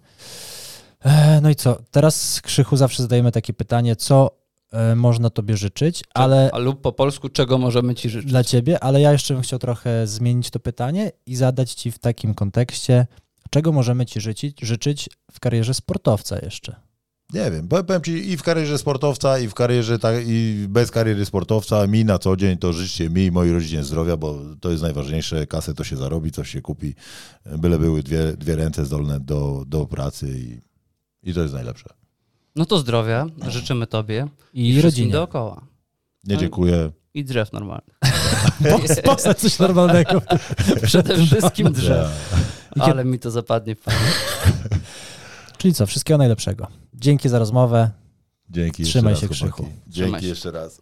E, 1.04 1.42
No 1.42 1.50
i 1.50 1.56
co? 1.56 1.78
Teraz 1.92 2.42
Krzychu 2.42 2.78
zawsze 2.78 3.04
zadajemy 3.04 3.32
takie 3.32 3.54
pytanie, 3.54 3.96
co 3.96 4.32
e, 4.72 4.96
można 4.96 5.30
tobie 5.30 5.58
życzyć, 5.58 6.04
ale 6.14 6.50
A 6.54 6.58
lub 6.58 6.82
po 6.82 6.92
polsku, 6.92 7.30
czego 7.30 7.58
możemy 7.58 7.96
ci 7.96 8.10
życzyć? 8.10 8.30
dla 8.30 8.44
ciebie, 8.44 8.84
ale 8.84 9.02
ja 9.02 9.12
jeszcze 9.12 9.34
bym 9.34 9.44
chciał 9.44 9.60
trochę 9.60 10.08
zmienić 10.08 10.50
to 10.50 10.60
pytanie 10.60 11.12
i 11.26 11.36
zadać 11.36 11.74
ci 11.74 11.92
w 11.92 12.00
takim 12.00 12.34
kontekście, 12.34 13.08
czego 13.50 13.72
możemy 13.72 14.06
ci 14.06 14.22
życzyć, 14.22 14.62
życzyć 14.62 15.10
w 15.32 15.40
karierze 15.40 15.74
sportowca 15.74 16.40
jeszcze. 16.40 16.76
Nie 17.34 17.52
wiem, 17.52 17.68
powiem 17.68 17.86
powiem 17.86 18.02
ci 18.02 18.12
i 18.32 18.38
w 18.38 18.44
karierze 18.44 18.78
sportowca, 18.78 19.40
i 19.40 19.48
w 19.48 19.54
karierze, 19.54 20.00
tak, 20.00 20.16
i 20.28 20.66
bez 20.70 20.92
kariery 20.92 21.26
sportowca, 21.26 21.88
mi 21.88 22.06
na 22.06 22.20
co 22.20 22.36
dzień 22.36 22.58
to 22.58 22.74
życzcie 22.74 23.10
mi 23.10 23.26
i 23.26 23.32
mojej 23.32 23.54
rodzinie 23.54 23.84
zdrowia, 23.84 24.18
bo 24.18 24.40
to 24.60 24.72
jest 24.72 24.84
najważniejsze, 24.84 25.48
kasę 25.48 25.74
to 25.74 25.84
się 25.84 25.98
zarobi, 25.98 26.32
coś 26.32 26.50
się 26.50 26.62
kupi, 26.62 26.96
byle 27.46 27.80
były 27.80 28.04
dwie, 28.04 28.34
dwie 28.34 28.56
ręce 28.56 28.86
zdolne 28.86 29.20
do, 29.20 29.64
do 29.68 29.86
pracy 29.86 30.30
i, 30.40 30.60
i 31.30 31.34
to 31.34 31.42
jest 31.42 31.54
najlepsze. 31.54 31.90
No 32.56 32.66
to 32.66 32.78
zdrowia, 32.80 33.26
życzymy 33.48 33.88
tobie 33.88 34.28
I, 34.54 34.72
wszystkim 34.72 34.84
rodzinie. 34.84 35.12
dookoła. 35.12 35.62
Nie 36.24 36.38
dziękuję. 36.38 36.92
I 37.14 37.24
drzew 37.24 37.54
normalnych. 37.54 38.00
Postać 39.04 39.40
coś 39.40 39.60
normalnego. 39.60 40.22
Przede 40.84 41.26
wszystkim 41.26 41.74
drzew. 41.78 42.08
I 42.76 42.82
Ale 42.82 43.06
mi 43.06 43.20
to 43.20 43.32
zapadnie 43.32 43.76
w 43.76 43.82
pamięć. 43.82 44.14
Czyli 45.68 45.76
co, 45.76 45.86
wszystkiego 45.86 46.18
najlepszego. 46.18 46.68
Dzięki 46.94 47.30
za 47.30 47.40
rozmowę. 47.40 47.92
Dzięki 48.50 48.84
Trzymaj 48.84 49.12
jeszcze 49.14 49.22
się, 49.22 49.28
raz, 49.30 49.38
Krzychu. 49.38 49.64
chłopaki. 49.64 49.92
Trzymaj 49.92 50.10
Dzięki 50.12 50.22
się. 50.24 50.30
jeszcze 50.30 50.52
raz. 50.52 50.82